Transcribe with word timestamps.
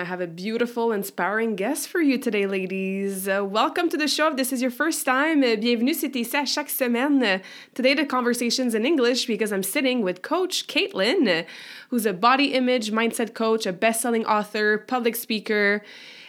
I 0.00 0.04
have 0.04 0.22
a 0.22 0.26
beautiful, 0.26 0.92
inspiring 0.92 1.56
guest 1.56 1.88
for 1.88 2.00
you 2.00 2.16
today, 2.16 2.46
ladies. 2.46 3.28
Uh, 3.28 3.44
welcome 3.44 3.90
to 3.90 3.98
the 3.98 4.08
show. 4.08 4.28
If 4.28 4.36
this 4.38 4.50
is 4.50 4.62
your 4.62 4.70
first 4.70 5.04
time, 5.04 5.42
uh, 5.42 5.56
bienvenue, 5.56 5.92
c'est 5.92 6.08
à 6.08 6.46
chaque 6.46 6.70
semaine. 6.70 7.22
Uh, 7.22 7.38
today, 7.74 7.92
the 7.92 8.06
conversation's 8.06 8.74
in 8.74 8.86
English 8.86 9.26
because 9.26 9.52
I'm 9.52 9.62
sitting 9.62 10.00
with 10.00 10.22
Coach 10.22 10.66
Caitlin, 10.68 11.44
who's 11.90 12.06
a 12.06 12.14
body 12.14 12.54
image 12.54 12.90
mindset 12.92 13.34
coach, 13.34 13.66
a 13.66 13.74
best 13.74 14.00
selling 14.00 14.24
author, 14.24 14.78
public 14.78 15.16
speaker 15.16 15.82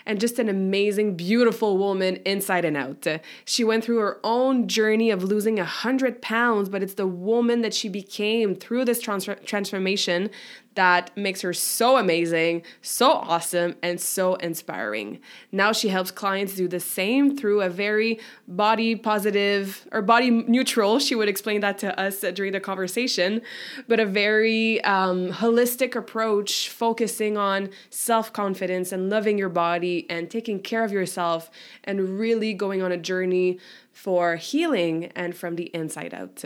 and 0.06 0.19
just 0.19 0.39
an 0.39 0.50
amazing, 0.50 1.16
beautiful 1.16 1.78
woman 1.78 2.17
inside 2.25 2.66
and 2.66 2.78
out. 2.78 3.08
She 3.45 3.63
went 3.63 3.83
through 3.83 4.00
her 4.00 4.19
own 4.23 4.67
journey 4.67 5.11
of 5.11 5.23
losing 5.23 5.58
100 5.58 6.22
pounds, 6.22 6.69
but 6.69 6.83
it's 6.83 6.95
the 6.95 7.08
woman 7.08 7.61
that 7.61 7.73
she 7.73 7.89
became 7.89 8.56
through 8.56 8.85
this 8.85 9.00
trans- 9.00 9.30
transformation 9.45 10.30
that 10.75 11.16
makes 11.17 11.41
her 11.41 11.53
so 11.53 11.97
amazing, 11.97 12.64
so 12.81 13.11
awesome, 13.11 13.75
and 13.81 14.00
so 14.00 14.36
inspiring. 14.36 15.19
Now 15.52 15.72
she 15.72 15.89
helps 15.89 16.11
clients 16.11 16.55
do 16.55 16.67
the 16.67 16.80
same 16.80 17.36
through 17.36 17.61
a 17.61 17.69
very 17.69 18.19
body 18.47 18.95
positive 18.95 19.88
or 19.91 20.02
body 20.02 20.30
neutral, 20.30 21.00
she 21.00 21.16
would 21.16 21.28
explain 21.28 21.61
that 21.61 21.78
to 21.80 22.00
us 22.00 22.22
during 22.33 22.53
the 22.53 22.59
conversation, 22.59 23.41
but 23.88 24.00
a 24.00 24.05
very 24.05 24.81
um, 24.83 25.31
holistic 25.31 25.95
approach 25.95 26.69
focusing 26.69 27.38
on 27.38 27.69
self 27.89 28.31
confidence 28.31 28.91
and 28.91 29.09
loving 29.09 29.38
your 29.38 29.50
body 29.50 30.06
and 30.09 30.30
taking 30.31 30.59
care 30.59 30.83
of 30.83 30.91
yourself 30.91 31.52
and 31.83 32.19
really 32.19 32.53
going 32.53 32.81
on 32.81 32.91
a 32.91 32.97
journey 32.97 33.59
for 33.91 34.35
healing 34.38 35.11
and 35.16 35.35
from 35.35 35.56
the 35.56 35.66
inside 35.73 36.13
out. 36.13 36.44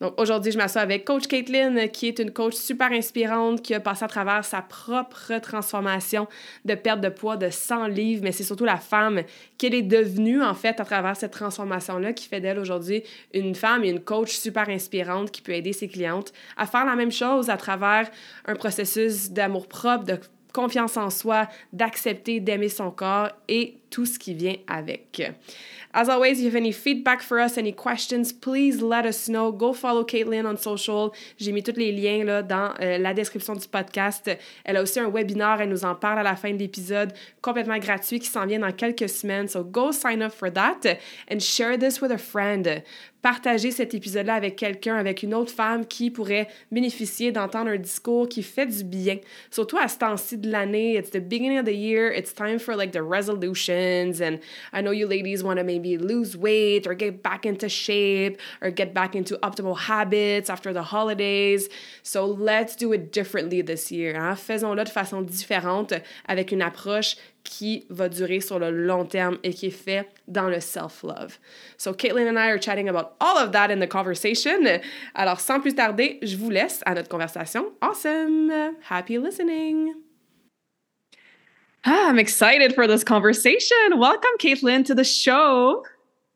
Donc 0.00 0.20
aujourd'hui, 0.20 0.52
je 0.52 0.58
m'assois 0.58 0.82
avec 0.82 1.04
Coach 1.04 1.26
Caitlin, 1.26 1.88
qui 1.88 2.06
est 2.06 2.18
une 2.20 2.30
coach 2.30 2.54
super 2.54 2.92
inspirante, 2.92 3.62
qui 3.62 3.74
a 3.74 3.80
passé 3.80 4.04
à 4.04 4.08
travers 4.08 4.44
sa 4.44 4.62
propre 4.62 5.38
transformation 5.40 6.28
de 6.64 6.74
perte 6.74 7.00
de 7.00 7.08
poids 7.08 7.36
de 7.36 7.50
100 7.50 7.88
livres, 7.88 8.22
mais 8.22 8.30
c'est 8.30 8.44
surtout 8.44 8.64
la 8.64 8.76
femme 8.76 9.22
qu'elle 9.56 9.74
est 9.74 9.82
devenue, 9.82 10.42
en 10.42 10.54
fait, 10.54 10.78
à 10.78 10.84
travers 10.84 11.16
cette 11.16 11.32
transformation-là, 11.32 12.12
qui 12.12 12.28
fait 12.28 12.40
d'elle 12.40 12.60
aujourd'hui 12.60 13.02
une 13.34 13.56
femme 13.56 13.84
et 13.84 13.90
une 13.90 14.00
coach 14.00 14.36
super 14.36 14.68
inspirante 14.68 15.32
qui 15.32 15.42
peut 15.42 15.52
aider 15.52 15.72
ses 15.72 15.88
clientes 15.88 16.32
à 16.56 16.66
faire 16.66 16.84
la 16.84 16.94
même 16.94 17.12
chose 17.12 17.50
à 17.50 17.56
travers 17.56 18.08
un 18.46 18.54
processus 18.54 19.30
d'amour-propre, 19.30 20.04
de 20.04 20.20
confiance 20.52 20.96
en 20.96 21.10
soi, 21.10 21.48
d'accepter, 21.72 22.40
d'aimer 22.40 22.68
son 22.68 22.90
corps 22.90 23.30
et 23.48 23.78
tout 23.90 24.06
ce 24.06 24.18
qui 24.18 24.34
vient 24.34 24.56
avec. 24.66 25.22
As 25.94 26.08
always, 26.08 26.38
if 26.38 26.44
you 26.44 26.50
have 26.50 26.56
any 26.56 26.72
feedback 26.72 27.22
for 27.22 27.40
us, 27.40 27.56
any 27.56 27.72
questions, 27.72 28.32
please 28.32 28.82
let 28.82 29.06
us 29.06 29.28
know. 29.28 29.50
Go 29.50 29.72
follow 29.72 30.04
Caitlin 30.04 30.44
on 30.46 30.56
social. 30.56 31.12
J'ai 31.38 31.52
mis 31.52 31.62
tous 31.62 31.76
les 31.76 31.92
liens 31.92 32.24
là, 32.24 32.42
dans 32.42 32.74
euh, 32.80 32.98
la 32.98 33.14
description 33.14 33.54
du 33.54 33.66
podcast. 33.66 34.30
Elle 34.64 34.76
a 34.76 34.82
aussi 34.82 35.00
un 35.00 35.08
webinaire, 35.08 35.60
elle 35.60 35.70
nous 35.70 35.84
en 35.84 35.94
parle 35.94 36.18
à 36.18 36.22
la 36.22 36.36
fin 36.36 36.52
de 36.52 36.58
l'épisode, 36.58 37.12
complètement 37.40 37.78
gratuit 37.78 38.20
qui 38.20 38.28
s'en 38.28 38.44
vient 38.46 38.58
dans 38.58 38.72
quelques 38.72 39.08
semaines. 39.08 39.48
So 39.48 39.64
go 39.64 39.92
sign 39.92 40.22
up 40.22 40.32
for 40.32 40.52
that 40.52 40.98
and 41.30 41.40
share 41.40 41.78
this 41.78 42.02
with 42.02 42.12
a 42.12 42.18
friend 42.18 42.82
partager 43.22 43.70
cet 43.70 43.94
épisode-là 43.94 44.34
avec 44.34 44.56
quelqu'un, 44.56 44.96
avec 44.96 45.22
une 45.22 45.34
autre 45.34 45.52
femme 45.52 45.86
qui 45.86 46.10
pourrait 46.10 46.48
bénéficier 46.70 47.32
d'entendre 47.32 47.70
un 47.70 47.76
discours 47.76 48.28
qui 48.28 48.42
fait 48.42 48.66
du 48.66 48.84
bien. 48.84 49.16
Surtout 49.50 49.76
à 49.78 49.88
ce 49.88 49.98
temps-ci 49.98 50.38
de 50.38 50.50
l'année, 50.50 50.96
it's 50.96 51.10
the 51.10 51.20
beginning 51.20 51.58
of 51.58 51.64
the 51.64 51.74
year, 51.74 52.12
it's 52.12 52.32
time 52.32 52.58
for 52.58 52.76
like 52.76 52.92
the 52.92 53.02
resolutions 53.02 54.20
and 54.20 54.38
I 54.72 54.82
know 54.82 54.92
you 54.92 55.06
ladies 55.06 55.42
want 55.42 55.56
to 55.56 55.64
maybe 55.64 55.96
lose 55.96 56.36
weight 56.36 56.86
or 56.86 56.94
get 56.94 57.22
back 57.22 57.44
into 57.44 57.68
shape 57.68 58.38
or 58.62 58.70
get 58.70 58.94
back 58.94 59.14
into 59.14 59.36
optimal 59.42 59.76
habits 59.76 60.48
after 60.48 60.72
the 60.72 60.82
holidays. 60.82 61.68
So 62.02 62.26
let's 62.26 62.76
do 62.76 62.92
it 62.92 63.12
differently 63.12 63.62
this 63.62 63.90
year. 63.90 64.14
Hein? 64.14 64.36
Faisons-le 64.36 64.84
de 64.84 64.90
façon 64.90 65.22
différente 65.22 65.92
avec 66.26 66.52
une 66.52 66.62
approche 66.62 67.16
qui 67.48 67.86
va 67.88 68.08
durer 68.08 68.40
sur 68.40 68.58
le 68.58 68.70
long 68.70 69.06
terme 69.06 69.38
et 69.42 69.54
qui 69.54 69.66
est 69.66 69.70
fait 69.70 70.06
dans 70.26 70.48
le 70.48 70.60
self-love. 70.60 71.38
So 71.78 71.94
Caitlin 71.94 72.28
and 72.28 72.38
I 72.38 72.50
are 72.50 72.60
chatting 72.60 72.88
about 72.88 73.16
all 73.20 73.38
of 73.38 73.52
that 73.52 73.70
in 73.70 73.80
the 73.80 73.88
conversation. 73.88 74.80
Alors 75.14 75.40
sans 75.40 75.60
plus 75.60 75.74
tarder, 75.74 76.18
je 76.22 76.36
vous 76.36 76.50
laisse 76.50 76.82
à 76.84 76.94
notre 76.94 77.08
conversation. 77.08 77.72
Awesome! 77.80 78.52
Happy 78.90 79.18
listening! 79.18 79.94
Ah, 81.84 82.08
I'm 82.10 82.18
excited 82.18 82.74
for 82.74 82.86
this 82.86 83.02
conversation. 83.02 83.98
Welcome, 83.98 84.36
Caitlin, 84.38 84.84
to 84.84 84.94
the 84.94 85.04
show. 85.04 85.84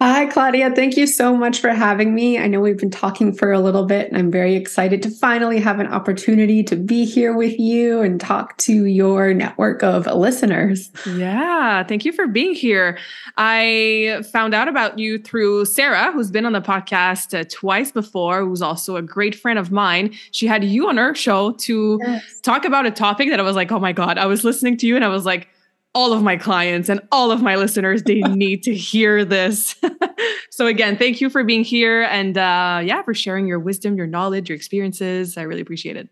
Hi, 0.04 0.26
Claudia. 0.26 0.72
Thank 0.74 0.96
you 0.96 1.06
so 1.06 1.36
much 1.36 1.60
for 1.60 1.68
having 1.68 2.12
me. 2.12 2.36
I 2.36 2.48
know 2.48 2.58
we've 2.58 2.76
been 2.76 2.90
talking 2.90 3.32
for 3.32 3.52
a 3.52 3.60
little 3.60 3.86
bit, 3.86 4.08
and 4.08 4.16
I'm 4.16 4.32
very 4.32 4.56
excited 4.56 5.00
to 5.04 5.10
finally 5.10 5.60
have 5.60 5.78
an 5.78 5.86
opportunity 5.86 6.64
to 6.64 6.74
be 6.74 7.04
here 7.04 7.36
with 7.36 7.56
you 7.56 8.00
and 8.00 8.20
talk 8.20 8.56
to 8.58 8.86
your 8.86 9.32
network 9.32 9.84
of 9.84 10.06
listeners. 10.06 10.90
Yeah, 11.06 11.84
thank 11.84 12.04
you 12.04 12.10
for 12.10 12.26
being 12.26 12.52
here. 12.52 12.98
I 13.36 14.24
found 14.32 14.54
out 14.54 14.66
about 14.66 14.98
you 14.98 15.18
through 15.20 15.66
Sarah, 15.66 16.10
who's 16.10 16.32
been 16.32 16.46
on 16.46 16.52
the 16.52 16.60
podcast 16.60 17.38
uh, 17.38 17.44
twice 17.48 17.92
before, 17.92 18.44
who's 18.44 18.60
also 18.60 18.96
a 18.96 19.02
great 19.02 19.36
friend 19.36 19.56
of 19.56 19.70
mine. 19.70 20.12
She 20.32 20.48
had 20.48 20.64
you 20.64 20.88
on 20.88 20.96
her 20.96 21.14
show 21.14 21.52
to 21.52 22.00
yes. 22.02 22.40
talk 22.40 22.64
about 22.64 22.86
a 22.86 22.90
topic 22.90 23.30
that 23.30 23.38
I 23.38 23.44
was 23.44 23.54
like, 23.54 23.70
oh 23.70 23.78
my 23.78 23.92
God, 23.92 24.18
I 24.18 24.26
was 24.26 24.42
listening 24.42 24.76
to 24.78 24.86
you 24.88 24.96
and 24.96 25.04
I 25.04 25.08
was 25.08 25.24
like, 25.24 25.46
all 25.94 26.12
of 26.12 26.22
my 26.22 26.36
clients 26.36 26.88
and 26.88 27.00
all 27.12 27.30
of 27.30 27.42
my 27.42 27.56
listeners 27.56 28.02
they 28.04 28.20
need 28.20 28.62
to 28.62 28.74
hear 28.74 29.24
this. 29.24 29.74
So 30.50 30.66
again 30.66 30.98
thank 30.98 31.20
you 31.20 31.30
for 31.30 31.42
being 31.44 31.64
here 31.64 32.02
and 32.02 32.36
uh, 32.36 32.80
yeah 32.84 33.02
for 33.02 33.14
sharing 33.14 33.46
your 33.46 33.58
wisdom 33.58 33.96
your 33.96 34.06
knowledge 34.06 34.50
your 34.50 34.56
experiences. 34.56 35.36
I 35.38 35.42
really 35.42 35.62
appreciate 35.62 35.96
it 35.96 36.08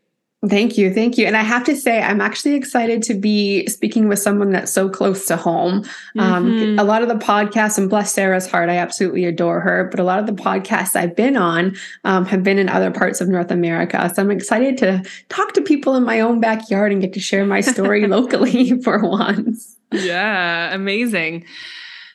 Thank 0.48 0.78
you. 0.78 0.92
Thank 0.92 1.18
you. 1.18 1.26
And 1.26 1.36
I 1.36 1.42
have 1.42 1.64
to 1.64 1.76
say, 1.76 2.00
I'm 2.00 2.22
actually 2.22 2.54
excited 2.54 3.02
to 3.02 3.14
be 3.14 3.66
speaking 3.66 4.08
with 4.08 4.18
someone 4.18 4.52
that's 4.52 4.72
so 4.72 4.88
close 4.88 5.26
to 5.26 5.36
home. 5.36 5.84
Um, 6.18 6.46
mm-hmm. 6.46 6.62
Um, 6.62 6.78
a 6.78 6.84
lot 6.84 7.02
of 7.02 7.08
the 7.08 7.14
podcasts, 7.14 7.76
and 7.76 7.90
bless 7.90 8.14
Sarah's 8.14 8.50
heart, 8.50 8.70
I 8.70 8.78
absolutely 8.78 9.26
adore 9.26 9.60
her, 9.60 9.84
but 9.90 10.00
a 10.00 10.02
lot 10.02 10.18
of 10.18 10.26
the 10.26 10.32
podcasts 10.32 10.96
I've 10.96 11.14
been 11.14 11.36
on 11.36 11.76
um, 12.04 12.24
have 12.24 12.42
been 12.42 12.58
in 12.58 12.70
other 12.70 12.90
parts 12.90 13.20
of 13.20 13.28
North 13.28 13.50
America. 13.50 14.10
So 14.14 14.22
I'm 14.22 14.30
excited 14.30 14.78
to 14.78 15.04
talk 15.28 15.52
to 15.52 15.60
people 15.60 15.94
in 15.94 16.04
my 16.04 16.20
own 16.20 16.40
backyard 16.40 16.90
and 16.90 17.02
get 17.02 17.12
to 17.12 17.20
share 17.20 17.44
my 17.44 17.60
story 17.60 18.06
locally 18.06 18.80
for 18.82 18.98
once. 18.98 19.76
Yeah, 19.92 20.74
amazing. 20.74 21.44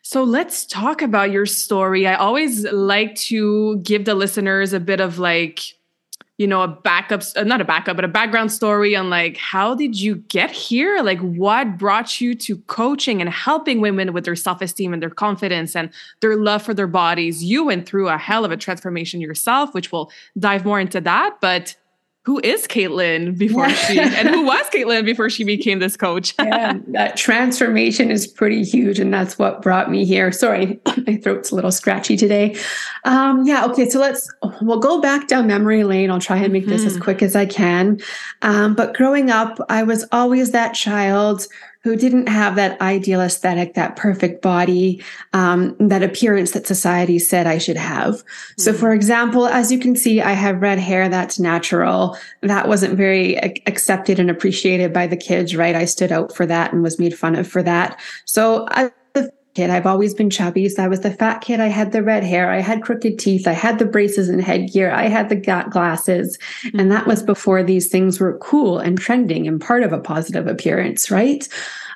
So 0.02 0.24
let's 0.24 0.66
talk 0.66 1.04
about 1.04 1.30
your 1.30 1.46
story. 1.46 2.08
I 2.08 2.16
always 2.16 2.64
like 2.72 3.16
to 3.16 3.78
give 3.78 4.06
the 4.06 4.16
listeners 4.16 4.74
a 4.74 4.80
bit 4.80 5.00
of 5.00 5.20
like, 5.20 5.62
you 6.38 6.48
know 6.48 6.62
a 6.62 6.68
backup 6.68 7.24
uh, 7.36 7.44
not 7.44 7.62
a 7.62 7.66
backup 7.66 7.96
but 7.96 8.06
a 8.06 8.10
background 8.10 8.52
story 8.52 8.96
on 8.96 9.10
like 9.10 9.38
how 9.38 9.74
did 9.76 10.00
you 10.00 10.16
get 10.16 10.52
here? 10.52 11.02
Like 11.02 11.20
what 11.20 11.78
brought 11.78 12.20
you 12.20 12.36
to 12.36 12.58
coaching 12.68 13.22
and 13.22 13.30
helping 13.30 13.82
women 13.82 14.14
with 14.14 14.26
their 14.26 14.36
self-esteem 14.36 14.94
and 14.94 15.02
their 15.02 15.10
confidence 15.10 15.76
and 15.76 15.90
their 16.22 16.36
love 16.36 16.62
for 16.62 16.74
their 16.74 16.88
bodies? 16.88 17.44
You 17.44 17.66
went 17.66 17.88
through 17.88 18.10
a 18.10 18.18
hell 18.18 18.46
of 18.46 18.52
a 18.52 18.58
transformation 18.58 19.22
yourself 19.22 19.74
which 19.74 19.92
we'll 19.92 20.12
dive 20.38 20.66
more 20.66 20.80
into 20.80 21.02
that 21.02 21.38
but 21.42 21.76
who 22.26 22.42
is 22.44 22.66
Caitlin 22.66 23.38
before 23.38 23.70
she 23.70 24.00
and 24.00 24.28
who 24.28 24.46
was 24.46 24.66
Caitlin 24.72 25.06
before 25.06 25.30
she 25.30 25.44
became 25.44 25.78
this 25.78 25.96
coach? 25.96 26.34
yeah, 26.40 26.74
that 26.88 27.16
transformation 27.16 28.10
is 28.10 28.26
pretty 28.26 28.64
huge, 28.64 29.00
and 29.00 29.14
that's 29.14 29.38
what 29.38 29.62
brought 29.62 29.92
me 29.92 30.06
here. 30.06 30.32
Sorry, 30.32 30.80
my 31.08 31.18
throat's 31.18 31.52
a 31.52 31.56
little 31.56 31.72
scratchy 31.72 32.18
today. 32.18 32.58
Um, 33.04 33.46
yeah, 33.46 33.66
okay, 33.66 33.88
so 33.88 34.00
let's 34.00 34.28
we'll 34.62 34.80
go 34.80 35.00
back 35.00 35.28
down 35.28 35.46
memory 35.46 35.84
lane. 35.84 36.10
I'll 36.10 36.20
try 36.20 36.38
and 36.38 36.52
make 36.52 36.64
mm-hmm. 36.64 36.72
this 36.72 36.86
as 36.86 36.94
mm-hmm. 36.94 37.04
quick 37.04 37.22
as 37.22 37.36
I 37.36 37.46
can. 37.46 38.00
Um, 38.42 38.74
but 38.74 38.96
growing 38.96 39.30
up, 39.30 39.60
I 39.70 39.84
was 39.84 40.04
always 40.12 40.52
that 40.52 40.74
child 40.74 41.46
who 41.86 41.96
didn't 41.96 42.28
have 42.28 42.56
that 42.56 42.82
ideal 42.82 43.22
aesthetic, 43.22 43.76
that 43.76 43.96
perfect 43.96 44.42
body, 44.42 45.00
um, 45.34 45.76
that 45.78 46.02
appearance 46.02 46.50
that 46.50 46.66
society 46.66 47.20
said 47.20 47.46
I 47.46 47.60
should 47.60 47.78
have. 47.78 48.16
Mm-hmm. 48.16 48.62
So, 48.64 48.74
for 48.74 48.92
example, 48.92 49.46
as 49.46 49.72
you 49.72 49.78
can 49.78 49.96
see, 49.96 50.20
I 50.20 50.32
have 50.32 50.64
red 50.64 50.80
hair 50.80 51.08
that's 51.10 51.38
natural. 51.38 52.18
That 52.42 52.68
wasn't 52.68 52.98
very 52.98 53.38
accepted 53.68 54.20
and 54.20 54.32
appreciated 54.32 54.94
by 54.94 55.06
the 55.06 55.16
kids, 55.16 55.56
right? 55.56 55.76
I 55.76 55.86
stood 55.86 56.12
out 56.12 56.36
for 56.36 56.48
that 56.48 56.74
and 56.74 56.82
was 56.82 56.98
made 56.98 57.16
fun 57.16 57.36
of 57.36 57.48
for 57.48 57.62
that. 57.62 58.00
So, 58.26 58.68
I 58.72 58.90
kid. 59.56 59.70
I've 59.70 59.88
always 59.88 60.14
been 60.14 60.30
chubby. 60.30 60.70
So 60.70 60.84
I 60.84 60.88
was 60.88 61.00
the 61.00 61.12
fat 61.12 61.40
kid. 61.40 61.60
I 61.60 61.68
had 61.68 61.92
the 61.92 62.04
red 62.04 62.24
hair. 62.24 62.52
I 62.52 62.60
had 62.60 62.84
crooked 62.84 63.18
teeth. 63.18 63.48
I 63.48 63.54
had 63.54 63.80
the 63.80 63.86
braces 63.86 64.30
and 64.30 64.42
headgear. 64.42 64.92
I 64.92 65.08
had 65.08 65.30
the 65.30 65.36
got 65.36 65.72
glasses. 65.72 66.38
And 66.78 66.92
that 66.92 67.08
was 67.08 67.24
before 67.24 67.64
these 67.64 67.88
things 67.88 68.20
were 68.20 68.38
cool 68.38 68.78
and 68.80 69.00
trending 69.00 69.48
and 69.48 69.60
part 69.60 69.84
of 69.84 69.94
a 69.94 70.00
positive 70.00 70.46
appearance, 70.46 71.10
right? 71.10 71.48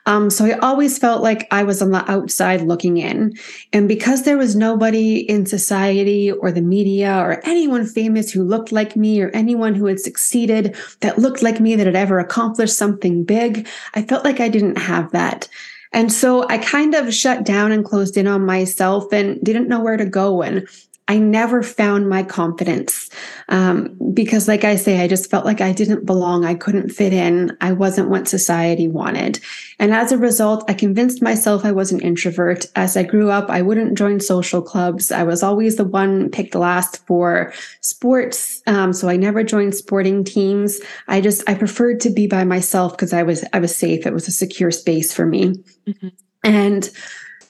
Um, 0.06 0.30
so 0.30 0.46
I 0.46 0.58
always 0.60 0.98
felt 0.98 1.22
like 1.22 1.48
I 1.52 1.64
was 1.64 1.82
on 1.82 1.92
the 1.92 2.10
outside 2.10 2.62
looking 2.62 2.98
in. 2.98 3.34
And 3.74 3.88
because 3.88 4.24
there 4.24 4.38
was 4.38 4.56
nobody 4.56 5.20
in 5.30 5.46
society 5.46 6.32
or 6.32 6.52
the 6.52 6.62
media 6.62 7.18
or 7.18 7.42
anyone 7.46 7.86
famous 7.86 8.32
who 8.32 8.44
looked 8.44 8.72
like 8.72 8.96
me 8.96 9.22
or 9.22 9.30
anyone 9.32 9.76
who 9.76 9.86
had 9.86 10.00
succeeded 10.00 10.76
that 11.02 11.20
looked 11.20 11.44
like 11.44 11.60
me 11.60 11.76
that 11.76 11.86
had 11.86 11.96
ever 11.96 12.20
accomplished 12.20 12.76
something 12.76 13.24
big, 13.24 13.68
I 13.94 14.02
felt 14.02 14.24
like 14.24 14.40
I 14.40 14.50
didn't 14.50 14.78
have 14.78 15.12
that. 15.12 15.48
And 15.92 16.12
so 16.12 16.48
I 16.48 16.60
kind 16.60 16.94
of 16.94 17.14
shut 17.14 17.44
down 17.44 17.72
and 17.72 17.84
closed 17.84 18.16
in 18.16 18.28
on 18.28 18.46
myself 18.46 19.12
and 19.12 19.42
didn't 19.42 19.68
know 19.68 19.80
where 19.80 19.98
to 19.98 20.06
go. 20.06 20.42
And 20.42 20.68
I 21.10 21.18
never 21.18 21.64
found 21.64 22.08
my 22.08 22.22
confidence 22.22 23.10
um, 23.50 23.98
because, 24.14 24.48
like 24.48 24.64
I 24.64 24.76
say, 24.76 25.02
I 25.02 25.08
just 25.08 25.30
felt 25.30 25.44
like 25.44 25.60
I 25.60 25.74
didn't 25.74 26.06
belong. 26.06 26.46
I 26.46 26.54
couldn't 26.54 26.90
fit 26.90 27.14
in. 27.14 27.58
I 27.62 27.72
wasn't 27.72 28.10
what 28.10 28.28
society 28.28 28.88
wanted. 28.88 29.40
And 29.80 29.92
as 29.92 30.12
a 30.12 30.20
result, 30.20 30.64
I 30.70 30.76
convinced 30.76 31.24
myself 31.24 31.66
I 31.66 31.72
was 31.72 31.92
an 31.92 32.00
introvert. 32.02 32.68
As 32.76 32.96
I 32.96 33.02
grew 33.02 33.32
up, 33.32 33.50
I 33.50 33.64
wouldn't 33.64 33.98
join 33.98 34.20
social 34.20 34.62
clubs. 34.62 35.12
I 35.12 35.24
was 35.24 35.42
always 35.42 35.78
the 35.78 35.84
one 35.84 36.30
picked 36.30 36.54
last 36.54 37.04
for 37.08 37.52
sports. 37.82 38.62
Um, 38.68 38.94
so 38.94 39.10
I 39.10 39.18
never 39.18 39.44
joined 39.44 39.74
sporting 39.74 40.24
teams. 40.24 40.80
I 41.08 41.22
just, 41.22 41.42
I 41.50 41.56
preferred 41.56 42.00
to 42.02 42.12
be 42.12 42.28
by 42.28 42.44
myself 42.44 42.92
because 42.92 43.14
I 43.14 43.24
was, 43.24 43.44
I 43.52 43.58
was 43.58 43.76
safe. 43.76 44.06
It 44.06 44.14
was 44.14 44.28
a 44.28 44.32
secure 44.32 44.70
space 44.70 45.12
for 45.12 45.26
me. 45.26 45.56
Mm-hmm. 45.88 46.10
And 46.44 46.90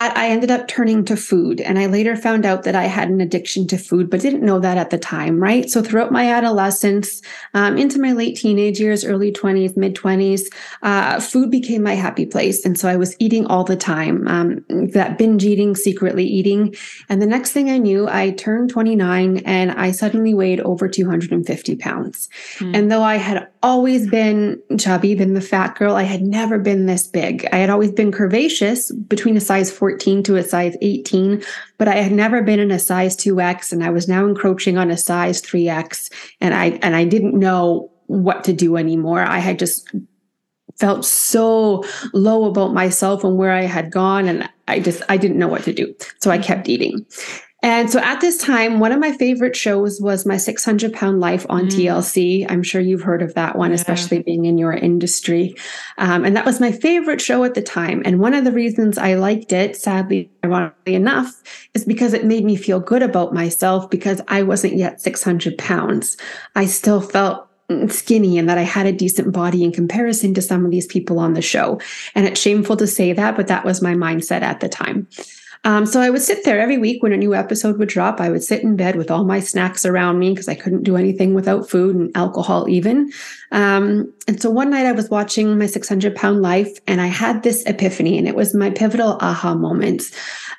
I 0.02 0.30
ended 0.30 0.50
up 0.50 0.70
turning 0.70 1.04
to 1.06 1.18
food. 1.18 1.60
And 1.60 1.78
I 1.78 1.88
later 1.88 2.16
found 2.16 2.46
out 2.46 2.64
that 2.64 2.76
I 2.76 2.86
had 2.86 3.10
an 3.10 3.20
addiction 3.20 3.68
to 3.68 3.78
food, 3.78 4.10
but 4.10 4.22
didn't 4.22 4.46
know 4.46 4.58
that 4.60 4.78
at 4.78 4.92
the 4.92 4.98
time, 4.98 5.42
right? 5.42 5.70
So 5.70 5.82
throughout 5.82 6.10
my 6.10 6.32
adolescence, 6.32 7.22
um, 7.54 7.78
into 7.78 8.00
my 8.00 8.14
late 8.14 8.38
teenage 8.38 8.80
years, 8.80 9.04
early 9.04 9.34
20s, 9.34 9.76
mid 9.76 9.96
20s, 9.96 10.44
uh, 10.84 11.20
food 11.20 11.52
became 11.52 11.84
my 11.84 11.96
happy 11.96 12.26
place. 12.26 12.66
And 12.66 12.80
so 12.80 12.88
I 12.88 12.96
was 12.96 13.14
eating 13.20 13.46
all 13.48 13.66
the 13.66 13.76
time, 13.76 14.26
um, 14.30 14.64
that 14.70 15.18
binge 15.18 15.44
eating, 15.44 15.76
secretly 15.76 16.24
eating. 16.24 16.76
And 17.10 17.22
the 17.22 17.28
next 17.28 17.52
thing 17.52 17.70
I 17.70 17.78
knew, 17.78 18.08
I 18.08 18.32
turned 18.32 18.70
29 18.70 19.40
and 19.40 19.72
I 19.72 19.92
suddenly 19.92 20.34
weighed 20.34 20.62
over 20.62 20.88
250 20.88 21.76
pounds. 21.76 22.30
Mm. 22.60 22.78
And 22.78 22.92
though 22.92 23.04
I 23.04 23.18
had 23.18 23.50
always 23.64 24.10
been 24.10 24.62
chubby, 24.78 25.14
been 25.16 25.34
the 25.34 25.42
fat 25.42 25.76
girl, 25.76 25.96
I 25.96 26.04
had 26.04 26.22
never 26.22 26.58
been 26.58 26.86
this 26.86 27.06
big. 27.06 27.46
I 27.52 27.58
had 27.58 27.70
always 27.70 27.92
been 27.92 28.14
curvaceous 28.14 28.94
between 29.10 29.36
a 29.36 29.42
size 29.42 29.70
14 29.70 29.89
14 29.90 30.22
to 30.22 30.36
a 30.36 30.44
size 30.44 30.78
18, 30.82 31.44
but 31.80 31.88
I 31.88 31.96
had 31.96 32.12
never 32.12 32.44
been 32.44 32.60
in 32.60 32.70
a 32.70 32.78
size 32.78 33.18
2X 33.18 33.72
and 33.72 33.84
I 33.84 33.90
was 33.90 34.08
now 34.08 34.28
encroaching 34.28 34.78
on 34.78 34.92
a 34.92 34.98
size 34.98 35.42
3X 35.42 36.12
and 36.40 36.54
I 36.54 36.78
and 36.84 36.96
I 36.96 37.06
didn't 37.06 37.34
know 37.34 37.92
what 38.06 38.44
to 38.44 38.54
do 38.54 38.78
anymore. 38.78 39.24
I 39.24 39.40
had 39.40 39.58
just 39.58 39.90
felt 40.78 41.06
so 41.06 41.84
low 42.14 42.46
about 42.46 42.72
myself 42.72 43.24
and 43.24 43.36
where 43.36 43.52
I 43.52 43.64
had 43.64 43.90
gone 43.90 44.28
and 44.28 44.48
I 44.68 44.80
just 44.80 45.02
I 45.10 45.18
didn't 45.18 45.40
know 45.40 45.48
what 45.48 45.64
to 45.64 45.74
do. 45.74 45.96
So 46.22 46.30
I 46.30 46.38
kept 46.38 46.70
eating. 46.70 47.04
And 47.62 47.90
so 47.90 48.00
at 48.00 48.22
this 48.22 48.38
time, 48.38 48.80
one 48.80 48.94
of 48.94 49.00
my 49.00 49.12
favorite 49.12 49.56
shows 49.56 50.00
was 50.00 50.26
My 50.26 50.38
600 50.38 50.94
Pound 50.94 51.20
Life 51.20 51.46
on 51.50 51.66
mm. 51.66 51.72
TLC. 51.72 52.50
I'm 52.50 52.64
sure 52.64 52.80
you've 52.80 53.02
heard 53.02 53.22
of 53.22 53.34
that 53.34 53.58
one, 53.58 53.72
yeah. 53.72 53.76
especially 53.76 54.24
being 54.24 54.46
in 54.46 54.58
your 54.58 54.72
industry. 54.72 55.56
Um, 55.98 56.24
and 56.24 56.38
that 56.38 56.46
was 56.46 56.62
my 56.62 56.72
favorite 56.72 57.20
show 57.20 57.44
at 57.44 57.56
the 57.56 57.62
time. 57.62 58.02
And 58.06 58.20
one 58.20 58.34
of 58.34 58.46
the 58.46 58.54
reasons 58.54 58.98
I 58.98 59.16
liked 59.16 59.52
it, 59.52 59.76
sadly, 59.76 60.32
ironically 60.44 60.96
enough, 60.96 61.42
is 61.74 61.84
because 61.84 62.14
it 62.14 62.24
made 62.24 62.46
me 62.46 62.56
feel 62.56 62.80
good 62.80 63.04
about 63.04 63.34
myself 63.34 63.90
because 63.90 64.22
I 64.30 64.42
wasn't 64.44 64.78
yet 64.78 65.02
600 65.02 65.58
pounds. 65.58 66.16
I 66.56 66.66
still 66.66 67.02
felt 67.02 67.46
skinny 67.90 68.38
and 68.38 68.50
that 68.50 68.58
I 68.58 68.64
had 68.64 68.88
a 68.88 68.92
decent 68.92 69.32
body 69.32 69.64
in 69.64 69.72
comparison 69.72 70.34
to 70.34 70.42
some 70.42 70.66
of 70.66 70.72
these 70.72 70.88
people 70.88 71.20
on 71.20 71.34
the 71.34 71.42
show. 71.42 71.80
And 72.16 72.26
it's 72.26 72.40
shameful 72.40 72.78
to 72.78 72.88
say 72.88 73.14
that, 73.14 73.36
but 73.36 73.48
that 73.48 73.66
was 73.66 73.82
my 73.82 73.94
mindset 73.94 74.42
at 74.42 74.60
the 74.60 74.70
time. 74.70 75.08
Um, 75.66 75.86
so 75.86 76.00
I 76.00 76.10
would 76.10 76.22
sit 76.22 76.46
there 76.46 76.60
every 76.60 76.78
week 76.78 77.04
when 77.04 77.12
a 77.12 77.18
new 77.18 77.36
episode 77.36 77.78
would 77.78 77.90
drop. 77.90 78.22
I 78.22 78.30
would 78.30 78.44
sit 78.44 78.64
in 78.64 78.78
bed 78.78 78.96
with 78.96 79.12
all 79.12 79.26
my 79.26 79.42
snacks 79.42 79.86
around 79.86 80.18
me 80.18 80.30
because 80.30 80.48
I 80.48 80.56
couldn't 80.56 80.84
do 80.84 80.96
anything 80.96 81.34
without 81.34 81.70
food 81.70 81.96
and 81.96 82.16
alcohol, 82.16 82.70
even. 82.70 83.12
Um, 83.52 84.14
and 84.28 84.42
so 84.42 84.50
one 84.50 84.70
night 84.70 84.86
I 84.86 84.94
was 84.94 85.10
watching 85.10 85.58
my 85.58 85.66
600 85.66 86.16
pound 86.16 86.42
life 86.42 86.78
and 86.88 87.02
I 87.02 87.08
had 87.08 87.44
this 87.44 87.64
epiphany, 87.66 88.18
and 88.18 88.28
it 88.28 88.36
was 88.36 88.56
my 88.56 88.70
pivotal 88.70 89.18
aha 89.20 89.54
moment. 89.54 90.12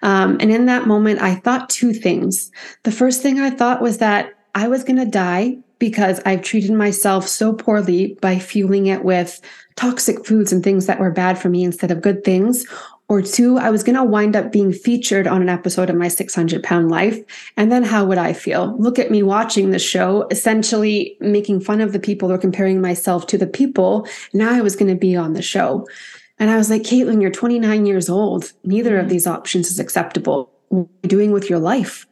Um, 0.02 0.36
and 0.40 0.50
in 0.50 0.66
that 0.66 0.86
moment, 0.86 1.22
I 1.22 1.36
thought 1.36 1.70
two 1.70 1.94
things. 1.94 2.50
The 2.82 2.92
first 2.92 3.22
thing 3.22 3.40
I 3.40 3.50
thought 3.50 3.82
was 3.82 3.98
that 3.98 4.34
I 4.54 4.68
was 4.68 4.84
going 4.84 4.98
to 4.98 5.06
die 5.06 5.58
because 5.78 6.20
I've 6.26 6.42
treated 6.42 6.72
myself 6.72 7.26
so 7.26 7.52
poorly 7.54 8.18
by 8.20 8.38
fueling 8.38 8.86
it 8.86 9.02
with 9.02 9.40
toxic 9.76 10.26
foods 10.26 10.52
and 10.52 10.62
things 10.62 10.86
that 10.86 11.00
were 11.00 11.10
bad 11.10 11.38
for 11.38 11.48
me 11.48 11.64
instead 11.64 11.90
of 11.90 12.02
good 12.02 12.22
things, 12.22 12.66
or 13.10 13.20
two, 13.20 13.58
I 13.58 13.70
was 13.70 13.82
going 13.82 13.96
to 13.96 14.04
wind 14.04 14.36
up 14.36 14.52
being 14.52 14.72
featured 14.72 15.26
on 15.26 15.42
an 15.42 15.48
episode 15.48 15.90
of 15.90 15.96
my 15.96 16.06
600 16.06 16.62
pound 16.62 16.90
life. 16.90 17.18
And 17.56 17.70
then 17.70 17.82
how 17.82 18.04
would 18.04 18.18
I 18.18 18.32
feel? 18.32 18.76
Look 18.78 19.00
at 19.00 19.10
me 19.10 19.24
watching 19.24 19.70
the 19.70 19.80
show, 19.80 20.28
essentially 20.30 21.16
making 21.18 21.60
fun 21.60 21.80
of 21.80 21.92
the 21.92 21.98
people 21.98 22.30
or 22.30 22.38
comparing 22.38 22.80
myself 22.80 23.26
to 23.26 23.36
the 23.36 23.48
people. 23.48 24.06
Now 24.32 24.54
I 24.54 24.60
was 24.60 24.76
going 24.76 24.92
to 24.92 24.98
be 24.98 25.16
on 25.16 25.32
the 25.32 25.42
show. 25.42 25.88
And 26.38 26.50
I 26.50 26.56
was 26.56 26.70
like, 26.70 26.82
Caitlin, 26.82 27.20
you're 27.20 27.32
29 27.32 27.84
years 27.84 28.08
old. 28.08 28.52
Neither 28.62 28.96
of 28.96 29.02
mm-hmm. 29.02 29.10
these 29.10 29.26
options 29.26 29.72
is 29.72 29.80
acceptable. 29.80 30.48
What 30.68 30.84
are 30.84 30.88
you 31.02 31.08
doing 31.08 31.32
with 31.32 31.50
your 31.50 31.58
life? 31.58 32.06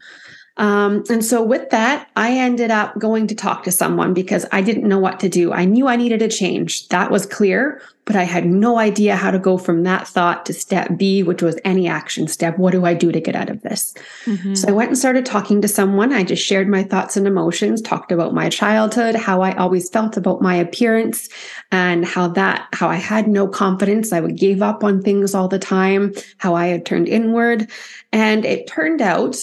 Um, 0.59 1.05
and 1.09 1.25
so 1.25 1.43
with 1.43 1.71
that, 1.71 2.09
I 2.17 2.33
ended 2.33 2.71
up 2.71 2.99
going 2.99 3.29
to 3.29 3.35
talk 3.35 3.63
to 3.65 3.73
someone 3.73 4.13
because 4.13 4.45
I 4.51 4.61
didn't 4.61 4.89
know 4.89 4.99
what 4.99 5.21
to 5.21 5.29
do. 5.29 5.53
I 5.53 5.65
knew 5.65 5.87
I 5.87 5.97
needed 5.97 6.21
a 6.21 6.29
change. 6.29 6.89
That 6.89 7.13
was 7.13 7.27
clear, 7.27 7.81
but 8.05 8.17
I 8.17 8.25
had 8.25 8.45
no 8.45 8.79
idea 8.79 9.15
how 9.15 9.31
to 9.31 9.39
go 9.39 9.57
from 9.57 9.85
that 9.85 10.09
thought 10.09 10.45
to 10.47 10.53
step 10.53 10.97
B, 10.97 11.23
which 11.23 11.43
was 11.43 11.61
any 11.65 11.87
action 11.87 12.27
step. 12.27 12.59
What 12.59 12.73
do 12.73 12.85
I 12.85 12.93
do 12.93 13.13
to 13.13 13.21
get 13.21 13.37
out 13.37 13.51
of 13.51 13.63
this? 13.63 13.95
Mm-hmm. 14.25 14.55
So 14.55 14.69
I 14.69 14.73
went 14.73 14.89
and 14.89 14.99
started 14.99 15.25
talking 15.25 15.63
to 15.63 15.69
someone. 15.69 16.13
I 16.13 16.25
just 16.25 16.45
shared 16.45 16.69
my 16.69 16.83
thoughts 16.83 17.17
and 17.17 17.27
emotions, 17.27 17.81
talked 17.81 18.11
about 18.11 18.35
my 18.35 18.49
childhood, 18.49 19.15
how 19.15 19.43
I 19.43 19.55
always 19.57 19.89
felt 19.89 20.17
about 20.17 20.43
my 20.43 20.57
appearance 20.57 21.29
and 21.71 22.05
how 22.05 22.29
that, 22.29 22.67
how 22.73 22.89
I 22.89 22.97
had 22.97 23.29
no 23.29 23.47
confidence. 23.47 24.13
I 24.13 24.21
would 24.21 24.37
give 24.37 24.61
up 24.61 24.83
on 24.83 25.03
things 25.03 25.37
all 25.37 25.47
the 25.47 25.59
time, 25.61 26.15
how 26.39 26.57
I 26.57 26.67
had 26.67 26.85
turned 26.85 27.07
inward. 27.07 27.71
And 28.11 28.45
it 28.45 28.67
turned 28.67 29.03
out 29.03 29.37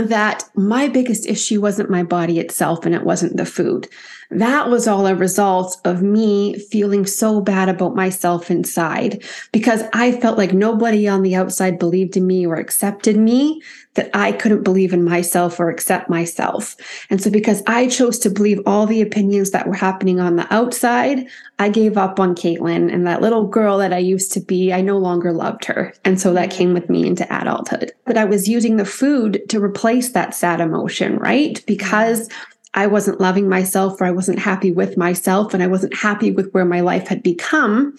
that 0.00 0.48
my 0.54 0.88
biggest 0.88 1.26
issue 1.26 1.60
wasn't 1.60 1.90
my 1.90 2.02
body 2.02 2.38
itself 2.38 2.86
and 2.86 2.94
it 2.94 3.04
wasn't 3.04 3.36
the 3.36 3.46
food. 3.46 3.88
That 4.30 4.68
was 4.68 4.86
all 4.86 5.06
a 5.06 5.14
result 5.14 5.80
of 5.84 6.02
me 6.02 6.58
feeling 6.58 7.06
so 7.06 7.40
bad 7.40 7.68
about 7.68 7.96
myself 7.96 8.50
inside 8.50 9.24
because 9.52 9.82
I 9.94 10.12
felt 10.12 10.36
like 10.36 10.52
nobody 10.52 11.08
on 11.08 11.22
the 11.22 11.34
outside 11.34 11.78
believed 11.78 12.16
in 12.16 12.26
me 12.26 12.46
or 12.46 12.56
accepted 12.56 13.16
me, 13.16 13.62
that 13.98 14.10
I 14.14 14.30
couldn't 14.30 14.62
believe 14.62 14.92
in 14.92 15.04
myself 15.04 15.58
or 15.58 15.68
accept 15.70 16.08
myself. 16.08 16.76
And 17.10 17.20
so, 17.20 17.30
because 17.30 17.64
I 17.66 17.88
chose 17.88 18.16
to 18.20 18.30
believe 18.30 18.60
all 18.64 18.86
the 18.86 19.02
opinions 19.02 19.50
that 19.50 19.66
were 19.66 19.74
happening 19.74 20.20
on 20.20 20.36
the 20.36 20.46
outside, 20.54 21.26
I 21.58 21.68
gave 21.68 21.98
up 21.98 22.20
on 22.20 22.36
Caitlin 22.36 22.94
and 22.94 23.04
that 23.08 23.20
little 23.20 23.44
girl 23.44 23.76
that 23.78 23.92
I 23.92 23.98
used 23.98 24.32
to 24.34 24.40
be. 24.40 24.72
I 24.72 24.82
no 24.82 24.98
longer 24.98 25.32
loved 25.32 25.64
her. 25.64 25.92
And 26.04 26.20
so 26.20 26.32
that 26.34 26.52
came 26.52 26.74
with 26.74 26.88
me 26.88 27.08
into 27.08 27.26
adulthood. 27.28 27.90
But 28.06 28.16
I 28.16 28.24
was 28.24 28.48
using 28.48 28.76
the 28.76 28.84
food 28.84 29.42
to 29.48 29.60
replace 29.60 30.12
that 30.12 30.32
sad 30.32 30.60
emotion, 30.60 31.16
right? 31.16 31.60
Because 31.66 32.28
I 32.74 32.86
wasn't 32.86 33.20
loving 33.20 33.48
myself 33.48 34.00
or 34.00 34.04
I 34.04 34.10
wasn't 34.10 34.38
happy 34.38 34.72
with 34.72 34.96
myself 34.96 35.54
and 35.54 35.62
I 35.62 35.66
wasn't 35.66 35.94
happy 35.94 36.30
with 36.30 36.50
where 36.52 36.64
my 36.64 36.80
life 36.80 37.08
had 37.08 37.22
become, 37.22 37.96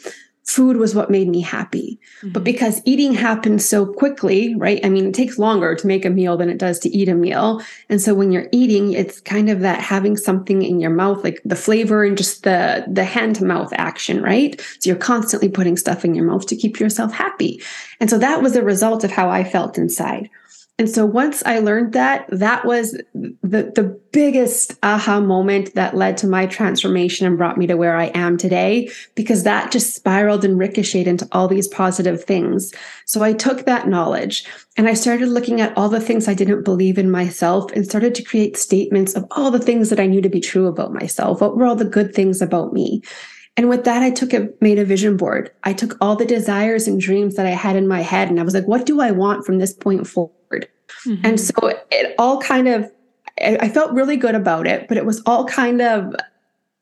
food 0.49 0.77
was 0.77 0.95
what 0.95 1.11
made 1.11 1.27
me 1.27 1.41
happy. 1.41 1.99
Mm-hmm. 2.17 2.29
But 2.29 2.43
because 2.43 2.81
eating 2.83 3.13
happens 3.13 3.63
so 3.63 3.85
quickly, 3.85 4.55
right? 4.55 4.83
I 4.83 4.89
mean, 4.89 5.05
it 5.05 5.13
takes 5.13 5.37
longer 5.37 5.75
to 5.75 5.87
make 5.87 6.05
a 6.05 6.09
meal 6.09 6.37
than 6.37 6.49
it 6.49 6.57
does 6.57 6.79
to 6.79 6.89
eat 6.89 7.07
a 7.07 7.13
meal. 7.13 7.61
And 7.87 8.01
so 8.01 8.15
when 8.15 8.31
you're 8.31 8.49
eating, 8.51 8.93
it's 8.93 9.21
kind 9.21 9.49
of 9.49 9.59
that 9.59 9.79
having 9.79 10.17
something 10.17 10.63
in 10.63 10.79
your 10.79 10.89
mouth, 10.89 11.23
like 11.23 11.39
the 11.45 11.55
flavor 11.55 12.03
and 12.03 12.17
just 12.17 12.43
the 12.43 12.83
the 12.87 13.03
hand 13.03 13.35
to 13.35 13.45
mouth 13.45 13.71
action, 13.73 14.23
right? 14.23 14.59
So 14.79 14.89
you're 14.89 14.97
constantly 14.97 15.49
putting 15.49 15.77
stuff 15.77 16.03
in 16.03 16.15
your 16.15 16.25
mouth 16.25 16.47
to 16.47 16.55
keep 16.55 16.79
yourself 16.79 17.13
happy. 17.13 17.61
And 17.99 18.09
so 18.09 18.17
that 18.17 18.41
was 18.41 18.53
the 18.53 18.63
result 18.63 19.03
of 19.03 19.11
how 19.11 19.29
I 19.29 19.43
felt 19.43 19.77
inside. 19.77 20.29
And 20.79 20.89
so 20.89 21.05
once 21.05 21.43
I 21.45 21.59
learned 21.59 21.91
that, 21.91 22.25
that 22.29 22.63
was 22.65 22.93
the, 23.13 23.71
the 23.75 23.99
biggest 24.13 24.75
aha 24.81 25.19
moment 25.19 25.75
that 25.75 25.93
led 25.93 26.17
to 26.17 26.27
my 26.27 26.45
transformation 26.45 27.27
and 27.27 27.37
brought 27.37 27.57
me 27.57 27.67
to 27.67 27.75
where 27.75 27.97
I 27.97 28.05
am 28.15 28.37
today, 28.37 28.89
because 29.13 29.43
that 29.43 29.73
just 29.73 29.93
spiraled 29.93 30.45
and 30.45 30.57
ricocheted 30.57 31.05
into 31.05 31.27
all 31.33 31.49
these 31.49 31.67
positive 31.67 32.23
things. 32.23 32.73
So 33.05 33.21
I 33.21 33.33
took 33.33 33.65
that 33.65 33.89
knowledge 33.89 34.45
and 34.77 34.87
I 34.87 34.93
started 34.93 35.27
looking 35.27 35.59
at 35.59 35.77
all 35.77 35.89
the 35.89 35.99
things 35.99 36.29
I 36.29 36.33
didn't 36.33 36.63
believe 36.63 36.97
in 36.97 37.11
myself 37.11 37.69
and 37.73 37.85
started 37.85 38.15
to 38.15 38.23
create 38.23 38.55
statements 38.55 39.15
of 39.15 39.25
all 39.31 39.51
the 39.51 39.59
things 39.59 39.89
that 39.89 39.99
I 39.99 40.07
knew 40.07 40.21
to 40.21 40.29
be 40.29 40.39
true 40.39 40.67
about 40.67 40.93
myself. 40.93 41.41
What 41.41 41.57
were 41.57 41.65
all 41.65 41.75
the 41.75 41.83
good 41.83 42.15
things 42.15 42.41
about 42.41 42.71
me? 42.71 43.03
And 43.57 43.67
with 43.67 43.83
that, 43.83 44.01
I 44.01 44.09
took 44.09 44.33
a 44.33 44.49
made 44.61 44.79
a 44.79 44.85
vision 44.85 45.17
board. 45.17 45.51
I 45.63 45.73
took 45.73 45.97
all 45.99 46.15
the 46.15 46.25
desires 46.25 46.87
and 46.87 46.99
dreams 46.99 47.35
that 47.35 47.45
I 47.45 47.51
had 47.51 47.75
in 47.75 47.87
my 47.87 48.01
head, 48.01 48.29
and 48.29 48.39
I 48.39 48.43
was 48.43 48.53
like, 48.53 48.67
what 48.67 48.85
do 48.85 49.01
I 49.01 49.11
want 49.11 49.45
from 49.45 49.57
this 49.57 49.73
point 49.73 50.07
forward? 50.07 50.67
Mm-hmm. 51.05 51.25
And 51.25 51.39
so 51.39 51.53
it 51.91 52.15
all 52.17 52.39
kind 52.39 52.67
of 52.67 52.89
I 53.41 53.69
felt 53.69 53.91
really 53.93 54.17
good 54.17 54.35
about 54.35 54.67
it, 54.67 54.87
but 54.87 54.97
it 54.97 55.05
was 55.05 55.21
all 55.25 55.45
kind 55.45 55.81
of 55.81 56.13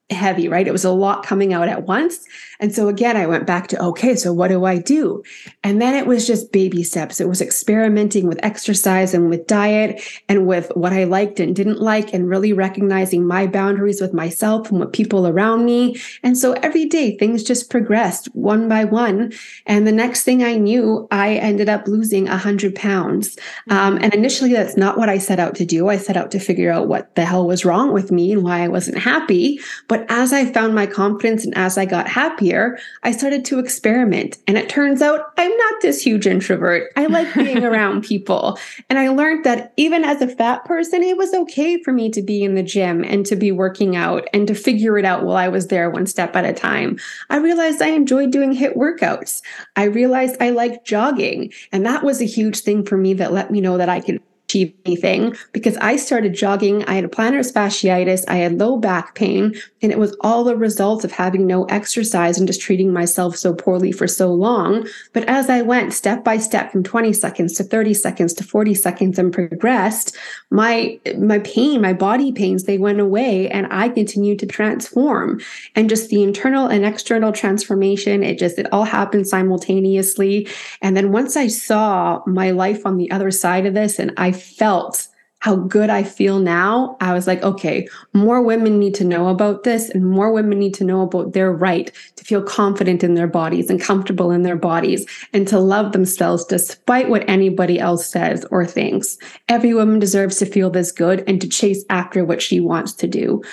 heavy, 0.09 0.47
right? 0.47 0.67
It 0.67 0.71
was 0.71 0.85
a 0.85 0.91
lot 0.91 1.25
coming 1.25 1.53
out 1.53 1.67
at 1.67 1.83
once. 1.83 2.25
And 2.59 2.73
so 2.73 2.87
again, 2.87 3.17
I 3.17 3.27
went 3.27 3.45
back 3.45 3.67
to, 3.67 3.83
okay, 3.83 4.15
so 4.15 4.33
what 4.33 4.47
do 4.47 4.63
I 4.63 4.77
do? 4.77 5.21
And 5.63 5.81
then 5.81 5.93
it 5.95 6.07
was 6.07 6.25
just 6.25 6.51
baby 6.51 6.81
steps. 6.81 7.19
It 7.19 7.27
was 7.27 7.41
experimenting 7.41 8.25
with 8.25 8.39
exercise 8.41 9.13
and 9.13 9.29
with 9.29 9.47
diet 9.47 10.01
and 10.29 10.47
with 10.47 10.71
what 10.75 10.93
I 10.93 11.03
liked 11.03 11.39
and 11.39 11.55
didn't 11.55 11.81
like, 11.81 12.13
and 12.13 12.29
really 12.29 12.53
recognizing 12.53 13.27
my 13.27 13.47
boundaries 13.47 13.99
with 13.99 14.13
myself 14.13 14.71
and 14.71 14.79
with 14.79 14.93
people 14.93 15.27
around 15.27 15.65
me. 15.65 15.99
And 16.23 16.37
so 16.37 16.53
every 16.53 16.85
day 16.85 17.17
things 17.17 17.43
just 17.43 17.69
progressed 17.69 18.27
one 18.33 18.69
by 18.69 18.85
one. 18.85 19.33
And 19.65 19.85
the 19.85 19.91
next 19.91 20.23
thing 20.23 20.41
I 20.41 20.55
knew, 20.55 21.07
I 21.11 21.35
ended 21.35 21.67
up 21.67 21.87
losing 21.87 22.27
a 22.27 22.37
hundred 22.37 22.75
pounds. 22.75 23.37
Um, 23.69 23.99
and 24.01 24.13
initially 24.13 24.53
that's 24.53 24.77
not 24.77 24.97
what 24.97 25.09
I 25.09 25.17
set 25.17 25.39
out 25.39 25.55
to 25.55 25.65
do. 25.65 25.89
I 25.89 25.97
set 25.97 26.17
out 26.17 26.31
to 26.31 26.39
figure 26.39 26.71
out 26.71 26.87
what 26.87 27.13
the 27.15 27.25
hell 27.25 27.45
was 27.45 27.65
wrong 27.65 27.91
with 27.91 28.11
me 28.11 28.31
and 28.31 28.43
why 28.43 28.63
I 28.63 28.67
wasn't 28.67 28.97
happy. 28.97 29.59
But 29.87 29.96
as 30.09 30.33
I 30.33 30.51
found 30.51 30.75
my 30.75 30.85
confidence 30.85 31.45
and 31.45 31.55
as 31.57 31.77
I 31.77 31.85
got 31.85 32.07
happier, 32.07 32.77
I 33.03 33.11
started 33.11 33.45
to 33.45 33.59
experiment. 33.59 34.37
And 34.47 34.57
it 34.57 34.69
turns 34.69 35.01
out 35.01 35.33
I'm 35.37 35.55
not 35.55 35.81
this 35.81 36.01
huge 36.01 36.27
introvert. 36.27 36.91
I 36.95 37.05
like 37.05 37.33
being 37.33 37.63
around 37.65 38.03
people. 38.03 38.59
And 38.89 38.99
I 38.99 39.09
learned 39.09 39.45
that 39.45 39.73
even 39.77 40.03
as 40.03 40.21
a 40.21 40.27
fat 40.27 40.65
person, 40.65 41.03
it 41.03 41.17
was 41.17 41.33
okay 41.33 41.81
for 41.81 41.93
me 41.93 42.09
to 42.11 42.21
be 42.21 42.43
in 42.43 42.55
the 42.55 42.63
gym 42.63 43.03
and 43.03 43.25
to 43.25 43.35
be 43.35 43.51
working 43.51 43.95
out 43.95 44.27
and 44.33 44.47
to 44.47 44.55
figure 44.55 44.97
it 44.97 45.05
out 45.05 45.23
while 45.23 45.37
I 45.37 45.47
was 45.47 45.67
there 45.67 45.89
one 45.89 46.05
step 46.05 46.35
at 46.35 46.45
a 46.45 46.53
time. 46.53 46.99
I 47.29 47.37
realized 47.37 47.81
I 47.81 47.89
enjoyed 47.89 48.31
doing 48.31 48.55
HIIT 48.55 48.75
workouts. 48.75 49.41
I 49.75 49.85
realized 49.85 50.37
I 50.41 50.49
liked 50.49 50.85
jogging. 50.85 51.51
And 51.71 51.85
that 51.85 52.03
was 52.03 52.21
a 52.21 52.25
huge 52.25 52.59
thing 52.59 52.85
for 52.85 52.97
me 52.97 53.13
that 53.15 53.33
let 53.33 53.51
me 53.51 53.61
know 53.61 53.77
that 53.77 53.89
I 53.89 53.99
could 54.01 54.21
achieve 54.47 54.73
anything 54.85 55.35
because 55.51 55.75
I 55.77 55.97
started 55.97 56.33
jogging. 56.33 56.85
I 56.85 56.93
had 56.93 57.03
a 57.03 57.09
plantar 57.09 57.39
fasciitis. 57.51 58.23
I 58.29 58.37
had 58.37 58.57
low 58.57 58.77
back 58.77 59.13
pain. 59.13 59.53
And 59.81 59.91
it 59.91 59.99
was 59.99 60.15
all 60.21 60.43
the 60.43 60.55
result 60.55 61.03
of 61.03 61.11
having 61.11 61.45
no 61.45 61.65
exercise 61.65 62.37
and 62.37 62.47
just 62.47 62.61
treating 62.61 62.93
myself 62.93 63.35
so 63.35 63.53
poorly 63.53 63.91
for 63.91 64.07
so 64.07 64.33
long. 64.33 64.87
But 65.11 65.25
as 65.25 65.49
I 65.49 65.61
went 65.61 65.93
step 65.93 66.23
by 66.23 66.37
step 66.37 66.71
from 66.71 66.83
20 66.83 67.11
seconds 67.11 67.53
to 67.53 67.63
30 67.63 67.93
seconds 67.93 68.33
to 68.35 68.43
40 68.43 68.73
seconds 68.73 69.19
and 69.19 69.33
progressed, 69.33 70.15
my, 70.49 70.97
my 71.17 71.39
pain, 71.39 71.81
my 71.81 71.93
body 71.93 72.31
pains, 72.31 72.63
they 72.63 72.77
went 72.77 73.01
away 73.01 73.49
and 73.49 73.67
I 73.69 73.89
continued 73.89 74.39
to 74.39 74.45
transform. 74.45 75.41
And 75.75 75.89
just 75.89 76.09
the 76.09 76.23
internal 76.23 76.67
and 76.67 76.85
external 76.85 77.33
transformation, 77.33 78.23
it 78.23 78.39
just, 78.39 78.57
it 78.57 78.71
all 78.71 78.85
happened 78.85 79.27
simultaneously. 79.27 80.47
And 80.81 80.95
then 80.95 81.11
once 81.11 81.35
I 81.35 81.47
saw 81.47 82.21
my 82.25 82.51
life 82.51 82.85
on 82.85 82.95
the 82.95 83.11
other 83.11 83.29
side 83.29 83.65
of 83.65 83.73
this 83.73 83.99
and 83.99 84.13
I 84.15 84.31
felt 84.41 85.07
how 85.39 85.55
good 85.55 85.89
I 85.89 86.03
feel 86.03 86.39
now, 86.39 86.97
I 86.99 87.13
was 87.13 87.27
like, 87.27 87.43
okay, 87.43 87.87
more 88.13 88.41
women 88.41 88.79
need 88.79 88.95
to 88.95 89.03
know 89.03 89.27
about 89.27 89.63
this 89.63 89.89
and 89.89 90.03
more 90.03 90.31
women 90.31 90.57
need 90.57 90.73
to 90.75 90.83
know 90.83 91.01
about 91.01 91.33
their 91.33 91.51
right 91.51 91.91
to 92.15 92.23
feel 92.23 92.41
confident 92.41 93.03
in 93.03 93.13
their 93.13 93.27
bodies 93.27 93.69
and 93.69 93.79
comfortable 93.79 94.31
in 94.31 94.41
their 94.41 94.55
bodies 94.55 95.05
and 95.33 95.47
to 95.47 95.59
love 95.59 95.91
themselves 95.91 96.43
despite 96.45 97.09
what 97.09 97.29
anybody 97.29 97.79
else 97.79 98.07
says 98.07 98.45
or 98.49 98.65
thinks. 98.65 99.17
Every 99.47 99.73
woman 99.73 99.99
deserves 99.99 100.37
to 100.37 100.45
feel 100.47 100.71
this 100.71 100.91
good 100.91 101.23
and 101.27 101.39
to 101.39 101.47
chase 101.47 101.85
after 101.89 102.25
what 102.25 102.41
she 102.41 102.59
wants 102.59 102.93
to 102.93 103.07
do. 103.07 103.43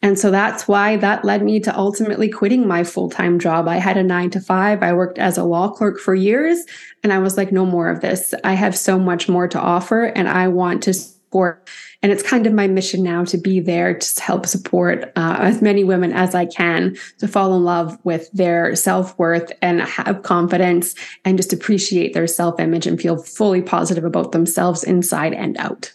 And 0.00 0.18
so 0.18 0.30
that's 0.30 0.68
why 0.68 0.96
that 0.96 1.24
led 1.24 1.42
me 1.42 1.58
to 1.60 1.76
ultimately 1.76 2.28
quitting 2.28 2.68
my 2.68 2.84
full 2.84 3.10
time 3.10 3.38
job. 3.38 3.66
I 3.66 3.76
had 3.76 3.96
a 3.96 4.02
nine 4.02 4.30
to 4.30 4.40
five. 4.40 4.82
I 4.82 4.92
worked 4.92 5.18
as 5.18 5.36
a 5.36 5.44
law 5.44 5.68
clerk 5.68 5.98
for 5.98 6.14
years 6.14 6.64
and 7.02 7.12
I 7.12 7.18
was 7.18 7.36
like, 7.36 7.50
no 7.50 7.66
more 7.66 7.88
of 7.90 8.00
this. 8.00 8.32
I 8.44 8.52
have 8.54 8.76
so 8.76 8.98
much 8.98 9.28
more 9.28 9.48
to 9.48 9.60
offer 9.60 10.04
and 10.04 10.28
I 10.28 10.48
want 10.48 10.84
to 10.84 10.94
support. 10.94 11.68
And 12.00 12.12
it's 12.12 12.22
kind 12.22 12.46
of 12.46 12.52
my 12.52 12.68
mission 12.68 13.02
now 13.02 13.24
to 13.24 13.36
be 13.36 13.58
there 13.58 13.98
to 13.98 14.22
help 14.22 14.46
support 14.46 15.10
uh, 15.16 15.36
as 15.40 15.60
many 15.60 15.82
women 15.82 16.12
as 16.12 16.32
I 16.32 16.46
can 16.46 16.96
to 17.18 17.26
fall 17.26 17.56
in 17.56 17.64
love 17.64 17.98
with 18.04 18.30
their 18.32 18.76
self 18.76 19.18
worth 19.18 19.50
and 19.62 19.80
have 19.82 20.22
confidence 20.22 20.94
and 21.24 21.36
just 21.36 21.52
appreciate 21.52 22.14
their 22.14 22.28
self 22.28 22.60
image 22.60 22.86
and 22.86 23.00
feel 23.00 23.20
fully 23.20 23.62
positive 23.62 24.04
about 24.04 24.30
themselves 24.30 24.84
inside 24.84 25.34
and 25.34 25.56
out. 25.58 25.92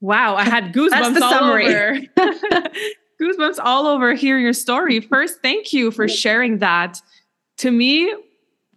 Wow, 0.00 0.36
I 0.36 0.44
had 0.44 0.72
goosebumps 0.72 1.20
all 1.20 1.44
over. 1.44 1.98
goosebumps 3.20 3.58
all 3.62 3.86
over 3.86 4.14
hearing 4.14 4.44
your 4.44 4.52
story. 4.52 5.00
First, 5.00 5.40
thank 5.42 5.72
you 5.72 5.90
for 5.90 6.08
sharing 6.08 6.58
that. 6.58 7.00
To 7.58 7.70
me, 7.72 8.14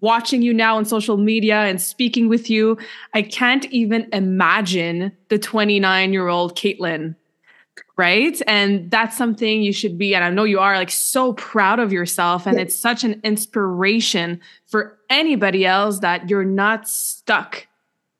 watching 0.01 0.41
you 0.41 0.53
now 0.53 0.77
on 0.77 0.85
social 0.85 1.17
media 1.17 1.57
and 1.57 1.79
speaking 1.79 2.27
with 2.27 2.49
you, 2.49 2.77
I 3.13 3.21
can't 3.21 3.65
even 3.65 4.09
imagine 4.11 5.11
the 5.29 5.37
29 5.37 6.11
year 6.11 6.27
old 6.27 6.57
Caitlin. 6.57 7.15
Right. 7.97 8.41
And 8.47 8.89
that's 8.89 9.15
something 9.15 9.61
you 9.61 9.71
should 9.71 9.97
be, 9.97 10.15
and 10.15 10.23
I 10.23 10.29
know 10.31 10.43
you 10.43 10.59
are 10.59 10.75
like 10.75 10.89
so 10.89 11.33
proud 11.33 11.79
of 11.79 11.93
yourself. 11.93 12.47
And 12.47 12.59
it's 12.59 12.75
such 12.75 13.03
an 13.03 13.21
inspiration 13.23 14.41
for 14.65 14.97
anybody 15.09 15.65
else 15.65 15.99
that 15.99 16.27
you're 16.27 16.43
not 16.43 16.89
stuck. 16.89 17.67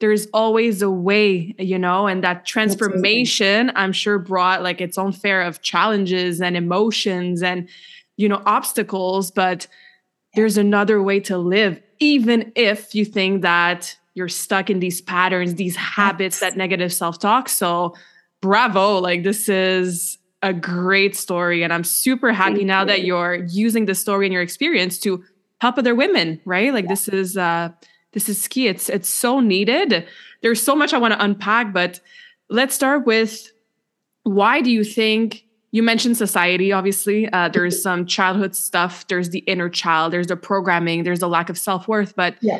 There's 0.02 0.28
always 0.34 0.82
a 0.82 0.90
way, 0.90 1.56
you 1.58 1.80
know, 1.80 2.08
and 2.08 2.24
that 2.24 2.46
transformation, 2.46 3.72
I'm 3.76 3.94
sure, 3.94 4.20
brought 4.20 4.64
like 4.64 4.82
its 4.82 4.98
own 4.98 5.14
fair 5.14 5.42
of 5.42 5.62
challenges 5.62 6.42
and 6.42 6.58
emotions 6.58 7.42
and, 7.42 7.70
you 8.18 8.28
know, 8.28 8.42
obstacles. 8.46 9.32
But 9.32 9.68
there's 10.36 10.58
another 10.58 11.02
way 11.02 11.22
to 11.22 11.38
live, 11.38 11.82
even 12.00 12.52
if 12.56 12.94
you 12.94 13.06
think 13.06 13.44
that 13.44 13.96
you're 14.14 14.28
stuck 14.28 14.70
in 14.70 14.80
these 14.80 15.02
patterns, 15.02 15.56
these 15.56 15.76
habits, 15.76 16.40
that 16.40 16.58
negative 16.58 16.92
self 16.92 17.20
talk. 17.20 17.48
So, 17.48 17.96
bravo. 18.42 18.98
Like, 19.00 19.24
this 19.24 19.48
is 19.48 20.18
a 20.42 20.52
great 20.52 21.16
story. 21.16 21.64
And 21.64 21.72
I'm 21.72 21.84
super 21.84 22.34
happy 22.34 22.56
Thank 22.56 22.68
now 22.68 22.82
you. 22.82 22.88
that 22.88 23.04
you're 23.04 23.46
using 23.46 23.86
the 23.86 23.96
story 23.96 24.26
and 24.26 24.34
your 24.34 24.42
experience 24.42 24.98
to 25.00 25.24
help 25.60 25.78
other 25.78 25.94
women, 25.94 26.42
right? 26.44 26.74
Like, 26.74 26.86
yeah. 26.86 26.90
this 26.90 27.08
is, 27.08 27.38
uh, 27.38 27.70
this 28.14 28.28
is 28.30 28.48
key. 28.48 28.68
It's, 28.68 28.90
it's 28.90 29.10
so 29.10 29.40
needed. 29.40 30.06
There's 30.42 30.62
so 30.62 30.76
much 30.76 30.94
I 30.94 30.98
want 30.98 31.14
to 31.14 31.24
unpack, 31.24 31.74
but 31.74 32.00
let's 32.50 32.76
start 32.76 33.06
with 33.06 33.52
why 34.24 34.62
do 34.62 34.70
you 34.70 34.84
think 34.84 35.46
you 35.72 35.82
mentioned 35.82 36.18
society 36.18 36.72
obviously 36.72 37.32
uh, 37.32 37.50
there's 37.50 37.82
some 37.88 38.06
childhood 38.06 38.56
stuff 38.56 39.08
there's 39.08 39.30
the 39.30 39.40
inner 39.40 39.70
child 39.70 40.14
there's 40.14 40.28
the 40.28 40.36
programming 40.36 41.04
there's 41.04 41.20
the 41.20 41.30
lack 41.30 41.50
of 41.50 41.58
self-worth 41.58 42.16
but 42.16 42.36
yeah. 42.42 42.60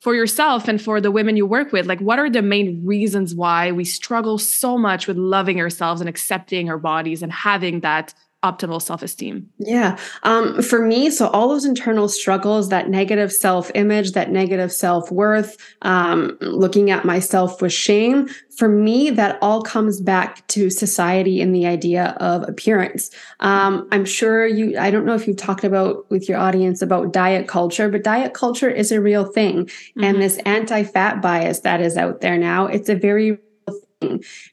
for 0.00 0.14
yourself 0.14 0.68
and 0.68 0.80
for 0.80 1.00
the 1.00 1.10
women 1.10 1.36
you 1.36 1.46
work 1.46 1.72
with 1.72 1.86
like 1.86 2.00
what 2.00 2.18
are 2.18 2.30
the 2.30 2.42
main 2.42 2.84
reasons 2.86 3.34
why 3.34 3.72
we 3.72 3.84
struggle 3.84 4.38
so 4.38 4.78
much 4.78 5.08
with 5.08 5.16
loving 5.16 5.60
ourselves 5.60 6.00
and 6.00 6.08
accepting 6.08 6.68
our 6.68 6.78
bodies 6.78 7.22
and 7.22 7.32
having 7.32 7.80
that 7.80 8.14
optimal 8.42 8.80
self-esteem 8.80 9.48
yeah 9.58 9.98
um, 10.22 10.62
for 10.62 10.84
me 10.84 11.10
so 11.10 11.28
all 11.28 11.48
those 11.48 11.64
internal 11.64 12.08
struggles 12.08 12.68
that 12.70 12.88
negative 12.88 13.32
self-image 13.32 14.12
that 14.12 14.30
negative 14.30 14.72
self-worth 14.72 15.56
um, 15.82 16.36
looking 16.40 16.90
at 16.90 17.04
myself 17.04 17.60
with 17.60 17.72
shame 17.72 18.28
for 18.60 18.68
me, 18.68 19.08
that 19.08 19.38
all 19.40 19.62
comes 19.62 20.02
back 20.02 20.46
to 20.48 20.68
society 20.68 21.40
and 21.40 21.54
the 21.54 21.64
idea 21.64 22.14
of 22.20 22.46
appearance. 22.46 23.10
Um, 23.40 23.88
I'm 23.90 24.04
sure 24.04 24.46
you, 24.46 24.78
I 24.78 24.90
don't 24.90 25.06
know 25.06 25.14
if 25.14 25.26
you've 25.26 25.38
talked 25.38 25.64
about 25.64 26.08
with 26.10 26.28
your 26.28 26.36
audience 26.36 26.82
about 26.82 27.10
diet 27.10 27.48
culture, 27.48 27.88
but 27.88 28.04
diet 28.04 28.34
culture 28.34 28.68
is 28.68 28.92
a 28.92 29.00
real 29.00 29.24
thing. 29.24 29.64
Mm-hmm. 29.64 30.04
And 30.04 30.20
this 30.20 30.36
anti 30.44 30.82
fat 30.82 31.22
bias 31.22 31.60
that 31.60 31.80
is 31.80 31.96
out 31.96 32.20
there 32.20 32.36
now, 32.36 32.66
it's 32.66 32.90
a 32.90 32.94
very 32.94 33.38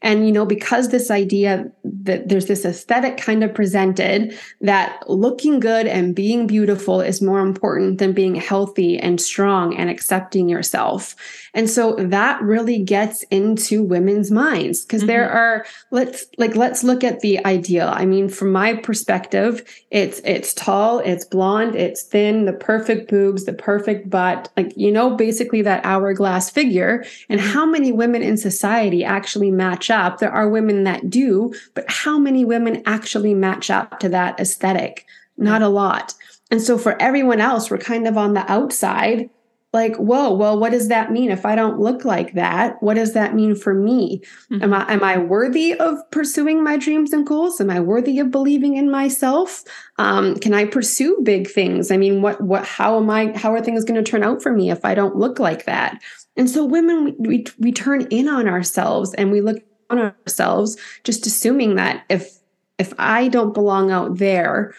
And, 0.01 0.25
you 0.25 0.31
know, 0.31 0.45
because 0.45 0.89
this 0.89 1.09
idea 1.09 1.71
that 1.83 2.27
there's 2.27 2.47
this 2.47 2.65
aesthetic 2.65 3.17
kind 3.17 3.43
of 3.43 3.53
presented 3.53 4.37
that 4.61 5.09
looking 5.09 5.59
good 5.61 5.87
and 5.87 6.13
being 6.13 6.47
beautiful 6.47 6.99
is 6.99 7.21
more 7.21 7.39
important 7.39 7.99
than 7.99 8.11
being 8.11 8.35
healthy 8.35 8.99
and 8.99 9.21
strong 9.21 9.75
and 9.75 9.89
accepting 9.89 10.49
yourself. 10.49 11.15
And 11.53 11.69
so 11.69 11.95
that 11.95 12.41
really 12.41 12.83
gets 12.83 13.23
into 13.23 13.83
women's 13.83 14.31
minds 14.31 14.83
because 14.83 15.01
mm-hmm. 15.01 15.07
there 15.07 15.29
are, 15.29 15.65
let's 15.91 16.25
like, 16.37 16.55
let's 16.55 16.83
look 16.83 17.03
at 17.03 17.21
the 17.21 17.43
ideal. 17.45 17.89
I 17.93 18.05
mean, 18.05 18.27
from 18.27 18.51
my 18.51 18.75
perspective, 18.75 19.63
it's, 19.91 20.19
it's 20.25 20.53
tall, 20.53 20.99
it's 20.99 21.23
blonde, 21.23 21.75
it's 21.75 22.03
thin, 22.03 22.45
the 22.45 22.53
perfect 22.53 23.09
boobs, 23.09 23.45
the 23.45 23.53
perfect 23.53 24.09
butt, 24.09 24.51
like, 24.57 24.73
you 24.75 24.91
know, 24.91 25.15
basically 25.15 25.61
that 25.61 25.85
hourglass 25.85 26.49
figure. 26.49 27.05
And 27.29 27.39
mm-hmm. 27.39 27.49
how 27.49 27.65
many 27.65 27.93
women 27.93 28.21
in 28.21 28.35
society 28.35 29.05
actually 29.05 29.36
actually 29.37 29.51
match 29.51 29.91
up. 29.91 30.17
There 30.17 30.31
are 30.31 30.49
women 30.49 30.83
that 30.85 31.11
do, 31.11 31.53
but 31.75 31.85
how 31.87 32.17
many 32.17 32.43
women 32.43 32.81
actually 32.87 33.35
match 33.35 33.69
up 33.69 33.99
to 33.99 34.09
that 34.09 34.39
aesthetic? 34.39 35.05
Not 35.37 35.61
a 35.61 35.67
lot. 35.67 36.15
And 36.49 36.59
so 36.59 36.75
for 36.75 36.99
everyone 36.99 37.39
else, 37.39 37.69
we're 37.69 37.77
kind 37.77 38.07
of 38.07 38.17
on 38.17 38.33
the 38.33 38.51
outside, 38.51 39.29
like, 39.73 39.95
whoa, 39.97 40.33
well, 40.33 40.57
what 40.57 40.71
does 40.71 40.87
that 40.87 41.11
mean 41.11 41.29
if 41.29 41.45
I 41.45 41.55
don't 41.55 41.79
look 41.79 42.05
like 42.05 42.33
that? 42.33 42.81
What 42.81 42.93
does 42.93 43.13
that 43.13 43.35
mean 43.35 43.53
for 43.53 43.73
me? 43.73 44.21
Mm-hmm. 44.49 44.63
Am 44.63 44.73
I 44.73 44.93
am 44.93 45.03
I 45.03 45.17
worthy 45.17 45.73
of 45.73 45.97
pursuing 46.11 46.63
my 46.63 46.77
dreams 46.77 47.11
and 47.11 47.27
goals? 47.27 47.59
Am 47.59 47.69
I 47.69 47.79
worthy 47.79 48.19
of 48.19 48.31
believing 48.31 48.75
in 48.75 48.89
myself? 48.89 49.63
Um, 49.97 50.35
can 50.35 50.53
I 50.53 50.65
pursue 50.65 51.19
big 51.21 51.49
things? 51.49 51.91
I 51.91 51.97
mean, 51.97 52.21
what 52.21 52.39
what 52.41 52.65
how 52.65 52.97
am 52.97 53.09
I 53.09 53.37
how 53.37 53.53
are 53.53 53.61
things 53.61 53.83
going 53.83 54.01
to 54.01 54.09
turn 54.09 54.23
out 54.23 54.41
for 54.41 54.53
me 54.53 54.71
if 54.71 54.85
I 54.85 54.95
don't 54.95 55.17
look 55.17 55.37
like 55.37 55.65
that? 55.65 56.01
And 56.37 56.49
so 56.49 56.63
women, 56.63 57.15
we, 57.17 57.27
we, 57.27 57.45
we 57.59 57.71
turn 57.71 58.03
in 58.03 58.29
on 58.29 58.47
ourselves 58.47 59.13
and 59.15 59.31
we 59.31 59.41
look 59.41 59.57
on 59.89 59.99
ourselves, 59.99 60.77
just 61.03 61.25
assuming 61.25 61.75
that 61.75 62.05
if 62.09 62.37
if 62.77 62.93
I 62.97 63.27
don't 63.27 63.53
belong 63.53 63.91
out 63.91 64.17
there, 64.17 64.73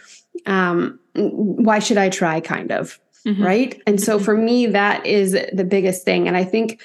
um, 0.46 0.98
why 1.14 1.78
should 1.78 1.98
I 1.98 2.08
try? 2.08 2.40
Kind 2.40 2.72
of 2.72 2.98
mm-hmm. 3.28 3.44
right. 3.44 3.82
And 3.86 4.00
so 4.00 4.16
mm-hmm. 4.16 4.24
for 4.24 4.36
me, 4.36 4.66
that 4.66 5.04
is 5.06 5.32
the 5.52 5.64
biggest 5.64 6.04
thing. 6.04 6.26
And 6.26 6.36
I 6.36 6.44
think 6.44 6.80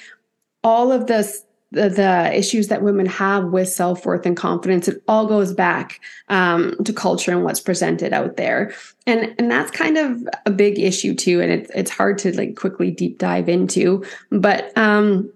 all 0.62 0.92
of 0.92 1.06
this 1.06 1.44
the, 1.74 1.88
the 1.88 2.32
issues 2.32 2.68
that 2.68 2.82
women 2.82 3.06
have 3.06 3.46
with 3.46 3.68
self-worth 3.68 4.24
and 4.24 4.36
confidence 4.36 4.86
it 4.86 5.02
all 5.08 5.26
goes 5.26 5.52
back 5.52 6.00
um, 6.28 6.76
to 6.84 6.92
culture 6.92 7.32
and 7.32 7.42
what's 7.42 7.60
presented 7.60 8.12
out 8.12 8.36
there 8.36 8.72
and 9.06 9.34
and 9.38 9.50
that's 9.50 9.72
kind 9.72 9.98
of 9.98 10.22
a 10.46 10.52
big 10.52 10.78
issue 10.78 11.14
too 11.14 11.40
and 11.40 11.50
it's 11.50 11.70
it's 11.74 11.90
hard 11.90 12.16
to 12.18 12.34
like 12.36 12.54
quickly 12.54 12.92
deep 12.92 13.18
dive 13.18 13.48
into 13.48 14.04
but 14.30 14.76
um 14.78 15.28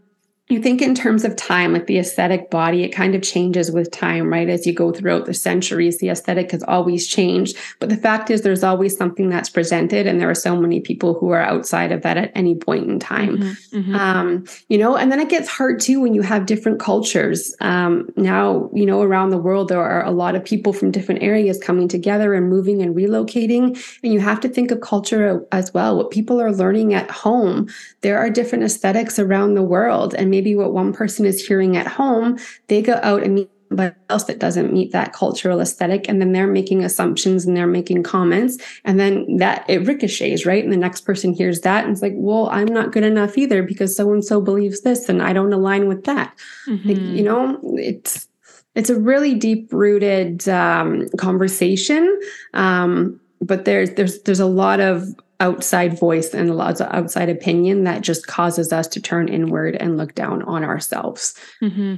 you 0.49 0.63
think 0.63 0.81
in 0.81 0.95
terms 0.95 1.25
of 1.25 1.37
time, 1.37 1.75
like 1.75 1.87
the 1.87 1.99
aesthetic 1.99 2.51
body, 2.51 2.83
it 2.83 2.89
kind 2.89 3.15
of 3.15 3.23
changes 3.23 3.71
with 3.71 3.91
time, 3.91 4.33
right? 4.33 4.49
As 4.49 4.67
you 4.67 4.73
go 4.73 4.93
throughout 4.93 5.27
the 5.27 5.35
centuries, 5.35 5.99
the 5.99 6.09
aesthetic 6.09 6.53
has 6.53 6.63
always 6.63 7.07
changed. 7.07 7.57
But 7.81 7.91
the 7.91 7.97
fact 7.97 8.31
is, 8.31 8.43
there's 8.43 8.65
always 8.65 8.97
something 8.97 9.29
that's 9.29 9.51
presented, 9.51 10.07
and 10.07 10.21
there 10.21 10.31
are 10.31 10.35
so 10.35 10.57
many 10.57 10.81
people 10.81 11.13
who 11.15 11.31
are 11.31 11.43
outside 11.43 11.93
of 11.93 12.01
that 12.03 12.17
at 12.17 12.33
any 12.35 12.55
point 12.55 12.89
in 12.89 12.99
time. 12.99 13.37
Mm-hmm, 13.37 13.79
mm-hmm. 13.79 13.95
Um, 13.95 14.47
you 14.69 14.79
know, 14.79 14.97
and 14.97 15.13
then 15.13 15.21
it 15.21 15.29
gets 15.29 15.49
hard 15.49 15.81
too 15.81 16.01
when 16.01 16.15
you 16.15 16.23
have 16.23 16.47
different 16.47 16.81
cultures. 16.81 17.55
Um, 17.61 18.09
now, 18.17 18.71
you 18.73 18.87
know, 18.87 19.03
around 19.03 19.31
the 19.31 19.39
world, 19.39 19.69
there 19.69 19.83
are 19.83 20.05
a 20.05 20.11
lot 20.11 20.35
of 20.35 20.45
people 20.45 20.73
from 20.73 20.91
different 20.91 21.23
areas 21.23 21.59
coming 21.59 21.89
together 21.89 22.33
and 22.33 22.49
moving 22.49 22.81
and 22.81 22.97
relocating. 22.97 23.77
And 24.03 24.13
you 24.13 24.21
have 24.21 24.41
to 24.41 24.49
think 24.49 24.71
of 24.71 24.81
culture 24.81 25.45
as 25.53 25.75
well, 25.75 25.97
what 25.97 26.11
people 26.11 26.41
are 26.41 26.53
learning 26.53 26.95
at 26.95 27.11
home. 27.11 27.69
There 28.01 28.19
are 28.19 28.31
different 28.31 28.65
aesthetics 28.65 29.19
around 29.19 29.55
the 29.55 29.63
world. 29.63 30.15
And 30.15 30.31
maybe 30.39 30.55
what 30.55 30.73
one 30.73 30.93
person 30.93 31.27
is 31.27 31.45
hearing 31.45 31.77
at 31.77 31.89
home, 31.89 32.39
they 32.69 32.81
go 32.81 33.01
out 33.03 33.25
and 33.25 33.35
meet 33.35 33.51
somebody 33.69 33.93
else 34.09 34.23
that 34.25 34.39
doesn't 34.39 34.73
meet 34.73 34.93
that 34.93 35.13
cultural 35.13 35.61
aesthetic. 35.61 36.09
And 36.09 36.21
then 36.21 36.31
they're 36.31 36.47
making 36.47 36.85
assumptions 36.85 37.45
and 37.45 37.57
they're 37.57 37.67
making 37.67 38.05
comments. 38.05 38.57
And 38.85 39.01
then 39.01 39.39
that 39.39 39.69
it 39.69 39.85
ricochets, 39.85 40.47
right? 40.47 40.63
And 40.63 40.73
the 40.73 40.77
next 40.77 41.01
person 41.01 41.33
hears 41.33 41.63
that 41.63 41.83
and 41.85 41.93
it's 41.93 42.03
like, 42.03 42.13
well, 42.15 42.49
I'm 42.51 42.69
not 42.69 42.93
good 42.93 43.03
enough 43.03 43.37
either 43.37 43.65
because 43.65 43.97
so 43.97 44.13
and 44.13 44.25
so 44.25 44.41
believes 44.41 44.83
this 44.83 45.09
and 45.09 45.21
I 45.21 45.33
don't 45.33 45.53
align 45.53 45.89
with 45.89 46.05
that. 46.05 46.33
Mm-hmm. 46.69 46.89
Like, 46.89 47.01
you 47.01 47.25
know, 47.25 47.59
it's 47.75 48.29
it's 48.77 48.91
a 48.91 49.01
really 49.01 49.35
deep 49.35 49.73
rooted 49.73 50.49
um, 50.49 51.09
conversation. 51.19 52.17
Um, 52.55 53.21
but 53.41 53.65
there's 53.65 53.91
there's 53.95 54.23
there's 54.23 54.41
a 54.41 54.47
lot 54.47 54.79
of 54.79 55.03
outside 55.41 55.99
voice 55.99 56.35
and 56.35 56.51
a 56.51 56.55
lot 56.55 56.81
of 56.81 56.89
outside 56.91 57.29
opinion 57.29 57.85
that 57.85 58.03
just 58.03 58.27
causes 58.27 58.73
us 58.73 58.89
to 58.89 59.01
turn 59.01 59.29
inward 59.29 59.77
and 59.77 59.97
look 59.97 60.15
down 60.15 60.43
on 60.43 60.65
ourselves. 60.65 61.35
Mm-hmm. 61.63 61.97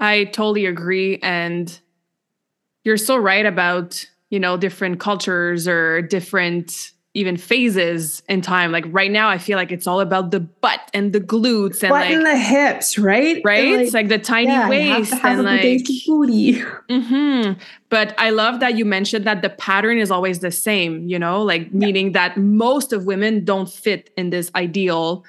I 0.00 0.24
totally 0.24 0.66
agree. 0.66 1.18
And 1.22 1.78
you're 2.84 2.96
so 2.96 3.16
right 3.16 3.46
about, 3.46 4.04
you 4.30 4.40
know, 4.40 4.56
different 4.56 4.98
cultures 4.98 5.68
or 5.68 6.02
different 6.02 6.90
even 7.14 7.36
phases 7.36 8.22
in 8.28 8.40
time. 8.40 8.72
Like 8.72 8.86
right 8.88 9.10
now, 9.10 9.28
I 9.28 9.36
feel 9.36 9.56
like 9.56 9.70
it's 9.70 9.86
all 9.86 10.00
about 10.00 10.30
the 10.30 10.40
butt 10.40 10.80
and 10.94 11.12
the 11.12 11.20
glutes 11.20 11.82
and 11.82 11.90
butt 11.90 12.06
like 12.06 12.10
and 12.10 12.24
the 12.24 12.36
hips, 12.36 12.96
right? 12.96 13.42
Right. 13.44 13.74
Like, 13.74 13.80
it's 13.80 13.94
like 13.94 14.08
the 14.08 14.18
tiny 14.18 14.48
yeah, 14.48 14.68
waist 14.68 15.12
and 15.22 15.42
like 15.42 15.84
booty. 16.06 16.54
Mm-hmm. 16.54 17.60
But 17.90 18.14
I 18.16 18.30
love 18.30 18.60
that 18.60 18.78
you 18.78 18.86
mentioned 18.86 19.26
that 19.26 19.42
the 19.42 19.50
pattern 19.50 19.98
is 19.98 20.10
always 20.10 20.38
the 20.38 20.50
same. 20.50 21.06
You 21.06 21.18
know, 21.18 21.42
like 21.42 21.64
yeah. 21.64 21.70
meaning 21.72 22.12
that 22.12 22.38
most 22.38 22.94
of 22.94 23.04
women 23.04 23.44
don't 23.44 23.68
fit 23.68 24.08
in 24.16 24.30
this 24.30 24.50
ideal, 24.54 25.22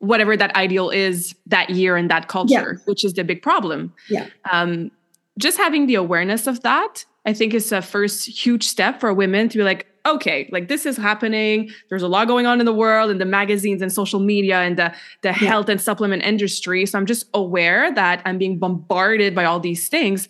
whatever 0.00 0.36
that 0.36 0.54
ideal 0.54 0.90
is 0.90 1.34
that 1.46 1.70
year 1.70 1.96
in 1.96 2.08
that 2.08 2.28
culture, 2.28 2.74
yeah. 2.76 2.84
which 2.84 3.06
is 3.06 3.14
the 3.14 3.24
big 3.24 3.40
problem. 3.40 3.94
Yeah. 4.10 4.26
Um, 4.52 4.90
just 5.38 5.56
having 5.56 5.86
the 5.86 5.94
awareness 5.94 6.46
of 6.46 6.60
that, 6.60 7.06
I 7.24 7.32
think, 7.32 7.54
is 7.54 7.72
a 7.72 7.80
first 7.80 8.26
huge 8.26 8.64
step 8.64 9.00
for 9.00 9.14
women 9.14 9.48
to 9.48 9.58
be 9.58 9.64
like, 9.64 9.86
okay, 10.06 10.48
like 10.52 10.68
this 10.68 10.86
is 10.86 10.96
happening. 10.96 11.70
There's 11.88 12.02
a 12.02 12.08
lot 12.08 12.26
going 12.26 12.46
on 12.46 12.60
in 12.60 12.66
the 12.66 12.72
world 12.72 13.10
and 13.10 13.20
the 13.20 13.26
magazines 13.26 13.82
and 13.82 13.92
social 13.92 14.20
media 14.20 14.60
and 14.60 14.78
the, 14.78 14.94
the 15.22 15.28
yeah. 15.28 15.32
health 15.34 15.68
and 15.68 15.80
supplement 15.80 16.22
industry. 16.22 16.86
So 16.86 16.98
I'm 16.98 17.06
just 17.06 17.26
aware 17.34 17.92
that 17.94 18.22
I'm 18.24 18.38
being 18.38 18.58
bombarded 18.58 19.34
by 19.34 19.44
all 19.44 19.60
these 19.60 19.88
things. 19.88 20.28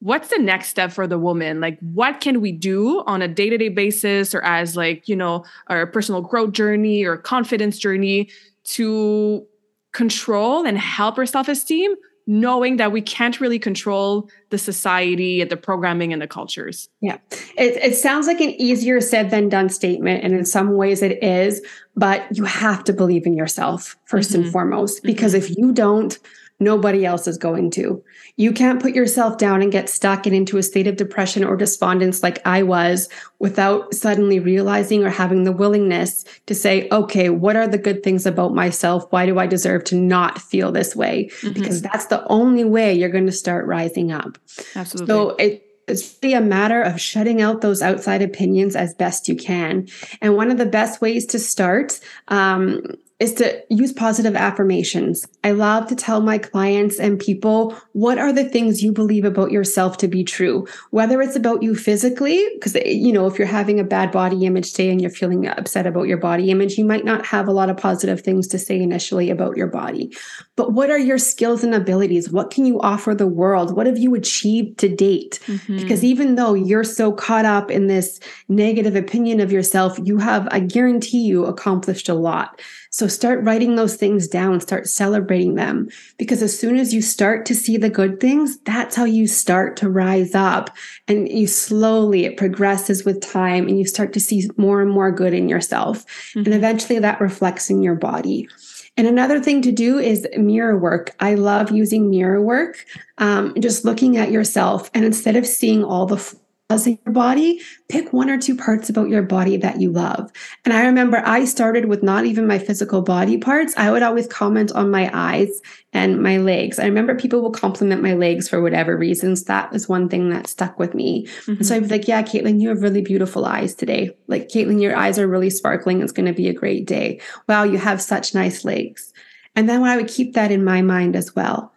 What's 0.00 0.28
the 0.28 0.38
next 0.38 0.68
step 0.68 0.92
for 0.92 1.06
the 1.06 1.18
woman? 1.18 1.60
Like, 1.60 1.78
what 1.80 2.20
can 2.20 2.40
we 2.40 2.52
do 2.52 3.02
on 3.06 3.22
a 3.22 3.28
day 3.28 3.48
to 3.48 3.56
day 3.56 3.70
basis 3.70 4.34
or 4.34 4.42
as, 4.42 4.76
like, 4.76 5.08
you 5.08 5.16
know, 5.16 5.44
our 5.68 5.86
personal 5.86 6.20
growth 6.20 6.52
journey 6.52 7.04
or 7.04 7.16
confidence 7.16 7.78
journey 7.78 8.28
to 8.64 9.46
control 9.92 10.66
and 10.66 10.76
help 10.76 11.16
our 11.16 11.24
self 11.24 11.48
esteem 11.48 11.94
knowing 12.26 12.78
that 12.78 12.90
we 12.90 13.02
can't 13.02 13.40
really 13.40 13.58
control 13.58 14.28
the 14.50 14.58
society 14.58 15.40
and 15.40 15.50
the 15.50 15.56
programming 15.56 16.12
and 16.12 16.22
the 16.22 16.26
cultures. 16.26 16.88
Yeah. 17.00 17.18
It, 17.58 17.76
it 17.82 17.96
sounds 17.96 18.26
like 18.26 18.40
an 18.40 18.50
easier 18.50 19.00
said 19.00 19.30
than 19.30 19.48
done 19.48 19.68
statement. 19.68 20.24
And 20.24 20.32
in 20.32 20.44
some 20.44 20.76
ways 20.76 21.02
it 21.02 21.22
is, 21.22 21.60
but 21.96 22.24
you 22.36 22.44
have 22.44 22.82
to 22.84 22.92
believe 22.92 23.26
in 23.26 23.34
yourself 23.34 23.96
1st 24.10 24.18
mm-hmm. 24.18 24.42
and 24.42 24.52
foremost, 24.52 25.02
because 25.02 25.34
mm-hmm. 25.34 25.52
if 25.52 25.58
you 25.58 25.72
don't, 25.72 26.18
nobody 26.60 27.04
else 27.04 27.26
is 27.26 27.36
going 27.36 27.70
to. 27.72 28.02
You 28.36 28.52
can't 28.52 28.80
put 28.80 28.94
yourself 28.94 29.38
down 29.38 29.60
and 29.60 29.72
get 29.72 29.88
stuck 29.88 30.26
and 30.26 30.34
into 30.34 30.56
a 30.56 30.62
state 30.62 30.86
of 30.86 30.96
depression 30.96 31.44
or 31.44 31.56
despondence 31.56 32.22
like 32.22 32.44
I 32.46 32.62
was 32.62 33.08
without 33.38 33.92
suddenly 33.92 34.38
realizing 34.38 35.04
or 35.04 35.10
having 35.10 35.44
the 35.44 35.52
willingness 35.52 36.24
to 36.46 36.54
say, 36.54 36.88
okay, 36.90 37.28
what 37.28 37.56
are 37.56 37.66
the 37.66 37.78
good 37.78 38.02
things 38.02 38.24
about 38.24 38.54
myself? 38.54 39.04
Why 39.10 39.26
do 39.26 39.38
I 39.38 39.46
deserve 39.46 39.84
to 39.84 39.96
not 39.96 40.40
feel 40.40 40.70
this 40.70 40.94
way? 40.94 41.30
Mm-hmm. 41.40 41.52
Because 41.52 41.82
that's 41.82 42.06
the 42.06 42.26
only 42.28 42.64
way 42.64 42.94
you're 42.94 43.08
going 43.08 43.26
to 43.26 43.32
start 43.32 43.66
rising 43.66 44.12
up. 44.12 44.38
Absolutely. 44.76 45.06
So 45.06 45.30
it, 45.30 45.64
it's 45.88 46.16
really 46.22 46.34
a 46.34 46.40
matter 46.40 46.82
of 46.82 47.00
shutting 47.00 47.42
out 47.42 47.60
those 47.60 47.82
outside 47.82 48.22
opinions 48.22 48.76
as 48.76 48.94
best 48.94 49.28
you 49.28 49.36
can. 49.36 49.88
And 50.20 50.36
one 50.36 50.50
of 50.50 50.58
the 50.58 50.66
best 50.66 51.00
ways 51.00 51.26
to 51.26 51.38
start 51.38 52.00
um, 52.28 52.96
is 53.24 53.32
to 53.34 53.64
use 53.70 53.92
positive 53.92 54.36
affirmations. 54.36 55.26
I 55.42 55.52
love 55.52 55.88
to 55.88 55.96
tell 55.96 56.20
my 56.20 56.38
clients 56.38 57.00
and 57.00 57.18
people 57.18 57.76
what 57.92 58.18
are 58.18 58.32
the 58.32 58.48
things 58.48 58.82
you 58.82 58.92
believe 58.92 59.24
about 59.24 59.50
yourself 59.50 59.96
to 59.98 60.08
be 60.08 60.22
true, 60.22 60.66
whether 60.90 61.20
it's 61.22 61.34
about 61.34 61.62
you 61.62 61.74
physically, 61.74 62.46
because, 62.54 62.74
you 62.84 63.12
know, 63.12 63.26
if 63.26 63.38
you're 63.38 63.48
having 63.48 63.80
a 63.80 63.84
bad 63.84 64.12
body 64.12 64.44
image 64.44 64.74
day 64.74 64.90
and 64.90 65.00
you're 65.00 65.10
feeling 65.10 65.48
upset 65.48 65.86
about 65.86 66.06
your 66.06 66.18
body 66.18 66.50
image, 66.50 66.76
you 66.76 66.84
might 66.84 67.04
not 67.04 67.24
have 67.24 67.48
a 67.48 67.52
lot 67.52 67.70
of 67.70 67.76
positive 67.78 68.20
things 68.20 68.46
to 68.48 68.58
say 68.58 68.78
initially 68.78 69.30
about 69.30 69.56
your 69.56 69.68
body. 69.68 70.14
But 70.56 70.72
what 70.72 70.90
are 70.90 70.98
your 70.98 71.18
skills 71.18 71.64
and 71.64 71.74
abilities? 71.74 72.30
What 72.30 72.50
can 72.50 72.64
you 72.64 72.80
offer 72.80 73.14
the 73.14 73.26
world? 73.26 73.74
What 73.74 73.86
have 73.86 73.98
you 73.98 74.14
achieved 74.14 74.78
to 74.78 74.88
date? 74.88 75.40
Mm-hmm. 75.46 75.78
Because 75.78 76.04
even 76.04 76.36
though 76.36 76.54
you're 76.54 76.84
so 76.84 77.12
caught 77.12 77.44
up 77.44 77.72
in 77.72 77.88
this 77.88 78.20
negative 78.48 78.94
opinion 78.94 79.40
of 79.40 79.50
yourself, 79.50 79.98
you 80.04 80.18
have, 80.18 80.46
I 80.52 80.60
guarantee 80.60 81.22
you, 81.22 81.44
accomplished 81.44 82.08
a 82.08 82.14
lot. 82.14 82.60
So 82.90 83.08
start 83.08 83.42
writing 83.42 83.74
those 83.74 83.96
things 83.96 84.28
down, 84.28 84.60
start 84.60 84.86
celebrating 84.86 85.56
them. 85.56 85.88
Because 86.16 86.40
as 86.40 86.56
soon 86.56 86.76
as 86.76 86.94
you 86.94 87.02
start 87.02 87.44
to 87.46 87.54
see 87.54 87.76
the 87.76 87.90
good 87.90 88.20
things, 88.20 88.56
that's 88.60 88.94
how 88.94 89.04
you 89.04 89.26
start 89.26 89.76
to 89.78 89.90
rise 89.90 90.36
up. 90.36 90.70
And 91.08 91.28
you 91.28 91.48
slowly, 91.48 92.24
it 92.24 92.36
progresses 92.36 93.04
with 93.04 93.20
time 93.20 93.66
and 93.66 93.76
you 93.76 93.84
start 93.84 94.12
to 94.12 94.20
see 94.20 94.48
more 94.56 94.80
and 94.80 94.92
more 94.92 95.10
good 95.10 95.34
in 95.34 95.48
yourself. 95.48 96.06
Mm-hmm. 96.06 96.38
And 96.44 96.54
eventually 96.54 97.00
that 97.00 97.20
reflects 97.20 97.68
in 97.68 97.82
your 97.82 97.96
body. 97.96 98.48
And 98.96 99.06
another 99.06 99.40
thing 99.40 99.60
to 99.62 99.72
do 99.72 99.98
is 99.98 100.26
mirror 100.36 100.78
work. 100.78 101.14
I 101.18 101.34
love 101.34 101.72
using 101.72 102.10
mirror 102.10 102.40
work, 102.40 102.84
um, 103.18 103.54
just 103.58 103.84
looking 103.84 104.16
at 104.16 104.30
yourself. 104.30 104.90
And 104.94 105.04
instead 105.04 105.36
of 105.36 105.46
seeing 105.46 105.82
all 105.82 106.06
the 106.06 106.36
flaws 106.68 106.86
in 106.86 106.98
your 107.04 107.12
body, 107.12 107.60
pick 107.88 108.12
one 108.12 108.30
or 108.30 108.38
two 108.38 108.56
parts 108.56 108.88
about 108.88 109.08
your 109.08 109.22
body 109.22 109.56
that 109.58 109.80
you 109.80 109.90
love. 109.90 110.30
And 110.64 110.72
I 110.72 110.86
remember 110.86 111.22
I 111.24 111.44
started 111.44 111.86
with 111.86 112.02
not 112.02 112.24
even 112.24 112.46
my 112.46 112.58
physical 112.58 113.02
body 113.02 113.36
parts. 113.36 113.74
I 113.76 113.90
would 113.90 114.02
always 114.02 114.26
comment 114.26 114.72
on 114.72 114.90
my 114.90 115.10
eyes 115.12 115.60
and 115.92 116.22
my 116.22 116.38
legs. 116.38 116.78
I 116.78 116.86
remember 116.86 117.14
people 117.14 117.42
will 117.42 117.50
compliment 117.50 118.02
my 118.02 118.14
legs 118.14 118.48
for 118.48 118.62
whatever 118.62 118.96
reasons. 118.96 119.44
That 119.44 119.72
was 119.72 119.88
one 119.88 120.08
thing 120.08 120.30
that 120.30 120.46
stuck 120.46 120.78
with 120.78 120.94
me. 120.94 121.26
Mm-hmm. 121.46 121.62
so 121.62 121.76
I'd 121.76 121.82
be 121.82 121.88
like, 121.88 122.08
yeah, 122.08 122.22
Caitlin, 122.22 122.60
you 122.60 122.70
have 122.70 122.82
really 122.82 123.02
beautiful 123.02 123.44
eyes 123.44 123.74
today. 123.74 124.16
Like, 124.26 124.48
Caitlin, 124.48 124.80
your 124.80 124.96
eyes 124.96 125.18
are 125.18 125.28
really 125.28 125.50
sparkling. 125.50 126.00
It's 126.00 126.12
going 126.12 126.26
to 126.26 126.32
be 126.32 126.48
a 126.48 126.54
great 126.54 126.86
day. 126.86 127.20
Wow, 127.46 127.64
you 127.64 127.78
have 127.78 128.00
such 128.00 128.34
nice 128.34 128.64
legs. 128.64 129.12
And 129.54 129.68
then 129.68 129.82
I 129.82 129.96
would 129.96 130.08
keep 130.08 130.32
that 130.34 130.50
in 130.50 130.64
my 130.64 130.82
mind 130.82 131.14
as 131.14 131.36
well. 131.36 131.73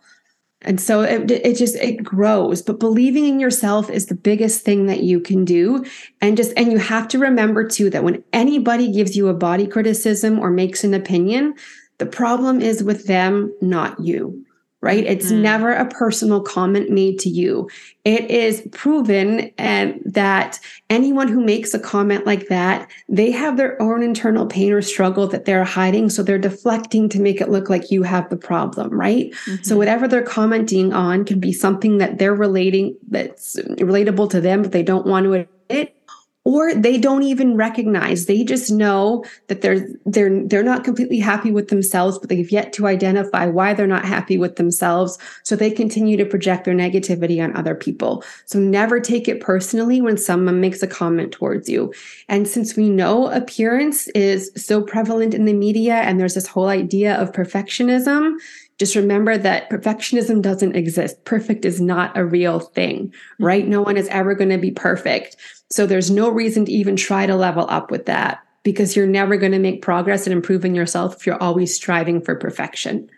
And 0.67 0.81
so 0.81 1.01
it, 1.01 1.31
it 1.31 1.55
just 1.57 1.75
it 1.75 2.03
grows, 2.03 2.61
but 2.61 2.77
believing 2.77 3.25
in 3.25 3.39
yourself 3.39 3.89
is 3.89 4.07
the 4.07 4.15
biggest 4.15 4.65
thing 4.65 4.85
that 4.87 5.01
you 5.01 5.21
can 5.21 5.45
do. 5.45 5.85
And 6.19 6.35
just 6.35 6.51
and 6.57 6.71
you 6.73 6.77
have 6.77 7.07
to 7.07 7.19
remember 7.19 7.65
too 7.65 7.89
that 7.89 8.03
when 8.03 8.21
anybody 8.33 8.91
gives 8.91 9.15
you 9.15 9.29
a 9.29 9.33
body 9.33 9.65
criticism 9.65 10.37
or 10.39 10.51
makes 10.51 10.83
an 10.83 10.93
opinion, 10.93 11.55
the 11.99 12.05
problem 12.05 12.61
is 12.61 12.83
with 12.83 13.07
them, 13.07 13.55
not 13.61 13.97
you 13.99 14.45
right? 14.81 15.05
It's 15.05 15.31
mm. 15.31 15.41
never 15.41 15.73
a 15.73 15.87
personal 15.87 16.41
comment 16.41 16.91
made 16.91 17.17
to 17.19 17.29
you. 17.29 17.67
It 18.05 18.29
is 18.29 18.67
proven 18.71 19.51
and 19.57 19.99
that 20.05 20.59
anyone 20.89 21.27
who 21.27 21.43
makes 21.43 21.73
a 21.73 21.79
comment 21.79 22.25
like 22.25 22.47
that, 22.47 22.89
they 23.09 23.31
have 23.31 23.57
their 23.57 23.81
own 23.81 24.03
internal 24.03 24.45
pain 24.45 24.71
or 24.71 24.81
struggle 24.81 25.27
that 25.27 25.45
they're 25.45 25.63
hiding. 25.63 26.09
So 26.09 26.21
they're 26.21 26.37
deflecting 26.37 27.09
to 27.09 27.19
make 27.19 27.41
it 27.41 27.49
look 27.49 27.69
like 27.69 27.89
you 27.89 28.03
have 28.03 28.29
the 28.29 28.37
problem, 28.37 28.91
right? 28.91 29.31
Mm-hmm. 29.31 29.63
So 29.63 29.77
whatever 29.77 30.07
they're 30.07 30.21
commenting 30.21 30.93
on 30.93 31.25
can 31.25 31.39
be 31.39 31.53
something 31.53 31.97
that 31.97 32.19
they're 32.19 32.35
relating 32.35 32.95
that's 33.09 33.55
relatable 33.55 34.29
to 34.29 34.41
them, 34.41 34.61
but 34.61 34.71
they 34.73 34.83
don't 34.83 35.07
want 35.07 35.23
to 35.25 35.33
admit 35.33 35.96
or 36.47 36.73
they 36.73 36.97
don't 36.97 37.23
even 37.23 37.57
recognize 37.57 38.25
they 38.25 38.41
just 38.41 38.71
know 38.71 39.21
that 39.47 39.59
they're 39.59 39.85
they're 40.05 40.47
they're 40.47 40.63
not 40.63 40.85
completely 40.85 41.19
happy 41.19 41.51
with 41.51 41.67
themselves 41.67 42.17
but 42.17 42.29
they've 42.29 42.53
yet 42.53 42.71
to 42.71 42.87
identify 42.87 43.45
why 43.45 43.73
they're 43.73 43.85
not 43.85 44.05
happy 44.05 44.37
with 44.37 44.55
themselves 44.55 45.17
so 45.43 45.57
they 45.57 45.69
continue 45.69 46.15
to 46.15 46.25
project 46.25 46.63
their 46.63 46.73
negativity 46.73 47.43
on 47.43 47.53
other 47.57 47.75
people 47.75 48.23
so 48.45 48.57
never 48.57 48.97
take 48.97 49.27
it 49.27 49.41
personally 49.41 49.99
when 49.99 50.15
someone 50.15 50.61
makes 50.61 50.81
a 50.81 50.87
comment 50.87 51.33
towards 51.33 51.67
you 51.67 51.93
and 52.29 52.47
since 52.47 52.77
we 52.77 52.89
know 52.89 53.27
appearance 53.27 54.07
is 54.09 54.49
so 54.55 54.81
prevalent 54.81 55.33
in 55.33 55.43
the 55.43 55.53
media 55.53 55.95
and 55.95 56.17
there's 56.17 56.35
this 56.35 56.47
whole 56.47 56.69
idea 56.69 57.15
of 57.15 57.33
perfectionism 57.33 58.37
just 58.77 58.95
remember 58.95 59.37
that 59.37 59.69
perfectionism 59.69 60.41
doesn't 60.41 60.75
exist. 60.75 61.23
Perfect 61.25 61.65
is 61.65 61.81
not 61.81 62.15
a 62.15 62.23
real 62.23 62.59
thing, 62.59 63.11
right? 63.39 63.63
Mm-hmm. 63.63 63.71
No 63.71 63.81
one 63.81 63.97
is 63.97 64.07
ever 64.09 64.35
going 64.35 64.51
to 64.51 64.57
be 64.57 64.71
perfect. 64.71 65.35
So 65.69 65.85
there's 65.85 66.09
no 66.09 66.29
reason 66.29 66.65
to 66.65 66.71
even 66.71 66.95
try 66.95 67.25
to 67.25 67.35
level 67.35 67.65
up 67.69 67.91
with 67.91 68.05
that 68.05 68.39
because 68.63 68.95
you're 68.95 69.07
never 69.07 69.37
going 69.37 69.51
to 69.51 69.59
make 69.59 69.81
progress 69.81 70.25
and 70.25 70.33
improving 70.33 70.75
yourself 70.75 71.15
if 71.15 71.25
you're 71.25 71.41
always 71.41 71.75
striving 71.75 72.21
for 72.21 72.35
perfection. 72.35 73.09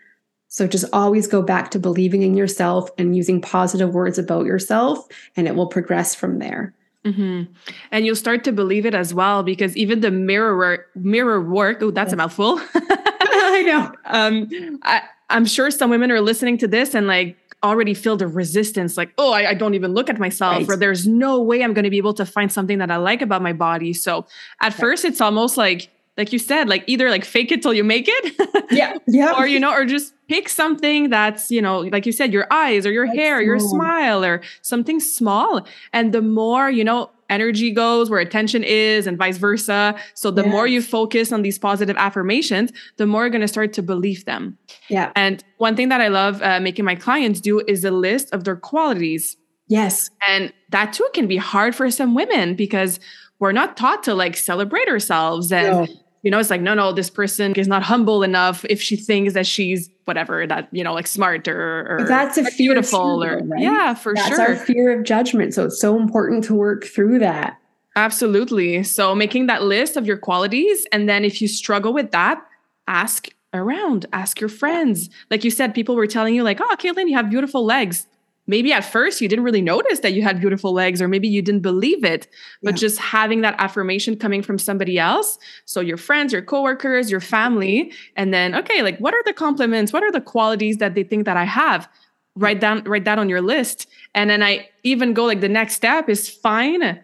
So 0.48 0.66
just 0.66 0.84
always 0.92 1.28
go 1.28 1.42
back 1.42 1.70
to 1.70 1.78
believing 1.78 2.22
in 2.22 2.36
yourself 2.36 2.90
and 2.98 3.16
using 3.16 3.40
positive 3.40 3.94
words 3.94 4.18
about 4.18 4.46
yourself, 4.46 5.06
and 5.36 5.46
it 5.46 5.54
will 5.54 5.68
progress 5.68 6.14
from 6.14 6.40
there. 6.40 6.74
Mm-hmm. 7.04 7.52
And 7.92 8.04
you'll 8.04 8.16
start 8.16 8.44
to 8.44 8.52
believe 8.52 8.84
it 8.84 8.94
as 8.94 9.14
well 9.14 9.42
because 9.42 9.76
even 9.76 10.00
the 10.00 10.10
mirror 10.10 10.86
mirror 10.96 11.40
work. 11.40 11.78
Oh, 11.80 11.90
that's 11.90 12.10
yeah. 12.10 12.14
a 12.14 12.16
mouthful. 12.16 12.60
I 12.74 13.62
know. 13.64 13.92
Um, 14.06 14.78
I, 14.82 15.02
I'm 15.30 15.46
sure 15.46 15.70
some 15.70 15.88
women 15.88 16.10
are 16.10 16.20
listening 16.20 16.58
to 16.58 16.68
this 16.68 16.94
and 16.94 17.06
like 17.06 17.36
already 17.62 17.94
feel 17.94 18.16
the 18.16 18.26
resistance 18.26 18.96
like 18.96 19.12
oh 19.18 19.32
I, 19.32 19.50
I 19.50 19.54
don't 19.54 19.74
even 19.74 19.92
look 19.92 20.08
at 20.08 20.18
myself 20.18 20.56
right. 20.56 20.68
or 20.70 20.76
there's 20.76 21.06
no 21.06 21.40
way 21.40 21.62
i'm 21.62 21.74
going 21.74 21.84
to 21.84 21.90
be 21.90 21.98
able 21.98 22.14
to 22.14 22.24
find 22.24 22.50
something 22.50 22.78
that 22.78 22.90
i 22.90 22.96
like 22.96 23.22
about 23.22 23.42
my 23.42 23.52
body. 23.52 23.92
So 23.92 24.26
at 24.60 24.72
right. 24.72 24.74
first 24.74 25.04
it's 25.04 25.20
almost 25.20 25.56
like 25.56 25.90
like 26.16 26.32
you 26.32 26.38
said 26.38 26.68
like 26.68 26.84
either 26.86 27.08
like 27.10 27.24
fake 27.24 27.52
it 27.52 27.62
till 27.62 27.72
you 27.72 27.84
make 27.84 28.06
it 28.08 28.66
yeah. 28.70 28.96
Yeah. 29.06 29.34
or 29.36 29.46
you 29.46 29.60
know 29.60 29.72
or 29.72 29.84
just 29.84 30.12
pick 30.28 30.48
something 30.48 31.10
that's 31.10 31.50
you 31.50 31.62
know 31.62 31.80
like 31.80 32.06
you 32.06 32.12
said 32.12 32.32
your 32.32 32.46
eyes 32.50 32.86
or 32.86 32.92
your 32.92 33.06
that's 33.06 33.18
hair 33.18 33.40
your 33.42 33.58
smile 33.58 34.24
or 34.24 34.42
something 34.62 35.00
small. 35.00 35.66
And 35.92 36.12
the 36.12 36.22
more 36.22 36.70
you 36.70 36.84
know 36.84 37.10
energy 37.30 37.70
goes, 37.70 38.10
where 38.10 38.20
attention 38.20 38.62
is, 38.64 39.06
and 39.06 39.16
vice 39.16 39.38
versa. 39.38 39.94
So 40.14 40.30
the 40.30 40.44
more 40.44 40.66
you 40.66 40.82
focus 40.82 41.32
on 41.32 41.42
these 41.42 41.58
positive 41.58 41.96
affirmations, 41.96 42.72
the 42.96 43.06
more 43.06 43.22
you're 43.22 43.30
going 43.30 43.40
to 43.40 43.48
start 43.48 43.72
to 43.74 43.82
believe 43.82 44.24
them. 44.26 44.58
Yeah. 44.88 45.12
And 45.16 45.42
one 45.56 45.76
thing 45.76 45.88
that 45.88 46.00
I 46.00 46.08
love 46.08 46.42
uh, 46.42 46.60
making 46.60 46.84
my 46.84 46.94
clients 46.94 47.40
do 47.40 47.60
is 47.66 47.84
a 47.84 47.90
list 47.90 48.32
of 48.34 48.44
their 48.44 48.56
qualities. 48.56 49.36
Yes. 49.68 50.10
And 50.28 50.52
that 50.70 50.92
too 50.92 51.08
can 51.14 51.26
be 51.26 51.36
hard 51.36 51.74
for 51.74 51.90
some 51.90 52.14
women 52.14 52.54
because 52.54 53.00
we're 53.38 53.52
not 53.52 53.76
taught 53.76 54.02
to 54.02 54.14
like 54.14 54.36
celebrate 54.36 54.88
ourselves 54.88 55.50
and 55.52 55.72
no 55.72 55.86
you 56.22 56.30
know 56.30 56.38
it's 56.38 56.50
like 56.50 56.60
no 56.60 56.74
no 56.74 56.92
this 56.92 57.10
person 57.10 57.52
is 57.54 57.68
not 57.68 57.82
humble 57.82 58.22
enough 58.22 58.64
if 58.68 58.80
she 58.80 58.96
thinks 58.96 59.34
that 59.34 59.46
she's 59.46 59.90
whatever 60.04 60.46
that 60.46 60.68
you 60.72 60.84
know 60.84 60.92
like 60.92 61.06
smart 61.06 61.46
or, 61.48 61.98
or 61.98 62.04
that's 62.06 62.36
a 62.36 62.44
beautiful 62.56 63.22
or 63.22 63.38
right? 63.44 63.60
yeah 63.60 63.94
for 63.94 64.14
that's 64.14 64.28
sure. 64.28 64.36
that's 64.36 64.50
our 64.50 64.56
fear 64.56 64.98
of 64.98 65.04
judgment. 65.04 65.54
So 65.54 65.66
it's 65.66 65.80
so 65.80 65.98
important 65.98 66.44
to 66.44 66.54
work 66.54 66.84
through 66.84 67.20
that. 67.20 67.58
Absolutely. 67.96 68.82
So 68.82 69.14
making 69.14 69.46
that 69.46 69.62
list 69.62 69.96
of 69.96 70.06
your 70.06 70.16
qualities 70.16 70.86
and 70.92 71.08
then 71.08 71.24
if 71.24 71.40
you 71.40 71.48
struggle 71.48 71.92
with 71.92 72.10
that 72.10 72.44
ask 72.86 73.28
around 73.52 74.06
ask 74.12 74.40
your 74.40 74.48
friends. 74.48 75.10
Like 75.30 75.44
you 75.44 75.50
said 75.50 75.74
people 75.74 75.96
were 75.96 76.06
telling 76.06 76.34
you 76.34 76.42
like 76.42 76.60
oh 76.60 76.76
caitlin 76.78 77.08
you 77.08 77.16
have 77.16 77.30
beautiful 77.30 77.64
legs 77.64 78.06
maybe 78.50 78.72
at 78.72 78.84
first 78.84 79.20
you 79.20 79.28
didn't 79.28 79.44
really 79.44 79.62
notice 79.62 80.00
that 80.00 80.12
you 80.12 80.22
had 80.22 80.40
beautiful 80.40 80.72
legs 80.72 81.00
or 81.00 81.06
maybe 81.06 81.28
you 81.28 81.40
didn't 81.40 81.62
believe 81.62 82.04
it 82.04 82.26
but 82.62 82.74
yeah. 82.74 82.78
just 82.78 82.98
having 82.98 83.40
that 83.42 83.54
affirmation 83.58 84.16
coming 84.16 84.42
from 84.42 84.58
somebody 84.58 84.98
else 84.98 85.38
so 85.64 85.80
your 85.80 85.96
friends 85.96 86.32
your 86.32 86.42
coworkers 86.42 87.10
your 87.10 87.20
family 87.20 87.92
and 88.16 88.34
then 88.34 88.54
okay 88.54 88.82
like 88.82 88.98
what 88.98 89.14
are 89.14 89.22
the 89.24 89.32
compliments 89.32 89.92
what 89.92 90.02
are 90.02 90.12
the 90.12 90.20
qualities 90.20 90.78
that 90.78 90.94
they 90.94 91.04
think 91.04 91.24
that 91.24 91.36
i 91.36 91.44
have 91.44 91.88
write 92.34 92.60
down 92.60 92.82
write 92.84 93.04
that 93.04 93.18
on 93.18 93.28
your 93.28 93.40
list 93.40 93.86
and 94.14 94.28
then 94.28 94.42
i 94.42 94.68
even 94.82 95.14
go 95.14 95.24
like 95.24 95.40
the 95.40 95.48
next 95.48 95.74
step 95.74 96.08
is 96.08 96.28
find 96.28 97.00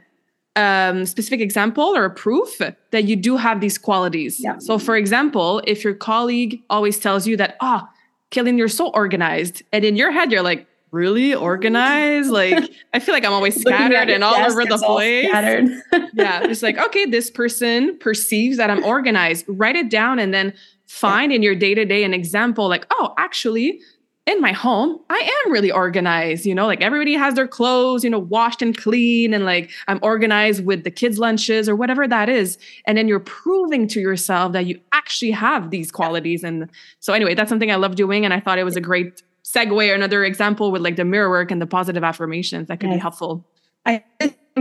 um, 0.56 1.04
specific 1.04 1.40
example 1.40 1.94
or 1.94 2.08
proof 2.08 2.58
that 2.90 3.04
you 3.04 3.14
do 3.14 3.36
have 3.36 3.60
these 3.60 3.76
qualities. 3.76 4.40
Yeah. 4.40 4.56
So, 4.58 4.78
for 4.78 4.96
example, 4.96 5.60
if 5.66 5.84
your 5.84 5.92
colleague 5.92 6.62
always 6.70 6.98
tells 6.98 7.26
you 7.26 7.36
that, 7.36 7.56
oh, 7.60 7.82
Caitlin, 8.30 8.56
you're 8.56 8.68
so 8.68 8.88
organized, 8.88 9.62
and 9.70 9.84
in 9.84 9.96
your 9.96 10.10
head, 10.10 10.32
you're 10.32 10.40
like, 10.42 10.66
really 10.90 11.34
organized. 11.34 12.30
Like 12.30 12.70
I 12.94 12.98
feel 12.98 13.14
like 13.14 13.24
I'm 13.24 13.32
always 13.32 13.60
scattered 13.60 14.10
and 14.10 14.22
all 14.24 14.34
over 14.34 14.64
the 14.64 14.78
place. 14.78 15.26
yeah, 16.14 16.44
it's 16.44 16.62
like 16.62 16.78
okay, 16.78 17.06
this 17.06 17.30
person 17.30 17.98
perceives 17.98 18.56
that 18.56 18.70
I'm 18.70 18.84
organized. 18.84 19.44
Write 19.48 19.76
it 19.76 19.90
down 19.90 20.18
and 20.18 20.32
then 20.32 20.52
find 20.86 21.32
yeah. 21.32 21.36
in 21.36 21.42
your 21.42 21.54
day 21.54 21.74
to 21.74 21.84
day 21.84 22.04
an 22.04 22.14
example. 22.14 22.68
Like 22.68 22.86
oh, 22.90 23.14
actually. 23.18 23.80
In 24.28 24.40
my 24.40 24.50
home, 24.50 24.98
I 25.08 25.32
am 25.44 25.52
really 25.52 25.70
organized, 25.70 26.46
you 26.46 26.54
know, 26.56 26.66
like 26.66 26.80
everybody 26.80 27.14
has 27.14 27.34
their 27.34 27.46
clothes, 27.46 28.02
you 28.02 28.10
know, 28.10 28.18
washed 28.18 28.60
and 28.60 28.76
clean, 28.76 29.32
and 29.32 29.44
like 29.44 29.70
I'm 29.86 30.00
organized 30.02 30.64
with 30.64 30.82
the 30.82 30.90
kids' 30.90 31.16
lunches 31.16 31.68
or 31.68 31.76
whatever 31.76 32.08
that 32.08 32.28
is. 32.28 32.58
And 32.86 32.98
then 32.98 33.06
you're 33.06 33.20
proving 33.20 33.86
to 33.86 34.00
yourself 34.00 34.52
that 34.54 34.66
you 34.66 34.80
actually 34.92 35.30
have 35.30 35.70
these 35.70 35.92
qualities. 35.92 36.42
And 36.42 36.68
so, 36.98 37.12
anyway, 37.12 37.36
that's 37.36 37.48
something 37.48 37.70
I 37.70 37.76
love 37.76 37.94
doing. 37.94 38.24
And 38.24 38.34
I 38.34 38.40
thought 38.40 38.58
it 38.58 38.64
was 38.64 38.74
a 38.74 38.80
great 38.80 39.22
segue 39.46 39.90
or 39.90 39.94
another 39.94 40.24
example 40.24 40.72
with 40.72 40.82
like 40.82 40.96
the 40.96 41.04
mirror 41.04 41.30
work 41.30 41.50
and 41.50 41.62
the 41.62 41.66
positive 41.66 42.02
affirmations 42.02 42.66
that 42.66 42.80
could 42.80 42.90
yes. 42.90 42.96
be 42.96 43.00
helpful. 43.00 43.46
I 43.84 44.02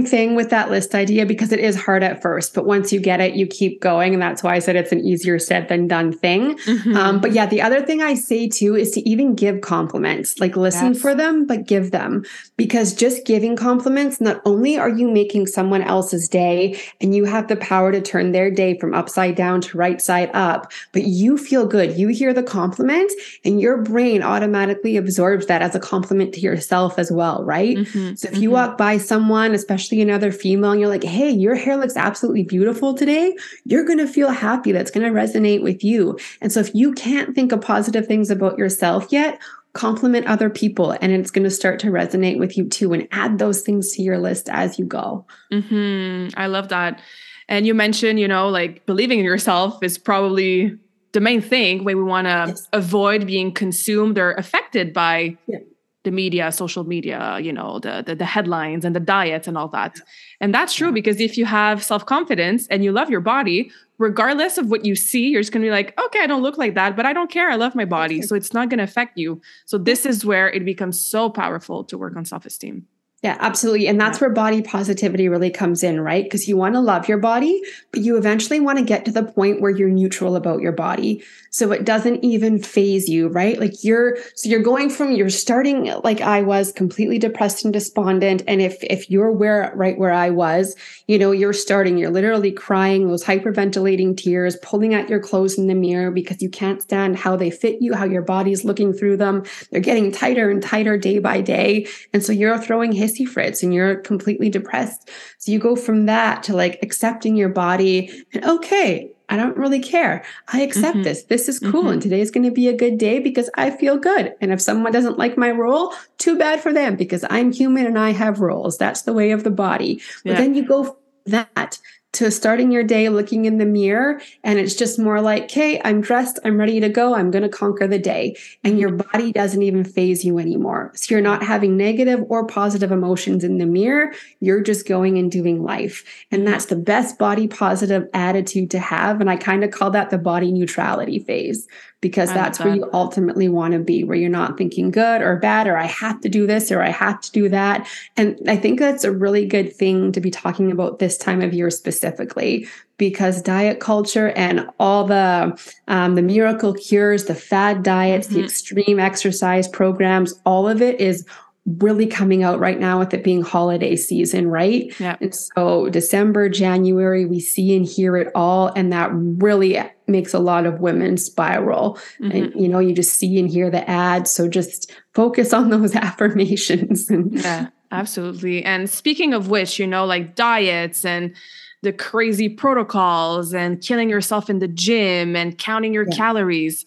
thing 0.04 0.36
with 0.36 0.50
that 0.50 0.70
list 0.70 0.94
idea 0.94 1.26
because 1.26 1.54
it 1.54 1.60
is 1.60 1.76
hard 1.76 2.04
at 2.04 2.22
first, 2.22 2.54
but 2.54 2.66
once 2.66 2.92
you 2.92 3.00
get 3.00 3.22
it, 3.22 3.36
you 3.36 3.48
keep 3.48 3.80
going. 3.80 4.14
And 4.14 4.22
that's 4.22 4.44
why 4.44 4.56
I 4.56 4.60
said 4.60 4.76
it's 4.76 4.92
an 4.92 5.00
easier 5.00 5.40
said 5.40 5.70
than 5.70 5.88
done 5.88 6.12
thing. 6.12 6.58
Mm-hmm. 6.58 6.98
Um, 6.98 7.22
but 7.22 7.32
yeah, 7.32 7.46
the 7.46 7.62
other 7.62 7.82
thing 7.82 8.02
I 8.02 8.14
say 8.14 8.50
too 8.50 8.76
is 8.76 8.92
to 8.92 9.10
even 9.10 9.36
give 9.36 9.62
compliments, 9.62 10.38
like 10.40 10.58
listen 10.58 10.94
yes. 10.94 11.02
for 11.02 11.16
them, 11.16 11.46
but 11.46 11.66
give 11.66 11.92
them 11.92 12.26
because 12.58 12.94
just 12.94 13.26
giving 13.26 13.56
compliments, 13.56 14.20
not 14.20 14.42
only 14.44 14.78
are 14.78 14.90
you 14.90 15.10
making 15.10 15.48
someone 15.48 15.82
else's 15.82 16.28
day 16.28 16.78
and 17.00 17.16
you 17.16 17.24
have 17.24 17.48
the 17.48 17.56
power 17.56 17.94
to 17.94 18.02
turn 18.02 18.34
their 18.34 18.52
day 18.52 18.78
from 18.78 18.94
upside 18.94 19.36
down 19.36 19.62
to 19.62 19.78
right 19.78 20.02
side 20.02 20.30
up, 20.34 20.74
but 20.92 21.04
you 21.04 21.38
feel 21.38 21.66
good. 21.66 21.98
You 21.98 22.10
hear 22.10 22.34
the 22.34 22.44
compliment 22.44 23.14
and 23.46 23.62
your 23.62 23.78
brain 23.78 24.24
automatically 24.24 24.98
absorbs 24.98 25.46
that 25.46 25.62
as 25.62 25.74
a 25.74 25.80
compliment 25.80 26.34
to 26.34 26.42
yourself 26.42 27.00
as 27.00 27.14
well, 27.14 27.46
right? 27.46 27.78
Mm-hmm. 27.78 28.16
So 28.16 28.28
if 28.28 28.38
you 28.38 28.50
mm-hmm. 28.50 28.56
walk 28.56 28.78
by 28.78 28.98
someone, 28.98 29.54
especially 29.54 29.85
another 29.94 30.32
female, 30.32 30.72
and 30.72 30.80
you're 30.80 30.90
like, 30.90 31.04
hey, 31.04 31.30
your 31.30 31.56
hair 31.56 31.78
looks 31.78 31.98
absolutely 31.98 32.44
beautiful 32.44 32.94
today, 32.94 33.36
you're 33.66 33.86
going 33.86 34.00
to 34.00 34.08
feel 34.08 34.30
happy. 34.30 34.72
That's 34.72 34.92
going 34.92 35.06
to 35.06 35.20
resonate 35.20 35.62
with 35.62 35.84
you. 35.84 36.18
And 36.42 36.52
so 36.52 36.60
if 36.60 36.74
you 36.74 36.94
can't 36.94 37.36
think 37.36 37.52
of 37.52 37.62
positive 37.62 38.06
things 38.06 38.30
about 38.30 38.58
yourself 38.58 39.08
yet, 39.12 39.42
compliment 39.74 40.26
other 40.26 40.50
people 40.50 40.96
and 41.02 41.12
it's 41.12 41.30
going 41.30 41.44
to 41.44 41.50
start 41.50 41.80
to 41.80 41.88
resonate 41.88 42.40
with 42.40 42.58
you 42.58 42.68
too 42.68 42.94
and 42.94 43.08
add 43.12 43.38
those 43.40 43.62
things 43.62 43.92
to 43.92 44.02
your 44.02 44.18
list 44.18 44.50
as 44.50 44.80
you 44.80 44.86
go. 44.86 45.26
Mm-hmm. 45.52 46.30
I 46.40 46.48
love 46.48 46.70
that. 46.70 47.02
And 47.50 47.68
you 47.68 47.74
mentioned, 47.74 48.20
you 48.20 48.28
know, 48.28 48.48
like 48.48 48.86
believing 48.86 49.20
in 49.20 49.26
yourself 49.26 49.84
is 49.84 49.98
probably 49.98 50.78
the 51.12 51.20
main 51.20 51.42
thing 51.42 51.84
where 51.84 51.96
we 51.96 52.04
want 52.04 52.26
to 52.26 52.46
yes. 52.48 52.68
avoid 52.74 53.28
being 53.28 53.52
consumed 53.52 54.18
or 54.18 54.34
affected 54.34 54.94
by 54.94 55.38
yeah. 55.48 55.60
The 56.06 56.12
media, 56.12 56.52
social 56.52 56.86
media, 56.86 57.40
you 57.42 57.52
know, 57.52 57.80
the, 57.80 58.04
the, 58.06 58.16
the 58.16 58.26
headlines 58.26 58.86
and 58.86 58.96
the 58.96 59.00
diets 59.02 59.48
and 59.48 59.58
all 59.58 59.68
that. 59.68 60.00
And 60.40 60.54
that's 60.54 60.74
true 60.74 60.94
because 60.94 61.20
if 61.20 61.38
you 61.38 61.46
have 61.46 61.84
self 61.84 62.06
confidence 62.06 62.66
and 62.68 62.84
you 62.84 62.94
love 62.94 63.10
your 63.10 63.20
body, 63.20 63.70
regardless 63.98 64.58
of 64.58 64.70
what 64.70 64.86
you 64.86 64.96
see, 64.96 65.28
you're 65.28 65.42
just 65.42 65.52
gonna 65.52 65.66
be 65.66 65.72
like, 65.72 66.00
okay, 66.00 66.20
I 66.22 66.28
don't 66.28 66.42
look 66.42 66.58
like 66.58 66.76
that, 66.76 66.96
but 66.96 67.06
I 67.06 67.12
don't 67.12 67.30
care. 67.30 67.50
I 67.50 67.56
love 67.56 67.76
my 67.76 67.86
body, 67.86 68.22
so 68.22 68.36
it's 68.36 68.54
not 68.54 68.70
gonna 68.70 68.84
affect 68.84 69.18
you. 69.18 69.42
So 69.66 69.78
this 69.78 70.06
is 70.06 70.26
where 70.26 70.50
it 70.50 70.64
becomes 70.64 71.00
so 71.00 71.30
powerful 71.30 71.84
to 71.86 71.98
work 71.98 72.16
on 72.16 72.24
self 72.24 72.46
esteem. 72.46 72.88
Yeah, 73.26 73.38
absolutely. 73.40 73.88
And 73.88 74.00
that's 74.00 74.22
where 74.22 74.30
body 74.30 74.62
positivity 74.62 75.28
really 75.30 75.50
comes 75.50 75.84
in, 75.84 76.00
right? 76.00 76.24
Because 76.24 76.48
you 76.48 76.58
want 76.58 76.76
to 76.76 76.80
love 76.80 77.08
your 77.08 77.18
body, 77.18 77.60
but 77.92 78.02
you 78.02 78.18
eventually 78.18 78.60
want 78.60 78.78
to 78.78 78.86
get 78.86 79.04
to 79.06 79.12
the 79.12 79.24
point 79.24 79.62
where 79.62 79.72
you're 79.72 79.90
neutral 79.90 80.36
about 80.36 80.62
your 80.62 80.74
body. 80.74 81.24
So 81.56 81.72
it 81.72 81.86
doesn't 81.86 82.22
even 82.22 82.62
faze 82.62 83.08
you, 83.08 83.30
right? 83.30 83.58
Like 83.58 83.82
you're, 83.82 84.18
so 84.36 84.50
you're 84.50 84.60
going 84.60 84.90
from, 84.90 85.14
you're 85.14 85.30
starting 85.30 85.86
like 86.04 86.20
I 86.20 86.42
was 86.42 86.74
completely 86.74 87.18
depressed 87.18 87.64
and 87.64 87.74
despondent. 87.74 88.44
And 88.46 88.62
if, 88.62 88.76
if 88.84 89.10
you're 89.10 89.32
where, 89.32 89.72
right 89.74 89.98
where 89.98 90.12
I 90.12 90.32
was, 90.32 90.76
you 91.08 91.18
know, 91.18 91.32
you're 91.32 91.54
starting, 91.54 91.98
you're 91.98 92.12
literally 92.12 92.52
crying 92.52 93.08
those 93.08 93.24
hyperventilating 93.24 94.18
tears, 94.18 94.58
pulling 94.64 94.94
at 94.94 95.08
your 95.08 95.22
clothes 95.22 95.58
in 95.58 95.68
the 95.68 95.76
mirror 95.76 96.12
because 96.12 96.42
you 96.42 96.50
can't 96.50 96.82
stand 96.82 97.16
how 97.16 97.38
they 97.38 97.52
fit 97.52 97.82
you, 97.82 97.94
how 97.94 98.04
your 98.04 98.22
body's 98.22 98.66
looking 98.66 98.92
through 98.92 99.16
them. 99.16 99.46
They're 99.72 99.80
getting 99.80 100.12
tighter 100.12 100.50
and 100.50 100.62
tighter 100.62 100.98
day 100.98 101.20
by 101.20 101.40
day. 101.40 101.88
And 102.12 102.22
so 102.22 102.34
you're 102.34 102.60
throwing 102.60 102.92
hissy 102.92 103.26
fits 103.26 103.64
and 103.64 103.74
you're 103.74 103.96
completely 103.96 104.50
depressed. 104.50 105.10
So 105.38 105.54
you 105.54 105.60
go 105.60 105.78
from 105.78 106.06
that 106.08 106.44
to 106.44 106.54
like 106.54 106.80
accepting 106.82 107.38
your 107.38 107.48
body 107.48 108.12
and 108.34 108.44
okay, 108.44 109.15
I 109.30 109.38
don't 109.38 109.58
really 109.58 109.80
care. 109.80 110.24
I 110.50 110.62
accept 110.62 110.96
mm-hmm. 110.96 111.04
this. 111.04 111.24
This 111.24 111.50
is 111.50 111.60
cool. 111.60 111.72
Mm-hmm. 111.72 111.88
And 111.88 112.02
today's 112.02 112.32
going 112.32 112.46
to 112.46 112.52
be 112.52 112.68
a 112.68 112.78
good 112.78 112.98
day 112.98 113.20
because 113.20 113.50
I 113.56 113.72
feel 113.72 113.98
good. 113.98 114.34
And 114.42 114.52
if 114.52 114.62
someone 114.62 114.92
doesn't 114.92 115.18
like 115.18 115.38
my 115.38 115.52
roll, 115.52 115.94
too 116.18 116.38
bad 116.38 116.62
for 116.62 116.72
them 116.72 116.96
because 116.96 117.26
I'm 117.30 117.52
human 117.52 117.86
and 117.86 117.98
I 117.98 118.12
have 118.12 118.40
rolls. 118.40 118.78
That's 118.78 119.04
the 119.04 119.14
way 119.14 119.32
of 119.32 119.44
the 119.44 119.52
body. 119.52 120.02
Yeah. 120.24 120.34
But 120.34 120.38
then 120.38 120.56
you 120.56 120.66
go 120.66 120.98
that 121.26 121.80
to 122.16 122.32
starting 122.32 122.72
your 122.72 122.84
day 122.84 123.10
looking 123.10 123.46
in 123.46 123.58
the 123.58 123.66
mirror 123.66 124.22
and 124.44 124.60
it's 124.60 124.76
just 124.76 125.00
more 125.00 125.22
like 125.22 125.44
okay 125.44 125.80
i'm 125.86 126.02
dressed 126.02 126.40
i'm 126.44 126.58
ready 126.58 126.80
to 126.80 126.90
go 126.90 127.14
i'm 127.14 127.32
going 127.32 127.44
to 127.44 127.50
conquer 127.50 127.88
the 127.88 128.00
day. 128.00 128.36
And 128.64 128.74
mm-hmm. 128.74 128.80
your 128.80 128.92
body 128.92 129.32
doesn't 129.32 129.62
even 129.62 129.84
faze 129.84 130.24
you 130.24 130.40
anymore. 130.40 130.92
So 130.96 131.14
you're 131.14 131.22
not 131.22 131.44
having 131.44 131.78
negative 131.78 132.24
or 132.30 132.46
positive 132.46 132.92
emotions 132.92 133.44
in 133.44 133.58
the 133.58 133.66
mirror. 133.66 134.14
You're 134.40 134.62
just 134.62 134.88
going 134.88 135.18
and 135.18 135.32
doing 135.32 135.64
life. 135.64 136.04
And 136.32 136.44
mm-hmm. 136.44 136.52
that's 136.52 136.66
the 136.66 136.76
best 136.76 137.18
body 137.18 137.48
positive 137.48 138.08
attitude 138.14 138.72
to 138.72 138.80
have 138.80 139.22
and 139.22 139.30
i 139.30 139.36
kind 139.36 139.64
of 139.64 139.72
call 139.72 139.92
that 139.92 140.10
the 140.10 140.18
body 140.18 140.52
neutrality 140.52 141.20
phase 141.20 141.68
because 142.06 142.32
that's 142.32 142.60
where 142.60 142.76
you 142.76 142.88
ultimately 142.94 143.50
want 143.50 143.74
to 143.74 143.80
be, 143.80 144.04
where 144.04 144.16
you're 144.16 144.30
not 144.30 144.60
thinking 144.60 144.92
good 144.92 145.24
or 145.24 145.38
bad, 145.38 145.66
or 145.66 145.76
I 145.76 145.86
have 145.86 146.22
to 146.22 146.30
do 146.30 146.46
this 146.46 146.72
or 146.72 146.84
I 146.84 146.90
have 146.90 147.20
to 147.22 147.32
do 147.32 147.50
that. 147.50 147.88
And 148.16 148.40
I 148.48 148.58
think 148.58 148.78
that's 148.78 149.04
a 149.04 149.12
really 149.12 149.44
good 149.44 149.76
thing 149.76 150.12
to 150.12 150.22
be 150.22 150.30
talking 150.30 150.72
about 150.72 151.00
this 151.00 151.18
time 151.18 151.42
of 151.42 151.52
year 151.52 151.72
specifically, 151.72 152.68
because 152.98 153.42
diet 153.42 153.80
culture 153.80 154.30
and 154.34 154.70
all 154.80 155.06
the 155.06 155.60
um, 155.88 156.14
the 156.14 156.22
miracle 156.22 156.76
cures, 156.76 157.26
the 157.26 157.34
fad 157.34 157.82
diets, 157.82 158.28
mm-hmm. 158.28 158.36
the 158.36 158.44
extreme 158.44 159.00
exercise 159.00 159.68
programs, 159.68 160.40
all 160.46 160.68
of 160.68 160.84
it 160.84 161.02
is 161.02 161.26
really 161.66 162.06
coming 162.06 162.44
out 162.44 162.60
right 162.60 162.80
now 162.80 163.00
with 163.00 163.14
it 163.14 163.24
being 163.24 163.42
holiday 163.42 163.96
season, 163.96 164.48
right? 164.48 164.98
Yeah. 165.00 165.18
And 165.20 165.34
so 165.34 165.90
December, 165.90 166.48
January, 166.48 167.26
we 167.26 167.40
see 167.40 167.76
and 167.76 167.86
hear 167.86 168.16
it 168.18 168.32
all. 168.36 168.72
And 168.76 168.94
that 168.94 169.10
really 169.14 169.80
makes 170.08 170.34
a 170.34 170.40
lot 170.40 170.68
of 170.68 170.80
women 170.80 171.18
spiral. 171.18 171.96
Mm-hmm. 172.22 172.32
And, 172.32 172.62
you 172.62 172.68
know, 172.68 172.80
you 172.80 172.94
just 172.94 173.14
see 173.14 173.40
and 173.40 173.50
hear 173.50 173.72
the 173.72 173.88
ads. 173.90 174.30
So 174.30 174.48
just 174.48 174.92
focus 175.14 175.54
on 175.54 175.72
those 175.72 175.96
affirmations. 175.96 177.10
yeah, 177.10 177.70
absolutely. 177.92 178.64
And 178.64 178.88
speaking 178.88 179.34
of 179.34 179.50
which, 179.50 179.80
you 179.80 179.88
know, 179.88 180.06
like 180.06 180.36
diets 180.36 181.04
and 181.04 181.36
the 181.82 181.94
crazy 181.94 182.50
protocols 182.50 183.54
and 183.56 183.82
killing 183.82 184.10
yourself 184.10 184.52
in 184.52 184.60
the 184.60 184.68
gym 184.68 185.36
and 185.36 185.58
counting 185.58 185.94
your 185.94 186.06
yeah. 186.10 186.16
calories 186.16 186.86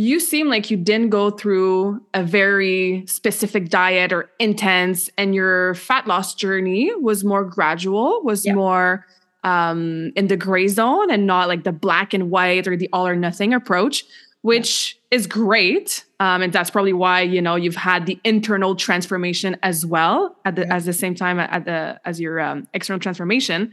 you 0.00 0.18
seem 0.18 0.48
like 0.48 0.70
you 0.70 0.78
didn't 0.78 1.10
go 1.10 1.30
through 1.30 2.00
a 2.14 2.24
very 2.24 3.04
specific 3.06 3.68
diet 3.68 4.12
or 4.12 4.30
intense 4.38 5.10
and 5.18 5.34
your 5.34 5.74
fat 5.74 6.06
loss 6.06 6.34
journey 6.34 6.90
was 6.96 7.22
more 7.22 7.44
gradual 7.44 8.22
was 8.24 8.46
yeah. 8.46 8.54
more 8.54 9.06
um, 9.44 10.10
in 10.16 10.28
the 10.28 10.36
gray 10.36 10.68
zone 10.68 11.10
and 11.10 11.26
not 11.26 11.48
like 11.48 11.64
the 11.64 11.72
black 11.72 12.14
and 12.14 12.30
white 12.30 12.66
or 12.66 12.76
the 12.76 12.88
all 12.92 13.06
or 13.06 13.14
nothing 13.14 13.52
approach 13.52 14.04
which 14.42 14.98
yeah. 15.10 15.18
is 15.18 15.26
great 15.26 16.06
um, 16.18 16.40
and 16.40 16.50
that's 16.50 16.70
probably 16.70 16.94
why 16.94 17.20
you 17.20 17.42
know 17.42 17.54
you've 17.54 17.76
had 17.76 18.06
the 18.06 18.18
internal 18.24 18.74
transformation 18.74 19.54
as 19.62 19.84
well 19.84 20.34
at 20.46 20.56
the 20.56 20.62
yeah. 20.62 20.74
as 20.74 20.86
the 20.86 20.94
same 20.94 21.14
time 21.14 21.38
at 21.38 21.66
the 21.66 22.00
as 22.06 22.18
your 22.18 22.40
um, 22.40 22.66
external 22.72 22.98
transformation 22.98 23.70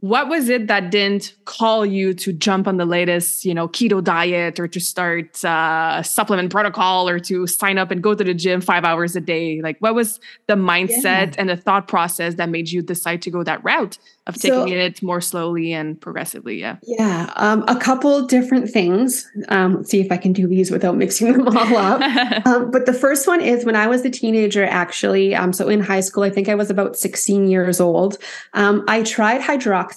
what 0.00 0.28
was 0.28 0.50
it 0.50 0.66
that 0.66 0.90
didn't 0.90 1.34
call 1.46 1.86
you 1.86 2.12
to 2.12 2.32
jump 2.32 2.68
on 2.68 2.76
the 2.76 2.84
latest 2.84 3.46
you 3.46 3.54
know 3.54 3.66
keto 3.66 4.04
diet 4.04 4.60
or 4.60 4.68
to 4.68 4.78
start 4.78 5.42
uh, 5.44 5.96
a 5.98 6.04
supplement 6.04 6.50
protocol 6.50 7.08
or 7.08 7.18
to 7.18 7.46
sign 7.46 7.78
up 7.78 7.90
and 7.90 8.02
go 8.02 8.14
to 8.14 8.22
the 8.22 8.34
gym 8.34 8.60
five 8.60 8.84
hours 8.84 9.16
a 9.16 9.20
day? 9.20 9.60
Like 9.62 9.78
what 9.78 9.94
was 9.94 10.20
the 10.48 10.54
mindset 10.54 11.02
yeah. 11.02 11.34
and 11.38 11.48
the 11.48 11.56
thought 11.56 11.88
process 11.88 12.34
that 12.34 12.50
made 12.50 12.70
you 12.70 12.82
decide 12.82 13.22
to 13.22 13.30
go 13.30 13.42
that 13.42 13.64
route 13.64 13.98
of 14.26 14.34
taking 14.34 14.68
so, 14.68 14.74
it 14.74 15.02
more 15.02 15.20
slowly 15.20 15.72
and 15.72 15.98
progressively? 16.00 16.60
Yeah. 16.60 16.76
Yeah 16.82 17.32
um, 17.36 17.64
a 17.66 17.76
couple 17.76 18.26
different 18.26 18.68
things. 18.68 19.26
Um, 19.48 19.76
let's 19.76 19.90
see 19.90 20.00
if 20.00 20.12
i 20.12 20.18
can 20.18 20.32
do 20.32 20.46
these 20.46 20.70
without 20.70 20.96
mixing 20.96 21.32
them 21.32 21.48
all 21.48 21.76
up. 21.76 22.02
Um, 22.46 22.70
but 22.70 22.86
the 22.86 22.92
first 22.92 23.26
one 23.26 23.40
is 23.40 23.64
when 23.64 23.76
i 23.76 23.86
was 23.86 24.04
a 24.04 24.10
teenager 24.10 24.64
actually 24.64 25.34
um, 25.34 25.52
so 25.52 25.68
in 25.68 25.80
high 25.80 26.00
school 26.00 26.22
i 26.22 26.30
think 26.30 26.48
i 26.48 26.54
was 26.54 26.70
about 26.70 26.96
16 26.96 27.48
years 27.48 27.80
old 27.80 28.18
um, 28.52 28.84
i 28.88 29.02
tried 29.02 29.40
hydroxycut 29.40 29.95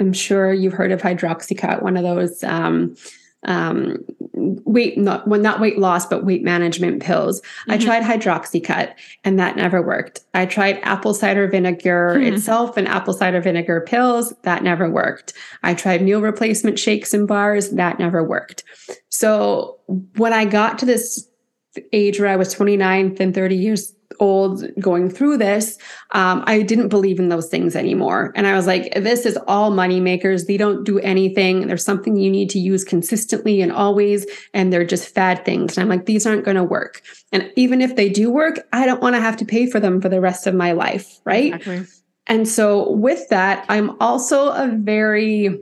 i'm 0.00 0.12
sure 0.12 0.52
you've 0.52 0.72
heard 0.72 0.92
of 0.92 1.00
hydroxycut 1.00 1.82
one 1.82 1.96
of 1.96 2.02
those 2.02 2.42
um, 2.44 2.94
um, 3.44 4.04
weight 4.34 4.96
not 4.96 5.26
well 5.26 5.40
not 5.40 5.60
weight 5.60 5.78
loss 5.78 6.06
but 6.06 6.24
weight 6.24 6.42
management 6.42 7.02
pills. 7.02 7.40
Mm-hmm. 7.40 7.72
i 7.72 7.78
tried 7.78 8.02
hydroxycut 8.02 8.94
and 9.24 9.38
that 9.38 9.56
never 9.56 9.82
worked. 9.82 10.20
I 10.34 10.46
tried 10.46 10.78
apple 10.82 11.14
cider 11.14 11.48
vinegar 11.48 12.14
mm-hmm. 12.16 12.34
itself 12.34 12.76
and 12.76 12.86
apple 12.86 13.14
cider 13.14 13.40
vinegar 13.40 13.80
pills. 13.80 14.32
That 14.42 14.62
never 14.62 14.88
worked. 14.88 15.32
I 15.62 15.74
tried 15.74 16.02
meal 16.02 16.20
replacement 16.20 16.78
shakes 16.78 17.12
and 17.12 17.26
bars. 17.26 17.70
That 17.70 17.98
never 17.98 18.22
worked. 18.22 18.64
So 19.08 19.78
when 20.16 20.32
i 20.32 20.44
got 20.44 20.78
to 20.78 20.86
this 20.86 21.28
age 21.92 22.20
where 22.20 22.28
i 22.28 22.36
was 22.36 22.52
29 22.52 23.16
and 23.20 23.34
30 23.34 23.56
years 23.56 23.94
old 24.20 24.64
going 24.78 25.10
through 25.10 25.36
this, 25.36 25.78
um, 26.12 26.44
I 26.46 26.62
didn't 26.62 26.88
believe 26.88 27.18
in 27.18 27.28
those 27.28 27.48
things 27.48 27.74
anymore. 27.76 28.32
And 28.34 28.46
I 28.46 28.54
was 28.54 28.66
like, 28.66 28.92
this 28.94 29.26
is 29.26 29.38
all 29.48 29.70
money 29.70 30.00
makers. 30.00 30.44
They 30.44 30.56
don't 30.56 30.84
do 30.84 30.98
anything. 31.00 31.66
There's 31.66 31.84
something 31.84 32.16
you 32.16 32.30
need 32.30 32.50
to 32.50 32.58
use 32.58 32.84
consistently 32.84 33.60
and 33.60 33.72
always, 33.72 34.26
and 34.54 34.72
they're 34.72 34.84
just 34.84 35.14
fad 35.14 35.44
things. 35.44 35.76
And 35.76 35.82
I'm 35.82 35.88
like, 35.88 36.06
these 36.06 36.26
aren't 36.26 36.44
going 36.44 36.56
to 36.56 36.64
work. 36.64 37.02
And 37.32 37.50
even 37.56 37.80
if 37.80 37.96
they 37.96 38.08
do 38.08 38.30
work, 38.30 38.60
I 38.72 38.86
don't 38.86 39.02
want 39.02 39.16
to 39.16 39.20
have 39.20 39.36
to 39.38 39.44
pay 39.44 39.66
for 39.66 39.80
them 39.80 40.00
for 40.00 40.08
the 40.08 40.20
rest 40.20 40.46
of 40.46 40.54
my 40.54 40.72
life. 40.72 41.20
Right. 41.24 41.54
Exactly. 41.54 41.86
And 42.28 42.46
so 42.46 42.92
with 42.92 43.28
that, 43.30 43.66
I'm 43.68 44.00
also 44.00 44.50
a 44.50 44.68
very, 44.68 45.60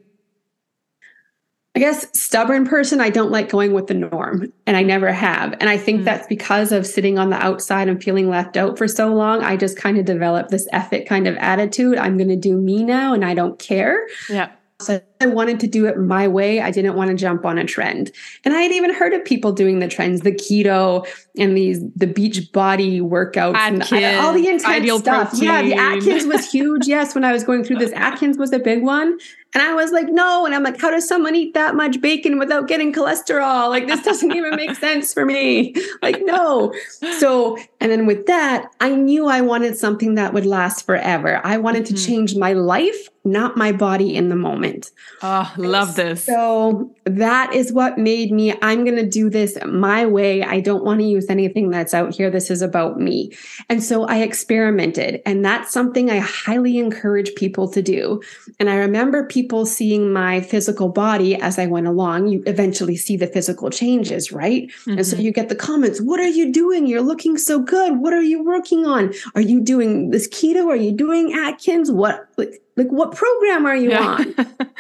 guess 1.81 2.07
stubborn 2.19 2.65
person. 2.65 3.01
I 3.01 3.11
don't 3.11 3.33
like 3.33 3.49
going 3.49 3.73
with 3.73 3.89
the 3.89 3.95
norm 3.95 4.53
and 4.67 4.77
I 4.77 4.83
never 4.83 5.13
have. 5.13 5.55
And 5.61 5.69
I 5.69 5.77
think 5.77 6.03
mm. 6.03 6.05
that's 6.05 6.27
because 6.29 6.71
of 6.71 6.87
sitting 6.87 7.19
on 7.19 7.31
the 7.31 7.37
outside 7.37 7.89
and 7.89 8.03
feeling 8.03 8.29
left 8.29 8.57
out 8.57 8.79
for 8.79 8.87
so 8.87 9.13
long. 9.13 9.43
I 9.43 9.57
just 9.57 9.77
kind 9.77 9.99
of 9.99 10.05
developed 10.05 10.51
this 10.51 10.69
ethic 10.73 11.09
kind 11.09 11.27
of 11.27 11.37
attitude. 11.39 11.99
I'm 11.99 12.17
going 12.17 12.29
to 12.29 12.37
do 12.37 12.57
me 12.57 12.85
now 12.85 13.13
and 13.13 13.25
I 13.25 13.35
don't 13.35 13.59
care. 13.59 14.07
Yeah. 14.29 14.51
So 14.81 15.01
I 15.21 15.27
wanted 15.27 15.61
to 15.61 15.67
do 15.67 15.87
it 15.87 15.99
my 15.99 16.27
way. 16.27 16.61
I 16.61 16.71
didn't 16.71 16.97
want 16.97 17.11
to 17.11 17.17
jump 17.17 17.45
on 17.45 17.59
a 17.59 17.65
trend. 17.65 18.11
And 18.45 18.55
I 18.55 18.63
had 18.63 18.73
even 18.73 18.93
heard 18.93 19.13
of 19.13 19.25
people 19.25 19.53
doing 19.53 19.79
the 19.79 19.89
trends, 19.89 20.23
the 20.23 20.33
keto 20.33 21.07
and 21.39 21.57
these 21.57 21.81
the 21.95 22.07
beach 22.07 22.53
body 22.53 23.01
workouts 23.01 23.55
Atkins, 23.55 23.93
and 23.93 24.19
all 24.19 24.33
the 24.33 24.49
intense 24.49 25.01
stuff. 25.01 25.31
Protein. 25.31 25.49
Yeah, 25.49 25.63
the 25.63 25.75
Atkins 25.75 26.27
was 26.27 26.51
huge. 26.53 26.87
yes, 26.87 27.15
when 27.15 27.25
I 27.25 27.33
was 27.33 27.45
going 27.45 27.65
through 27.65 27.77
this, 27.77 27.93
Atkins 27.93 28.39
was 28.39 28.53
a 28.53 28.59
big 28.59 28.83
one. 28.83 29.19
And 29.53 29.63
I 29.63 29.75
was 29.75 29.91
like, 29.91 30.09
no. 30.09 30.47
And 30.47 30.55
I'm 30.55 30.63
like, 30.63 30.81
how 30.81 30.91
does 30.91 31.09
someone 31.09 31.35
eat 31.35 31.55
that 31.55 31.75
much 31.75 32.01
bacon 32.01 32.39
without 32.39 32.69
getting 32.69 32.93
cholesterol? 32.93 33.69
Like, 33.69 33.89
this 33.89 34.03
doesn't 34.03 34.31
even 34.33 34.55
make 34.55 34.77
sense 34.77 35.13
for 35.13 35.27
me. 35.27 35.75
Like, 36.03 36.21
no. 36.23 36.73
So, 37.19 37.59
and 37.81 37.91
then 37.91 38.07
with 38.07 38.27
that, 38.27 38.71
I 38.81 38.91
knew 38.91 39.27
I 39.27 39.41
wanted 39.41 39.77
something 39.77 40.15
that 40.15 40.33
would 40.33 40.47
last 40.47 40.87
forever. 40.87 41.41
I 41.43 41.57
wanted 41.57 41.85
mm-hmm. 41.85 41.97
to 41.97 42.07
change 42.07 42.37
my 42.37 42.53
life, 42.53 43.09
not 43.25 43.57
my 43.57 43.73
body 43.73 44.15
in 44.15 44.29
the 44.29 44.37
moment. 44.37 44.93
Oh, 45.23 45.53
love 45.57 45.97
this. 45.97 46.25
So 46.25 46.95
that 47.05 47.55
is 47.55 47.73
what 47.73 47.99
made 47.99 48.33
me, 48.33 48.55
I'm 48.63 48.85
going 48.85 48.97
to 48.97 49.09
do 49.09 49.29
this 49.29 49.59
my 49.67 50.07
way. 50.07 50.43
I 50.43 50.61
don't 50.61 50.85
want 50.85 51.01
to 51.01 51.07
use 51.07 51.29
anything 51.29 51.71
that's 51.71 51.93
out 51.93 52.15
here. 52.15 52.31
This 52.31 52.51
is 52.51 52.63
about 52.63 52.99
me. 52.99 53.33
And 53.69 53.83
so 53.83 54.05
I 54.05 54.19
experimented. 54.19 55.21
And 55.27 55.45
that's 55.45 55.73
something 55.73 56.11
I 56.11 56.19
highly 56.19 56.79
encourage 56.79 57.35
people 57.35 57.69
to 57.69 57.83
do. 57.83 58.23
And 58.59 58.71
I 58.71 58.77
remember 58.77 59.27
people 59.27 59.67
seeing 59.67 60.13
my 60.13 60.41
physical 60.41 60.89
body 60.89 61.37
as 61.37 61.59
I 61.59 61.67
went 61.67 61.87
along. 61.87 62.29
You 62.29 62.43
eventually 62.47 62.97
see 62.97 63.17
the 63.17 63.27
physical 63.27 63.71
changes, 63.71 64.33
right? 64.33 64.69
Mm-hmm. 64.69 64.91
And 64.93 65.07
so 65.07 65.17
mm-hmm. 65.17 65.27
you 65.27 65.33
get 65.33 65.49
the 65.49 65.55
comments 65.55 66.01
What 66.01 66.21
are 66.21 66.29
you 66.29 66.53
doing? 66.53 66.87
You're 66.87 67.03
looking 67.03 67.37
so 67.37 67.59
good. 67.59 67.99
What 68.01 68.13
are 68.13 68.23
you 68.23 68.43
working 68.43 68.87
on? 68.87 69.13
Are 69.35 69.41
you 69.41 69.61
doing 69.61 70.11
this 70.11 70.29
keto? 70.29 70.67
Are 70.67 70.77
you 70.77 70.93
doing 70.93 71.33
Atkins? 71.33 71.91
What? 71.91 72.27
Like, 72.37 72.63
like 72.81 72.91
what 72.91 73.15
program 73.15 73.67
are 73.67 73.77
you 73.77 73.91
yeah. 73.91 74.01
on? 74.01 74.35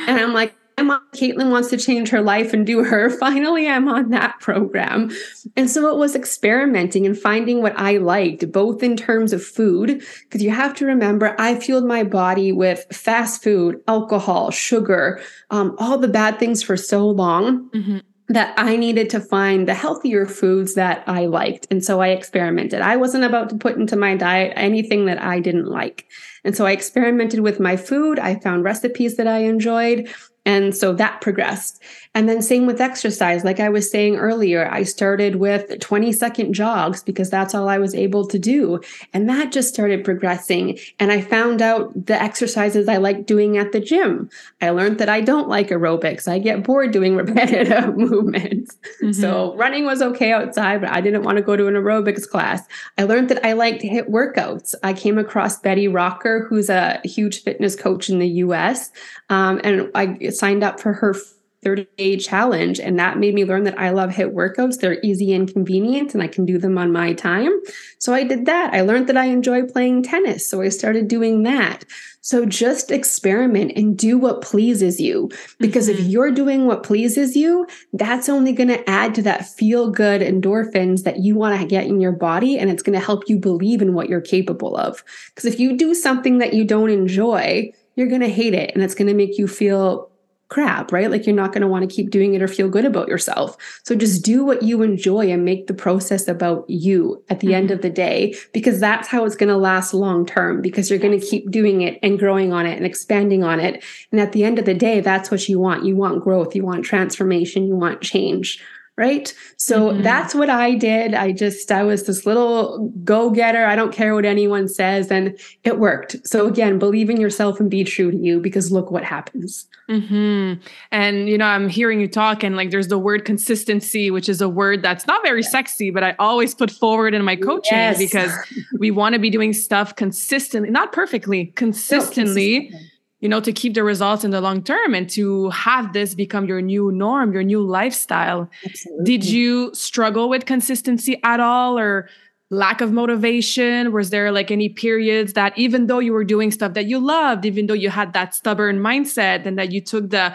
and 0.06 0.18
I'm 0.18 0.32
like, 0.32 0.54
I'm 0.78 0.90
on, 0.90 1.02
Caitlin 1.14 1.50
wants 1.50 1.68
to 1.68 1.76
change 1.76 2.08
her 2.08 2.22
life 2.22 2.54
and 2.54 2.66
do 2.66 2.82
her. 2.82 3.10
Finally, 3.20 3.68
I'm 3.68 3.88
on 3.88 4.08
that 4.10 4.40
program. 4.40 5.10
And 5.54 5.68
so 5.68 5.90
it 5.90 5.98
was 5.98 6.16
experimenting 6.16 7.04
and 7.04 7.18
finding 7.18 7.60
what 7.60 7.78
I 7.78 7.98
liked, 7.98 8.50
both 8.50 8.82
in 8.82 8.96
terms 8.96 9.34
of 9.34 9.44
food, 9.44 10.02
because 10.22 10.42
you 10.42 10.50
have 10.50 10.74
to 10.76 10.86
remember, 10.86 11.36
I 11.38 11.56
fueled 11.56 11.84
my 11.84 12.02
body 12.02 12.52
with 12.52 12.86
fast 12.90 13.42
food, 13.42 13.82
alcohol, 13.86 14.50
sugar, 14.50 15.20
um, 15.50 15.76
all 15.78 15.98
the 15.98 16.08
bad 16.08 16.38
things 16.38 16.62
for 16.62 16.78
so 16.78 17.06
long. 17.06 17.68
Mm-hmm 17.70 17.98
that 18.30 18.54
I 18.56 18.76
needed 18.76 19.10
to 19.10 19.20
find 19.20 19.66
the 19.66 19.74
healthier 19.74 20.24
foods 20.24 20.74
that 20.76 21.02
I 21.08 21.26
liked. 21.26 21.66
And 21.68 21.84
so 21.84 22.00
I 22.00 22.08
experimented. 22.08 22.80
I 22.80 22.96
wasn't 22.96 23.24
about 23.24 23.48
to 23.50 23.56
put 23.56 23.76
into 23.76 23.96
my 23.96 24.16
diet 24.16 24.52
anything 24.54 25.06
that 25.06 25.20
I 25.20 25.40
didn't 25.40 25.66
like. 25.66 26.06
And 26.44 26.56
so 26.56 26.64
I 26.64 26.70
experimented 26.70 27.40
with 27.40 27.58
my 27.58 27.76
food. 27.76 28.20
I 28.20 28.36
found 28.36 28.62
recipes 28.62 29.16
that 29.16 29.26
I 29.26 29.38
enjoyed. 29.38 30.08
And 30.46 30.74
so 30.74 30.92
that 30.94 31.20
progressed. 31.20 31.82
And 32.14 32.28
then 32.28 32.42
same 32.42 32.66
with 32.66 32.80
exercise. 32.80 33.44
Like 33.44 33.60
I 33.60 33.68
was 33.68 33.90
saying 33.90 34.16
earlier, 34.16 34.68
I 34.70 34.82
started 34.82 35.36
with 35.36 35.78
20 35.80 36.12
second 36.12 36.54
jogs 36.54 37.02
because 37.02 37.30
that's 37.30 37.54
all 37.54 37.68
I 37.68 37.78
was 37.78 37.94
able 37.94 38.26
to 38.26 38.38
do. 38.38 38.80
And 39.12 39.28
that 39.28 39.52
just 39.52 39.72
started 39.72 40.04
progressing. 40.04 40.78
And 40.98 41.12
I 41.12 41.20
found 41.20 41.62
out 41.62 42.06
the 42.06 42.20
exercises 42.20 42.88
I 42.88 42.96
like 42.96 43.26
doing 43.26 43.58
at 43.58 43.72
the 43.72 43.80
gym. 43.80 44.30
I 44.60 44.70
learned 44.70 44.98
that 44.98 45.08
I 45.08 45.20
don't 45.20 45.48
like 45.48 45.68
aerobics. 45.68 46.26
I 46.26 46.38
get 46.38 46.64
bored 46.64 46.90
doing 46.90 47.16
repetitive 47.20 47.96
movements. 47.96 48.76
Mm-hmm. 49.02 49.12
So 49.12 49.54
running 49.56 49.84
was 49.84 50.02
okay 50.02 50.32
outside, 50.32 50.80
but 50.80 50.90
I 50.90 51.00
didn't 51.00 51.22
want 51.22 51.36
to 51.36 51.42
go 51.42 51.54
to 51.54 51.66
an 51.66 51.74
aerobics 51.74 52.28
class. 52.28 52.66
I 52.98 53.04
learned 53.04 53.28
that 53.28 53.44
I 53.44 53.52
liked 53.52 53.82
HIIT 53.82 54.08
workouts. 54.08 54.74
I 54.82 54.94
came 54.94 55.18
across 55.18 55.60
Betty 55.60 55.86
Rocker, 55.86 56.46
who's 56.48 56.70
a 56.70 57.00
huge 57.04 57.42
fitness 57.42 57.76
coach 57.76 58.08
in 58.08 58.18
the 58.18 58.28
US. 58.28 58.90
Um, 59.28 59.60
and 59.62 59.90
I 59.94 60.18
signed 60.34 60.62
up 60.62 60.80
for 60.80 60.92
her 60.94 61.14
30 61.62 61.86
day 61.96 62.16
challenge. 62.16 62.80
And 62.80 62.98
that 62.98 63.18
made 63.18 63.34
me 63.34 63.44
learn 63.44 63.64
that 63.64 63.78
I 63.78 63.90
love 63.90 64.10
HIIT 64.10 64.32
workouts. 64.32 64.80
They're 64.80 65.00
easy 65.02 65.32
and 65.32 65.52
convenient, 65.52 66.14
and 66.14 66.22
I 66.22 66.26
can 66.26 66.46
do 66.46 66.58
them 66.58 66.78
on 66.78 66.92
my 66.92 67.12
time. 67.12 67.52
So 67.98 68.14
I 68.14 68.24
did 68.24 68.46
that. 68.46 68.72
I 68.72 68.80
learned 68.80 69.08
that 69.08 69.16
I 69.16 69.26
enjoy 69.26 69.64
playing 69.64 70.02
tennis. 70.02 70.48
So 70.48 70.62
I 70.62 70.70
started 70.70 71.08
doing 71.08 71.42
that. 71.42 71.84
So 72.22 72.44
just 72.44 72.90
experiment 72.90 73.72
and 73.76 73.96
do 73.96 74.18
what 74.18 74.42
pleases 74.42 75.00
you. 75.00 75.30
Because 75.58 75.88
mm-hmm. 75.88 76.00
if 76.00 76.06
you're 76.06 76.30
doing 76.30 76.66
what 76.66 76.82
pleases 76.82 77.36
you, 77.36 77.66
that's 77.92 78.28
only 78.28 78.52
going 78.52 78.68
to 78.68 78.88
add 78.88 79.14
to 79.16 79.22
that 79.22 79.46
feel 79.46 79.90
good 79.90 80.20
endorphins 80.20 81.04
that 81.04 81.18
you 81.18 81.34
want 81.34 81.60
to 81.60 81.66
get 81.66 81.86
in 81.86 82.00
your 82.00 82.12
body. 82.12 82.58
And 82.58 82.70
it's 82.70 82.82
going 82.82 82.98
to 82.98 83.04
help 83.04 83.28
you 83.28 83.38
believe 83.38 83.82
in 83.82 83.94
what 83.94 84.08
you're 84.08 84.20
capable 84.20 84.76
of. 84.76 85.02
Because 85.34 85.46
if 85.46 85.58
you 85.58 85.76
do 85.76 85.94
something 85.94 86.38
that 86.38 86.54
you 86.54 86.64
don't 86.64 86.90
enjoy, 86.90 87.72
you're 87.96 88.08
going 88.08 88.20
to 88.20 88.28
hate 88.28 88.54
it 88.54 88.72
and 88.74 88.82
it's 88.82 88.94
going 88.94 89.08
to 89.08 89.14
make 89.14 89.36
you 89.36 89.46
feel 89.48 90.09
crap, 90.50 90.92
right? 90.92 91.10
Like 91.10 91.26
you're 91.26 91.34
not 91.34 91.52
going 91.52 91.62
to 91.62 91.68
want 91.68 91.88
to 91.88 91.94
keep 91.94 92.10
doing 92.10 92.34
it 92.34 92.42
or 92.42 92.48
feel 92.48 92.68
good 92.68 92.84
about 92.84 93.08
yourself. 93.08 93.56
So 93.84 93.94
just 93.94 94.24
do 94.24 94.44
what 94.44 94.62
you 94.62 94.82
enjoy 94.82 95.30
and 95.30 95.44
make 95.44 95.68
the 95.68 95.74
process 95.74 96.28
about 96.28 96.68
you 96.68 97.24
at 97.30 97.40
the 97.40 97.48
mm-hmm. 97.48 97.54
end 97.54 97.70
of 97.70 97.82
the 97.82 97.90
day, 97.90 98.34
because 98.52 98.78
that's 98.78 99.08
how 99.08 99.24
it's 99.24 99.36
going 99.36 99.48
to 99.48 99.56
last 99.56 99.94
long 99.94 100.26
term, 100.26 100.60
because 100.60 100.90
you're 100.90 100.98
going 100.98 101.18
to 101.18 101.26
keep 101.26 101.50
doing 101.50 101.80
it 101.82 101.98
and 102.02 102.18
growing 102.18 102.52
on 102.52 102.66
it 102.66 102.76
and 102.76 102.84
expanding 102.84 103.42
on 103.42 103.60
it. 103.60 103.82
And 104.12 104.20
at 104.20 104.32
the 104.32 104.44
end 104.44 104.58
of 104.58 104.64
the 104.64 104.74
day, 104.74 105.00
that's 105.00 105.30
what 105.30 105.48
you 105.48 105.58
want. 105.58 105.84
You 105.84 105.96
want 105.96 106.22
growth, 106.22 106.54
you 106.54 106.64
want 106.64 106.84
transformation, 106.84 107.66
you 107.66 107.76
want 107.76 108.00
change 108.02 108.60
right? 109.00 109.34
So 109.56 109.88
mm-hmm. 109.88 110.02
that's 110.02 110.34
what 110.34 110.50
I 110.50 110.74
did. 110.74 111.14
I 111.14 111.32
just, 111.32 111.72
I 111.72 111.82
was 111.82 112.04
this 112.06 112.26
little 112.26 112.90
go 113.02 113.30
getter. 113.30 113.64
I 113.64 113.74
don't 113.74 113.94
care 113.94 114.14
what 114.14 114.26
anyone 114.26 114.68
says. 114.68 115.10
And 115.10 115.40
it 115.64 115.78
worked. 115.78 116.16
So 116.26 116.46
again, 116.46 116.78
believe 116.78 117.08
in 117.08 117.18
yourself 117.18 117.58
and 117.58 117.70
be 117.70 117.82
true 117.82 118.10
to 118.10 118.16
you 118.16 118.40
because 118.40 118.70
look 118.70 118.90
what 118.90 119.02
happens. 119.02 119.66
Mm-hmm. 119.88 120.60
And, 120.92 121.28
you 121.30 121.38
know, 121.38 121.46
I'm 121.46 121.70
hearing 121.70 121.98
you 121.98 122.08
talk 122.08 122.44
and 122.44 122.56
like 122.56 122.70
there's 122.70 122.88
the 122.88 122.98
word 122.98 123.24
consistency, 123.24 124.10
which 124.10 124.28
is 124.28 124.42
a 124.42 124.48
word 124.50 124.82
that's 124.82 125.06
not 125.06 125.22
very 125.22 125.42
sexy, 125.42 125.90
but 125.90 126.04
I 126.04 126.14
always 126.18 126.54
put 126.54 126.70
forward 126.70 127.14
in 127.14 127.24
my 127.24 127.36
coaching 127.36 127.78
yes. 127.78 127.96
because 127.96 128.32
we 128.78 128.90
want 128.90 129.14
to 129.14 129.18
be 129.18 129.30
doing 129.30 129.54
stuff 129.54 129.96
consistently, 129.96 130.68
not 130.70 130.92
perfectly, 130.92 131.46
consistently. 131.46 132.58
No, 132.58 132.68
consistently 132.68 132.89
you 133.20 133.28
know, 133.28 133.40
to 133.40 133.52
keep 133.52 133.74
the 133.74 133.84
results 133.84 134.24
in 134.24 134.30
the 134.30 134.40
long 134.40 134.62
term 134.62 134.94
and 134.94 135.08
to 135.10 135.50
have 135.50 135.92
this 135.92 136.14
become 136.14 136.46
your 136.46 136.62
new 136.62 136.90
norm, 136.90 137.32
your 137.32 137.42
new 137.42 137.62
lifestyle. 137.62 138.50
Absolutely. 138.64 139.04
Did 139.04 139.24
you 139.24 139.74
struggle 139.74 140.28
with 140.28 140.46
consistency 140.46 141.20
at 141.22 141.38
all 141.38 141.78
or 141.78 142.08
lack 142.48 142.80
of 142.80 142.92
motivation? 142.92 143.92
Was 143.92 144.10
there 144.10 144.32
like 144.32 144.50
any 144.50 144.68
periods 144.70 145.34
that 145.34 145.56
even 145.58 145.86
though 145.86 145.98
you 145.98 146.12
were 146.12 146.24
doing 146.24 146.50
stuff 146.50 146.74
that 146.74 146.86
you 146.86 146.98
loved, 146.98 147.44
even 147.44 147.66
though 147.66 147.74
you 147.74 147.90
had 147.90 148.12
that 148.14 148.34
stubborn 148.34 148.80
mindset 148.80 149.46
and 149.46 149.58
that 149.58 149.70
you 149.70 149.80
took 149.80 150.10
the 150.10 150.34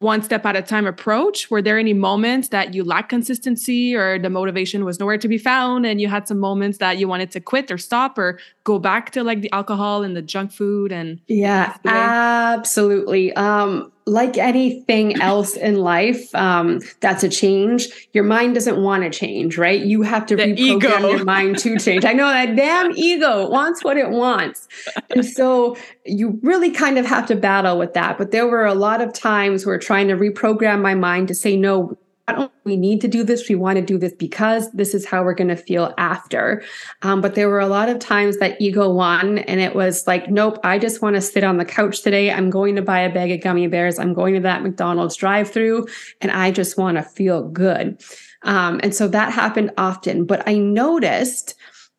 one 0.00 0.22
step 0.22 0.46
at 0.46 0.54
a 0.54 0.62
time 0.62 0.86
approach? 0.86 1.50
Were 1.50 1.60
there 1.60 1.78
any 1.78 1.92
moments 1.92 2.48
that 2.48 2.72
you 2.72 2.84
lacked 2.84 3.08
consistency 3.08 3.96
or 3.96 4.18
the 4.18 4.30
motivation 4.30 4.84
was 4.84 5.00
nowhere 5.00 5.18
to 5.18 5.28
be 5.28 5.38
found 5.38 5.86
and 5.86 6.00
you 6.00 6.08
had 6.08 6.28
some 6.28 6.38
moments 6.38 6.78
that 6.78 6.98
you 6.98 7.08
wanted 7.08 7.32
to 7.32 7.40
quit 7.40 7.70
or 7.70 7.78
stop 7.78 8.16
or 8.16 8.38
go 8.64 8.78
back 8.78 9.10
to 9.12 9.24
like 9.24 9.40
the 9.40 9.50
alcohol 9.52 10.04
and 10.04 10.16
the 10.16 10.22
junk 10.22 10.52
food 10.52 10.92
and 10.92 11.20
Yeah, 11.26 11.76
absolutely. 11.84 13.32
Um 13.34 13.92
like 14.08 14.38
anything 14.38 15.20
else 15.20 15.56
in 15.56 15.76
life, 15.76 16.34
um, 16.34 16.80
that's 17.00 17.22
a 17.22 17.28
change. 17.28 18.08
Your 18.12 18.24
mind 18.24 18.54
doesn't 18.54 18.82
want 18.82 19.04
to 19.04 19.10
change, 19.10 19.58
right? 19.58 19.80
You 19.80 20.02
have 20.02 20.26
to 20.26 20.36
the 20.36 20.44
reprogram 20.44 20.58
ego. 20.58 21.10
your 21.10 21.24
mind 21.24 21.58
to 21.58 21.78
change. 21.78 22.04
I 22.04 22.12
know 22.12 22.26
that 22.26 22.56
damn 22.56 22.92
ego 22.96 23.48
wants 23.48 23.84
what 23.84 23.96
it 23.96 24.10
wants. 24.10 24.66
And 25.10 25.24
so 25.24 25.76
you 26.04 26.38
really 26.42 26.70
kind 26.70 26.98
of 26.98 27.06
have 27.06 27.26
to 27.26 27.36
battle 27.36 27.78
with 27.78 27.94
that. 27.94 28.18
But 28.18 28.30
there 28.30 28.46
were 28.46 28.64
a 28.64 28.74
lot 28.74 29.00
of 29.00 29.12
times 29.12 29.66
where 29.66 29.78
trying 29.78 30.08
to 30.08 30.14
reprogram 30.14 30.80
my 30.80 30.94
mind 30.94 31.28
to 31.28 31.34
say, 31.34 31.56
no, 31.56 31.96
don't 32.32 32.52
we 32.64 32.76
need 32.76 33.00
to 33.00 33.08
do 33.08 33.24
this. 33.24 33.48
We 33.48 33.54
want 33.54 33.76
to 33.76 33.82
do 33.82 33.98
this 33.98 34.12
because 34.12 34.70
this 34.72 34.94
is 34.94 35.06
how 35.06 35.22
we're 35.22 35.34
going 35.34 35.48
to 35.48 35.56
feel 35.56 35.94
after. 35.96 36.62
Um, 37.02 37.20
but 37.20 37.34
there 37.34 37.48
were 37.48 37.60
a 37.60 37.66
lot 37.66 37.88
of 37.88 37.98
times 37.98 38.38
that 38.38 38.60
ego 38.60 38.90
won 38.92 39.38
and 39.38 39.60
it 39.60 39.74
was 39.74 40.06
like 40.06 40.28
nope 40.30 40.58
i 40.64 40.78
just 40.78 41.00
want 41.00 41.16
to 41.16 41.20
sit 41.20 41.44
on 41.44 41.56
the 41.56 41.64
couch 41.64 42.02
today. 42.02 42.30
I'm 42.30 42.50
going 42.50 42.76
to 42.76 42.82
buy 42.82 43.00
a 43.00 43.12
bag 43.12 43.30
of 43.30 43.40
gummy 43.40 43.66
bears. 43.66 43.98
I'm 43.98 44.14
going 44.14 44.34
to 44.34 44.40
that 44.40 44.62
mcdonald's 44.62 45.16
drive 45.16 45.50
through 45.50 45.86
and 46.20 46.30
i 46.30 46.50
just 46.50 46.76
want 46.76 46.96
to 46.96 47.02
feel 47.02 47.48
good. 47.48 48.02
Um, 48.42 48.80
and 48.82 48.94
so 48.94 49.08
that 49.08 49.32
happened 49.32 49.72
often. 49.78 50.24
But 50.24 50.46
i 50.46 50.58
noticed 50.58 51.54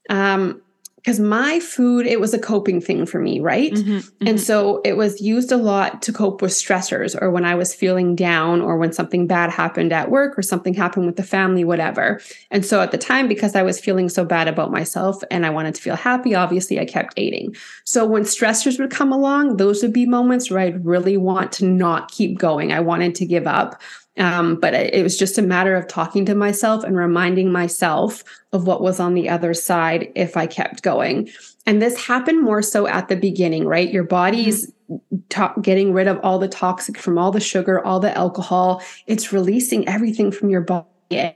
um, 0.09 0.61
because 1.01 1.19
my 1.19 1.59
food 1.59 2.05
it 2.05 2.19
was 2.19 2.33
a 2.33 2.39
coping 2.39 2.79
thing 2.81 3.05
for 3.05 3.19
me 3.19 3.39
right? 3.39 3.73
Mm-hmm, 3.73 3.97
mm-hmm. 3.97 4.27
and 4.27 4.39
so 4.39 4.81
it 4.83 4.97
was 4.97 5.21
used 5.21 5.51
a 5.51 5.57
lot 5.57 6.01
to 6.03 6.13
cope 6.13 6.41
with 6.41 6.51
stressors 6.51 7.19
or 7.21 7.31
when 7.31 7.45
i 7.45 7.55
was 7.55 7.73
feeling 7.73 8.15
down 8.15 8.61
or 8.61 8.77
when 8.77 8.93
something 8.93 9.27
bad 9.27 9.49
happened 9.49 9.93
at 9.93 10.11
work 10.11 10.37
or 10.37 10.41
something 10.41 10.73
happened 10.73 11.05
with 11.05 11.15
the 11.15 11.23
family 11.23 11.63
whatever. 11.63 12.19
And 12.51 12.65
so 12.65 12.81
at 12.81 12.91
the 12.91 12.97
time 12.97 13.27
because 13.27 13.55
i 13.55 13.63
was 13.63 13.79
feeling 13.79 14.09
so 14.09 14.25
bad 14.25 14.47
about 14.47 14.71
myself 14.71 15.21
and 15.31 15.45
i 15.45 15.49
wanted 15.49 15.75
to 15.75 15.81
feel 15.81 15.95
happy 15.95 16.35
obviously 16.35 16.79
i 16.79 16.85
kept 16.85 17.17
eating. 17.17 17.55
So 17.85 18.05
when 18.05 18.23
stressors 18.23 18.79
would 18.79 18.91
come 18.91 19.11
along 19.11 19.57
those 19.57 19.81
would 19.81 19.93
be 19.93 20.05
moments 20.05 20.49
where 20.49 20.59
i'd 20.61 20.85
really 20.85 21.17
want 21.17 21.51
to 21.53 21.65
not 21.65 22.11
keep 22.11 22.37
going. 22.37 22.71
I 22.71 22.79
wanted 22.79 23.15
to 23.15 23.25
give 23.25 23.47
up 23.47 23.81
um, 24.19 24.59
but 24.59 24.73
it 24.73 25.01
was 25.01 25.17
just 25.17 25.37
a 25.37 25.41
matter 25.41 25.75
of 25.75 25.87
talking 25.87 26.25
to 26.25 26.35
myself 26.35 26.83
and 26.83 26.95
reminding 26.95 27.51
myself 27.51 28.23
of 28.51 28.67
what 28.67 28.81
was 28.81 28.99
on 28.99 29.13
the 29.13 29.29
other 29.29 29.53
side 29.53 30.11
if 30.15 30.35
I 30.35 30.45
kept 30.45 30.83
going. 30.83 31.29
And 31.65 31.81
this 31.81 32.05
happened 32.05 32.43
more 32.43 32.61
so 32.61 32.85
at 32.87 33.07
the 33.07 33.15
beginning, 33.15 33.65
right? 33.65 33.89
Your 33.89 34.03
body's 34.03 34.71
mm-hmm. 34.91 35.17
to- 35.29 35.61
getting 35.61 35.93
rid 35.93 36.07
of 36.07 36.19
all 36.21 36.37
the 36.37 36.47
toxic 36.47 36.97
from 36.97 37.17
all 37.17 37.31
the 37.31 37.39
sugar, 37.39 37.83
all 37.85 37.99
the 37.99 38.15
alcohol. 38.17 38.83
It's 39.07 39.31
releasing 39.31 39.87
everything 39.87 40.31
from 40.31 40.49
your 40.49 40.61
body. 40.61 40.85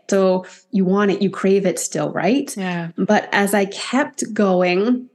So 0.10 0.46
you 0.72 0.86
want 0.86 1.12
it, 1.12 1.22
you 1.22 1.30
crave 1.30 1.65
it 1.65 1.80
still, 1.80 2.12
right? 2.12 2.56
Yeah. 2.56 2.89
But 2.98 3.30
as 3.32 3.54
I 3.54 3.65
kept 3.65 4.24
going, 4.34 5.10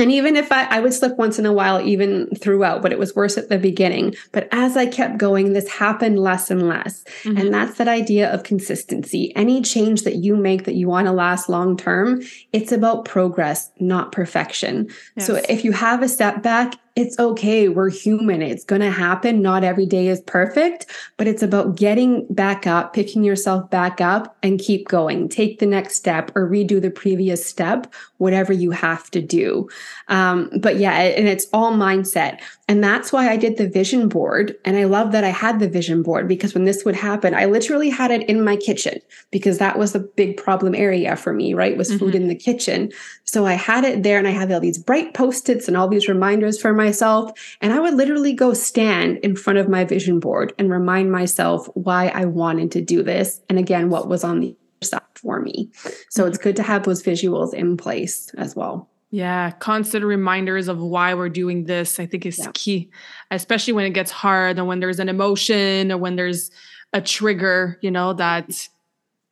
and 0.00 0.10
even 0.10 0.36
if 0.36 0.50
I, 0.50 0.64
I 0.64 0.80
would 0.80 0.92
slip 0.92 1.16
once 1.16 1.38
in 1.38 1.46
a 1.46 1.52
while, 1.52 1.80
even 1.80 2.26
throughout, 2.36 2.82
but 2.82 2.92
it 2.92 2.98
was 2.98 3.14
worse 3.14 3.38
at 3.38 3.48
the 3.48 3.58
beginning. 3.58 4.14
But 4.32 4.48
as 4.52 4.76
I 4.76 4.86
kept 4.86 5.18
going, 5.18 5.52
this 5.52 5.68
happened 5.68 6.18
less 6.18 6.50
and 6.50 6.68
less. 6.68 7.04
Mm-hmm. 7.22 7.36
And 7.36 7.54
that's 7.54 7.78
that 7.78 7.88
idea 7.88 8.32
of 8.32 8.42
consistency. 8.42 9.34
Any 9.36 9.62
change 9.62 10.02
that 10.02 10.16
you 10.16 10.36
make 10.36 10.64
that 10.64 10.74
you 10.74 10.88
want 10.88 11.06
to 11.06 11.12
last 11.12 11.48
long 11.48 11.76
term, 11.76 12.22
it's 12.52 12.72
about 12.72 13.04
progress, 13.04 13.70
not 13.78 14.12
perfection. 14.12 14.88
Yes. 15.16 15.26
So 15.26 15.40
if 15.48 15.64
you 15.64 15.72
have 15.72 16.02
a 16.02 16.08
setback, 16.08 16.74
it's 17.00 17.18
okay. 17.18 17.68
We're 17.68 17.88
human. 17.88 18.42
It's 18.42 18.62
going 18.62 18.82
to 18.82 18.90
happen. 18.90 19.40
Not 19.40 19.64
every 19.64 19.86
day 19.86 20.08
is 20.08 20.20
perfect, 20.20 20.84
but 21.16 21.26
it's 21.26 21.42
about 21.42 21.76
getting 21.76 22.26
back 22.28 22.66
up, 22.66 22.92
picking 22.92 23.24
yourself 23.24 23.70
back 23.70 24.02
up 24.02 24.36
and 24.42 24.60
keep 24.60 24.86
going. 24.86 25.30
Take 25.30 25.60
the 25.60 25.66
next 25.66 25.96
step 25.96 26.30
or 26.36 26.46
redo 26.46 26.80
the 26.80 26.90
previous 26.90 27.44
step, 27.44 27.90
whatever 28.18 28.52
you 28.52 28.70
have 28.70 29.10
to 29.12 29.22
do. 29.22 29.66
Um, 30.10 30.50
but 30.58 30.76
yeah, 30.76 30.92
and 30.92 31.28
it's 31.28 31.46
all 31.52 31.72
mindset. 31.72 32.40
And 32.68 32.84
that's 32.84 33.12
why 33.12 33.30
I 33.30 33.36
did 33.36 33.56
the 33.56 33.68
vision 33.68 34.08
board. 34.08 34.56
And 34.64 34.76
I 34.76 34.84
love 34.84 35.12
that 35.12 35.24
I 35.24 35.30
had 35.30 35.58
the 35.58 35.68
vision 35.68 36.02
board 36.02 36.28
because 36.28 36.52
when 36.52 36.64
this 36.64 36.84
would 36.84 36.94
happen, 36.94 37.34
I 37.34 37.46
literally 37.46 37.90
had 37.90 38.10
it 38.10 38.28
in 38.28 38.44
my 38.44 38.56
kitchen 38.56 39.00
because 39.30 39.58
that 39.58 39.78
was 39.78 39.94
a 39.94 40.00
big 40.00 40.36
problem 40.36 40.74
area 40.74 41.16
for 41.16 41.32
me, 41.32 41.54
right? 41.54 41.76
Was 41.76 41.88
mm-hmm. 41.88 41.98
food 41.98 42.14
in 42.14 42.28
the 42.28 42.34
kitchen. 42.34 42.92
So 43.24 43.46
I 43.46 43.54
had 43.54 43.84
it 43.84 44.02
there 44.02 44.18
and 44.18 44.28
I 44.28 44.32
had 44.32 44.52
all 44.52 44.60
these 44.60 44.78
bright 44.78 45.14
post-its 45.14 45.68
and 45.68 45.76
all 45.76 45.88
these 45.88 46.08
reminders 46.08 46.60
for 46.60 46.72
myself. 46.72 47.32
And 47.60 47.72
I 47.72 47.80
would 47.80 47.94
literally 47.94 48.32
go 48.32 48.52
stand 48.52 49.18
in 49.18 49.36
front 49.36 49.58
of 49.58 49.68
my 49.68 49.84
vision 49.84 50.20
board 50.20 50.52
and 50.58 50.70
remind 50.70 51.10
myself 51.10 51.68
why 51.74 52.08
I 52.08 52.24
wanted 52.24 52.72
to 52.72 52.80
do 52.80 53.02
this. 53.02 53.40
And 53.48 53.58
again, 53.58 53.90
what 53.90 54.08
was 54.08 54.24
on 54.24 54.40
the 54.40 54.56
side 54.82 55.02
for 55.14 55.40
me. 55.40 55.70
So 56.08 56.26
it's 56.26 56.38
good 56.38 56.56
to 56.56 56.62
have 56.62 56.84
those 56.84 57.02
visuals 57.02 57.52
in 57.54 57.76
place 57.76 58.30
as 58.36 58.56
well. 58.56 58.88
Yeah, 59.12 59.50
constant 59.50 60.04
reminders 60.04 60.68
of 60.68 60.78
why 60.78 61.14
we're 61.14 61.28
doing 61.28 61.64
this, 61.64 61.98
I 61.98 62.06
think 62.06 62.26
is 62.26 62.38
yeah. 62.38 62.50
key, 62.54 62.90
especially 63.32 63.72
when 63.72 63.84
it 63.84 63.90
gets 63.90 64.12
hard 64.12 64.56
and 64.56 64.68
when 64.68 64.78
there's 64.78 65.00
an 65.00 65.08
emotion 65.08 65.90
or 65.90 65.98
when 65.98 66.14
there's 66.14 66.50
a 66.92 67.00
trigger, 67.00 67.78
you 67.82 67.90
know, 67.90 68.12
that 68.12 68.68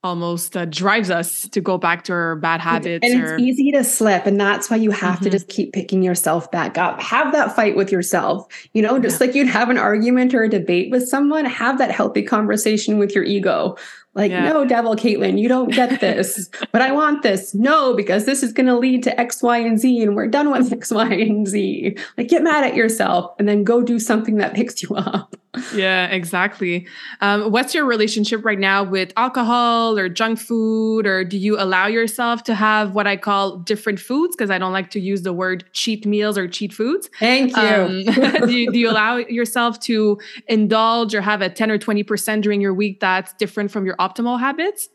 almost 0.04 0.56
uh, 0.56 0.64
drives 0.64 1.10
us 1.10 1.48
to 1.48 1.60
go 1.60 1.76
back 1.76 2.04
to 2.04 2.12
our 2.12 2.36
bad 2.36 2.60
habits. 2.60 3.04
And 3.04 3.22
or... 3.22 3.34
it's 3.34 3.42
easy 3.42 3.72
to 3.72 3.82
slip. 3.82 4.26
And 4.26 4.40
that's 4.40 4.70
why 4.70 4.76
you 4.76 4.90
have 4.90 5.16
mm-hmm. 5.16 5.24
to 5.24 5.30
just 5.30 5.48
keep 5.48 5.72
picking 5.72 6.02
yourself 6.02 6.50
back 6.50 6.78
up. 6.78 7.00
Have 7.00 7.32
that 7.32 7.54
fight 7.54 7.76
with 7.76 7.90
yourself. 7.90 8.46
You 8.74 8.82
know, 8.82 8.98
just 8.98 9.20
yeah. 9.20 9.26
like 9.26 9.36
you'd 9.36 9.48
have 9.48 9.70
an 9.70 9.78
argument 9.78 10.34
or 10.34 10.44
a 10.44 10.48
debate 10.48 10.90
with 10.90 11.08
someone, 11.08 11.44
have 11.44 11.78
that 11.78 11.90
healthy 11.90 12.22
conversation 12.22 12.98
with 12.98 13.14
your 13.14 13.24
ego. 13.24 13.76
Like, 14.18 14.32
yeah. 14.32 14.52
no, 14.52 14.64
devil, 14.64 14.96
Caitlin, 14.96 15.38
you 15.38 15.48
don't 15.48 15.72
get 15.72 16.00
this, 16.00 16.50
but 16.72 16.82
I 16.82 16.90
want 16.90 17.22
this. 17.22 17.54
No, 17.54 17.94
because 17.94 18.24
this 18.26 18.42
is 18.42 18.52
going 18.52 18.66
to 18.66 18.76
lead 18.76 19.04
to 19.04 19.18
X, 19.18 19.44
Y, 19.44 19.58
and 19.58 19.78
Z, 19.78 20.02
and 20.02 20.16
we're 20.16 20.26
done 20.26 20.50
with 20.50 20.72
X, 20.72 20.90
Y, 20.90 21.06
and 21.06 21.46
Z. 21.46 21.96
Like, 22.16 22.26
get 22.26 22.42
mad 22.42 22.64
at 22.64 22.74
yourself 22.74 23.32
and 23.38 23.48
then 23.48 23.62
go 23.62 23.80
do 23.80 24.00
something 24.00 24.38
that 24.38 24.54
picks 24.54 24.82
you 24.82 24.96
up. 24.96 25.36
Yeah, 25.74 26.06
exactly. 26.06 26.86
Um, 27.20 27.50
what's 27.50 27.74
your 27.74 27.86
relationship 27.86 28.44
right 28.44 28.58
now 28.58 28.82
with 28.82 29.12
alcohol 29.16 29.98
or 29.98 30.08
junk 30.08 30.38
food? 30.38 31.06
Or 31.06 31.24
do 31.24 31.38
you 31.38 31.58
allow 31.58 31.86
yourself 31.86 32.44
to 32.44 32.54
have 32.54 32.94
what 32.94 33.06
I 33.06 33.16
call 33.16 33.56
different 33.58 33.98
foods? 33.98 34.36
Because 34.36 34.50
I 34.50 34.58
don't 34.58 34.72
like 34.72 34.90
to 34.90 35.00
use 35.00 35.22
the 35.22 35.32
word 35.32 35.64
cheat 35.72 36.04
meals 36.04 36.36
or 36.36 36.48
cheat 36.48 36.72
foods. 36.72 37.08
Thank 37.18 37.56
you. 37.56 37.62
Um, 37.62 38.04
do, 38.46 38.52
you 38.52 38.70
do 38.70 38.78
you 38.78 38.90
allow 38.90 39.16
yourself 39.16 39.80
to 39.80 40.18
indulge 40.48 41.14
or 41.14 41.22
have 41.22 41.40
a 41.40 41.48
10 41.48 41.70
or 41.70 41.78
20% 41.78 42.42
during 42.42 42.60
your 42.60 42.74
week 42.74 43.00
that's 43.00 43.32
different 43.34 43.70
from 43.70 43.86
your 43.86 43.96
optimal 43.96 44.38
habits? 44.38 44.88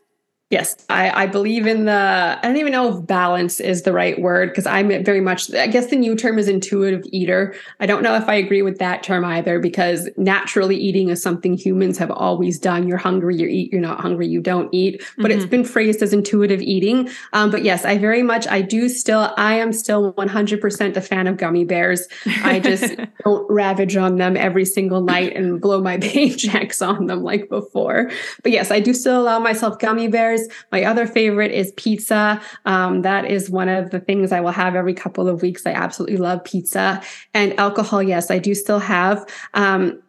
Yes, 0.50 0.76
I, 0.90 1.24
I, 1.24 1.26
believe 1.26 1.66
in 1.66 1.86
the. 1.86 2.38
I 2.38 2.40
don't 2.42 2.58
even 2.58 2.70
know 2.70 2.96
if 2.96 3.06
balance 3.06 3.60
is 3.60 3.82
the 3.82 3.92
right 3.92 4.20
word 4.20 4.50
because 4.50 4.66
I'm 4.66 4.88
very 5.02 5.22
much. 5.22 5.52
I 5.54 5.66
guess 5.66 5.86
the 5.86 5.96
new 5.96 6.14
term 6.14 6.38
is 6.38 6.48
intuitive 6.48 7.02
eater. 7.06 7.54
I 7.80 7.86
don't 7.86 8.02
know 8.02 8.14
if 8.14 8.28
I 8.28 8.34
agree 8.34 8.60
with 8.60 8.78
that 8.78 9.02
term 9.02 9.24
either 9.24 9.58
because 9.58 10.08
naturally 10.18 10.76
eating 10.76 11.08
is 11.08 11.22
something 11.22 11.56
humans 11.56 11.96
have 11.96 12.10
always 12.10 12.58
done. 12.58 12.86
You're 12.86 12.98
hungry, 12.98 13.36
you 13.36 13.48
eat. 13.48 13.72
You're 13.72 13.80
not 13.80 14.00
hungry, 14.00 14.28
you 14.28 14.40
don't 14.40 14.72
eat. 14.72 15.02
But 15.16 15.30
mm-hmm. 15.30 15.40
it's 15.40 15.48
been 15.48 15.64
phrased 15.64 16.02
as 16.02 16.12
intuitive 16.12 16.60
eating. 16.60 17.08
Um, 17.32 17.50
but 17.50 17.64
yes, 17.64 17.86
I 17.86 17.96
very 17.96 18.22
much. 18.22 18.46
I 18.46 18.60
do 18.60 18.90
still. 18.90 19.32
I 19.38 19.54
am 19.54 19.72
still 19.72 20.12
100% 20.12 20.96
a 20.96 21.00
fan 21.00 21.26
of 21.26 21.38
gummy 21.38 21.64
bears. 21.64 22.06
I 22.44 22.60
just 22.60 22.94
don't 23.24 23.50
ravage 23.50 23.96
on 23.96 24.16
them 24.16 24.36
every 24.36 24.66
single 24.66 25.00
night 25.00 25.34
and 25.34 25.58
blow 25.58 25.80
my 25.80 25.96
paychecks 25.98 26.86
on 26.86 27.06
them 27.06 27.22
like 27.22 27.48
before. 27.48 28.10
But 28.42 28.52
yes, 28.52 28.70
I 28.70 28.78
do 28.78 28.92
still 28.92 29.20
allow 29.20 29.38
myself 29.38 29.78
gummy 29.78 30.06
bears 30.06 30.43
my 30.72 30.84
other 30.84 31.06
favorite 31.06 31.52
is 31.52 31.72
pizza. 31.76 32.40
Um, 32.64 33.02
that 33.02 33.30
is 33.30 33.50
one 33.50 33.68
of 33.68 33.90
the 33.90 34.00
things 34.00 34.32
I 34.32 34.40
will 34.40 34.50
have 34.50 34.74
every 34.74 34.94
couple 34.94 35.28
of 35.28 35.42
weeks. 35.42 35.66
I 35.66 35.72
absolutely 35.72 36.16
love 36.16 36.44
pizza. 36.44 37.02
And 37.32 37.58
alcohol, 37.58 38.02
yes, 38.02 38.30
I 38.30 38.38
do 38.38 38.54
still 38.54 38.78
have. 38.78 39.24
Um, 39.54 40.00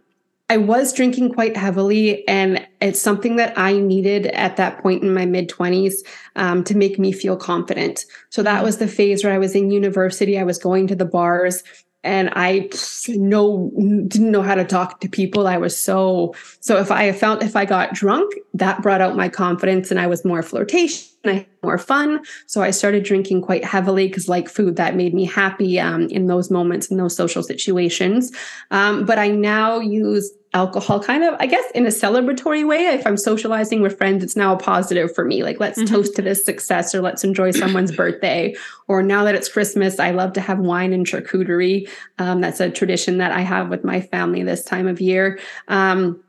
I 0.48 0.58
was 0.58 0.94
drinking 0.94 1.34
quite 1.34 1.58
heavily, 1.58 2.28
and 2.28 2.66
it's 2.80 3.02
something 3.02 3.36
that 3.38 3.58
I 3.58 3.80
needed 3.80 4.28
at 4.28 4.58
that 4.58 4.80
point 4.84 5.02
in 5.02 5.12
my 5.12 5.26
mid 5.26 5.50
20s 5.50 5.96
um, 6.36 6.64
to 6.66 6.78
make 6.78 7.00
me 7.00 7.12
feel 7.12 7.36
confident. 7.36 8.06
So 8.30 8.44
that 8.44 8.64
was 8.64 8.78
the 8.78 8.88
phase 8.88 9.24
where 9.24 9.34
I 9.34 9.40
was 9.40 9.56
in 9.56 9.72
university. 9.72 10.38
I 10.38 10.44
was 10.44 10.60
going 10.60 10.86
to 10.88 10.96
the 10.96 11.06
bars 11.06 11.64
and 12.06 12.30
I 12.36 12.70
know 13.10 13.72
didn't 14.08 14.32
know 14.32 14.42
how 14.42 14.56
to 14.56 14.64
talk 14.64 15.02
to 15.02 15.10
people. 15.10 15.48
I 15.48 15.58
was 15.58 15.78
so 15.78 16.34
so 16.62 16.78
if 16.78 16.92
I 16.92 17.12
found 17.12 17.44
if 17.44 17.56
I 17.56 17.66
got 17.66 17.94
drunk, 17.94 18.34
that 18.54 18.82
brought 18.82 19.02
out 19.02 19.16
my 19.16 19.28
confidence 19.28 19.92
and 19.92 20.00
I 20.00 20.08
was 20.08 20.24
more 20.24 20.44
flirtatious 20.44 21.16
I 21.28 21.34
had 21.34 21.46
more 21.64 21.78
fun. 21.78 22.24
So 22.46 22.62
I 22.62 22.72
started 22.72 23.04
drinking 23.04 23.42
quite 23.42 23.64
heavily 23.64 24.08
because, 24.08 24.28
like 24.28 24.50
food, 24.50 24.76
that 24.76 24.96
made 24.96 25.14
me 25.14 25.26
happy 25.26 25.80
um, 25.80 26.04
in 26.04 26.28
those 26.28 26.52
moments, 26.52 26.88
in 26.88 26.98
those 26.98 27.16
social 27.16 27.44
situations. 27.44 28.32
Um, 28.72 29.06
but 29.06 29.20
I 29.20 29.30
now 29.30 29.80
use 29.80 30.32
alcohol 30.56 31.04
kind 31.04 31.24
of, 31.24 31.36
I 31.40 31.46
guess, 31.46 31.70
in 31.76 31.86
a 31.86 31.90
celebratory 31.90 32.66
way. 32.66 32.86
If 32.88 33.06
I'm 33.06 33.18
socializing 33.18 33.82
with 33.82 33.98
friends, 33.98 34.24
it's 34.24 34.38
now 34.38 34.56
a 34.56 34.58
positive 34.58 35.14
for 35.14 35.26
me. 35.26 35.44
Like, 35.44 35.60
let's 35.60 35.78
mm-hmm. 35.78 35.94
toast 35.94 36.16
to 36.16 36.22
this 36.22 36.44
success 36.44 36.96
or 36.96 37.02
let's 37.02 37.24
enjoy 37.26 37.52
someone's 37.52 37.92
birthday. 37.96 38.56
Or 38.88 39.04
now 39.04 39.26
that 39.26 39.36
it's 39.36 39.50
Christmas, 39.50 40.00
I 40.00 40.12
love 40.12 40.32
to 40.34 40.42
have 40.42 40.58
wine 40.58 40.94
and 40.94 41.06
charcuterie. 41.06 41.90
Um, 42.18 42.40
that's 42.40 42.62
a 42.62 42.72
tradition 42.72 43.18
that 43.18 43.34
I 43.34 43.42
have 43.42 43.70
with 43.70 43.84
my 43.84 44.00
family 44.00 44.44
this 44.44 44.64
time 44.64 44.88
of 44.88 45.02
year. 45.02 45.40
Um, 45.68 46.24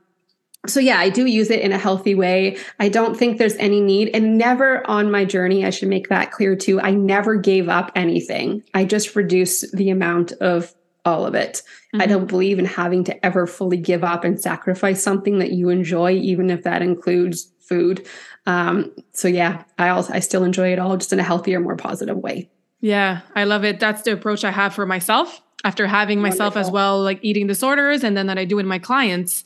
so 0.65 0.81
yeah 0.81 0.99
i 0.99 1.07
do 1.07 1.25
use 1.27 1.49
it 1.49 1.61
in 1.61 1.71
a 1.71 1.77
healthy 1.77 2.13
way 2.13 2.57
i 2.79 2.89
don't 2.89 3.15
think 3.15 3.37
there's 3.37 3.55
any 3.55 3.79
need 3.79 4.09
and 4.13 4.37
never 4.37 4.85
on 4.89 5.09
my 5.09 5.23
journey 5.23 5.63
i 5.63 5.69
should 5.69 5.87
make 5.87 6.09
that 6.09 6.31
clear 6.31 6.57
too 6.57 6.81
i 6.81 6.91
never 6.91 7.35
gave 7.35 7.69
up 7.69 7.89
anything 7.95 8.61
i 8.73 8.83
just 8.83 9.15
reduced 9.15 9.71
the 9.77 9.89
amount 9.89 10.33
of 10.33 10.73
all 11.07 11.25
of 11.25 11.33
it 11.33 11.61
mm-hmm. 11.93 12.01
i 12.01 12.05
don't 12.05 12.27
believe 12.27 12.59
in 12.59 12.65
having 12.65 13.03
to 13.03 13.25
ever 13.25 13.47
fully 13.47 13.77
give 13.77 14.03
up 14.03 14.23
and 14.23 14.39
sacrifice 14.39 15.01
something 15.01 15.39
that 15.39 15.51
you 15.51 15.69
enjoy 15.69 16.11
even 16.11 16.49
if 16.49 16.63
that 16.63 16.81
includes 16.81 17.51
food 17.59 18.05
um, 18.45 18.93
so 19.13 19.27
yeah 19.27 19.63
i 19.77 19.89
also 19.89 20.13
i 20.13 20.19
still 20.19 20.43
enjoy 20.43 20.71
it 20.71 20.79
all 20.79 20.95
just 20.97 21.13
in 21.13 21.19
a 21.19 21.23
healthier 21.23 21.59
more 21.59 21.75
positive 21.75 22.17
way 22.17 22.49
yeah 22.81 23.21
i 23.35 23.43
love 23.43 23.63
it 23.63 23.79
that's 23.79 24.03
the 24.03 24.11
approach 24.11 24.43
i 24.43 24.51
have 24.51 24.73
for 24.73 24.85
myself 24.85 25.41
after 25.63 25.87
having 25.87 26.21
myself 26.21 26.55
Wonderful. 26.55 26.67
as 26.67 26.71
well 26.71 27.01
like 27.01 27.19
eating 27.23 27.47
disorders 27.47 28.03
and 28.03 28.15
then 28.15 28.27
that 28.27 28.37
i 28.37 28.45
do 28.45 28.59
in 28.59 28.67
my 28.67 28.79
clients 28.79 29.43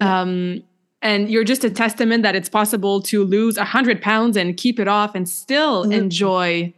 um, 0.00 0.62
and 1.02 1.30
you're 1.30 1.44
just 1.44 1.62
a 1.64 1.70
testament 1.70 2.22
that 2.22 2.34
it's 2.34 2.48
possible 2.48 3.00
to 3.02 3.24
lose 3.24 3.56
a 3.56 3.60
100 3.60 4.02
pounds 4.02 4.36
and 4.36 4.56
keep 4.56 4.80
it 4.80 4.88
off 4.88 5.14
and 5.14 5.28
still 5.28 5.82
mm-hmm. 5.82 5.92
enjoy 5.92 6.72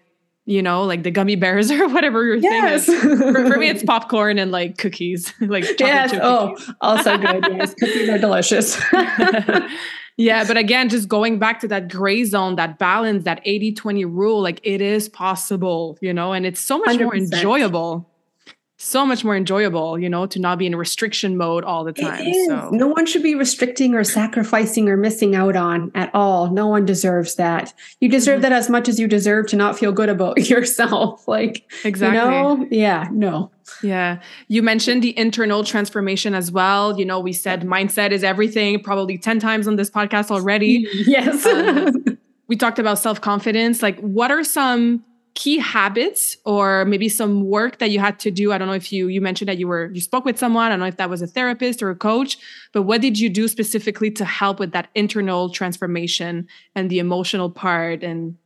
you 0.46 0.62
know, 0.62 0.84
like 0.84 1.02
the 1.02 1.10
gummy 1.10 1.34
bears 1.36 1.70
or 1.72 1.88
whatever 1.88 2.24
your 2.24 2.36
yes. 2.36 2.86
thing 2.86 2.96
is. 2.96 3.02
For, 3.02 3.50
for, 3.50 3.58
me, 3.58 3.68
it's 3.68 3.82
popcorn 3.86 4.38
and 4.38 4.50
like 4.50 4.78
cookies, 4.78 5.32
like 5.40 5.64
yes. 5.78 6.14
Oh, 6.14 6.54
cookies. 6.56 6.74
also 6.80 7.18
good. 7.18 7.46
Yes, 7.50 7.74
cookies 7.74 8.08
are 8.08 8.18
delicious. 8.18 8.80
yeah, 10.16 10.44
but 10.46 10.56
again, 10.56 10.88
just 10.88 11.08
going 11.08 11.38
back 11.38 11.60
to 11.60 11.68
that 11.68 11.88
gray 11.88 12.24
zone, 12.24 12.56
that 12.56 12.78
balance, 12.78 13.24
that 13.24 13.44
80-20 13.44 14.04
rule, 14.04 14.40
like 14.40 14.60
it 14.62 14.80
is 14.80 15.08
possible, 15.08 15.98
you 16.00 16.14
know, 16.14 16.32
and 16.32 16.46
it's 16.46 16.60
so 16.60 16.78
much 16.78 16.96
100%. 16.96 17.02
more 17.02 17.16
enjoyable 17.16 18.08
so 18.86 19.04
much 19.04 19.24
more 19.24 19.34
enjoyable, 19.34 19.98
you 19.98 20.08
know, 20.08 20.26
to 20.26 20.38
not 20.38 20.58
be 20.58 20.66
in 20.66 20.76
restriction 20.76 21.36
mode 21.36 21.64
all 21.64 21.82
the 21.82 21.92
time. 21.92 22.32
So 22.46 22.70
no 22.70 22.86
one 22.86 23.04
should 23.04 23.22
be 23.22 23.34
restricting 23.34 23.96
or 23.96 24.04
sacrificing 24.04 24.88
or 24.88 24.96
missing 24.96 25.34
out 25.34 25.56
on 25.56 25.90
at 25.96 26.08
all. 26.14 26.52
No 26.52 26.68
one 26.68 26.86
deserves 26.86 27.34
that. 27.34 27.74
You 28.00 28.08
deserve 28.08 28.36
mm-hmm. 28.36 28.42
that 28.42 28.52
as 28.52 28.70
much 28.70 28.88
as 28.88 29.00
you 29.00 29.08
deserve 29.08 29.48
to 29.48 29.56
not 29.56 29.76
feel 29.76 29.90
good 29.90 30.08
about 30.08 30.38
yourself. 30.48 31.26
Like 31.26 31.68
exactly. 31.84 32.18
You 32.18 32.24
know? 32.24 32.68
Yeah, 32.70 33.08
no. 33.10 33.50
Yeah. 33.82 34.20
You 34.46 34.62
mentioned 34.62 35.02
the 35.02 35.18
internal 35.18 35.64
transformation 35.64 36.32
as 36.32 36.52
well. 36.52 36.96
You 36.96 37.06
know, 37.06 37.18
we 37.18 37.32
said 37.32 37.62
mindset 37.62 38.12
is 38.12 38.22
everything, 38.22 38.80
probably 38.84 39.18
10 39.18 39.40
times 39.40 39.66
on 39.66 39.74
this 39.74 39.90
podcast 39.90 40.30
already. 40.30 40.86
Yes. 41.06 41.44
um, 41.44 42.18
we 42.46 42.54
talked 42.54 42.78
about 42.78 43.00
self-confidence. 43.00 43.82
Like 43.82 43.98
what 43.98 44.30
are 44.30 44.44
some 44.44 45.04
key 45.36 45.58
habits 45.58 46.36
or 46.44 46.84
maybe 46.86 47.08
some 47.08 47.44
work 47.44 47.78
that 47.78 47.90
you 47.90 48.00
had 48.00 48.18
to 48.18 48.32
do. 48.32 48.52
I 48.52 48.58
don't 48.58 48.66
know 48.66 48.74
if 48.74 48.92
you 48.92 49.06
you 49.06 49.20
mentioned 49.20 49.48
that 49.48 49.58
you 49.58 49.68
were 49.68 49.92
you 49.92 50.00
spoke 50.00 50.24
with 50.24 50.38
someone. 50.38 50.66
I 50.66 50.70
don't 50.70 50.80
know 50.80 50.86
if 50.86 50.96
that 50.96 51.08
was 51.08 51.22
a 51.22 51.28
therapist 51.28 51.82
or 51.82 51.90
a 51.90 51.94
coach 51.94 52.38
but 52.72 52.82
what 52.82 53.00
did 53.00 53.18
you 53.18 53.28
do 53.28 53.48
specifically 53.48 54.10
to 54.10 54.24
help 54.24 54.58
with 54.58 54.72
that 54.72 54.88
internal 54.94 55.48
transformation 55.50 56.46
and 56.74 56.90
the 56.90 56.98
emotional 56.98 57.50
part 57.50 58.02
and 58.02 58.36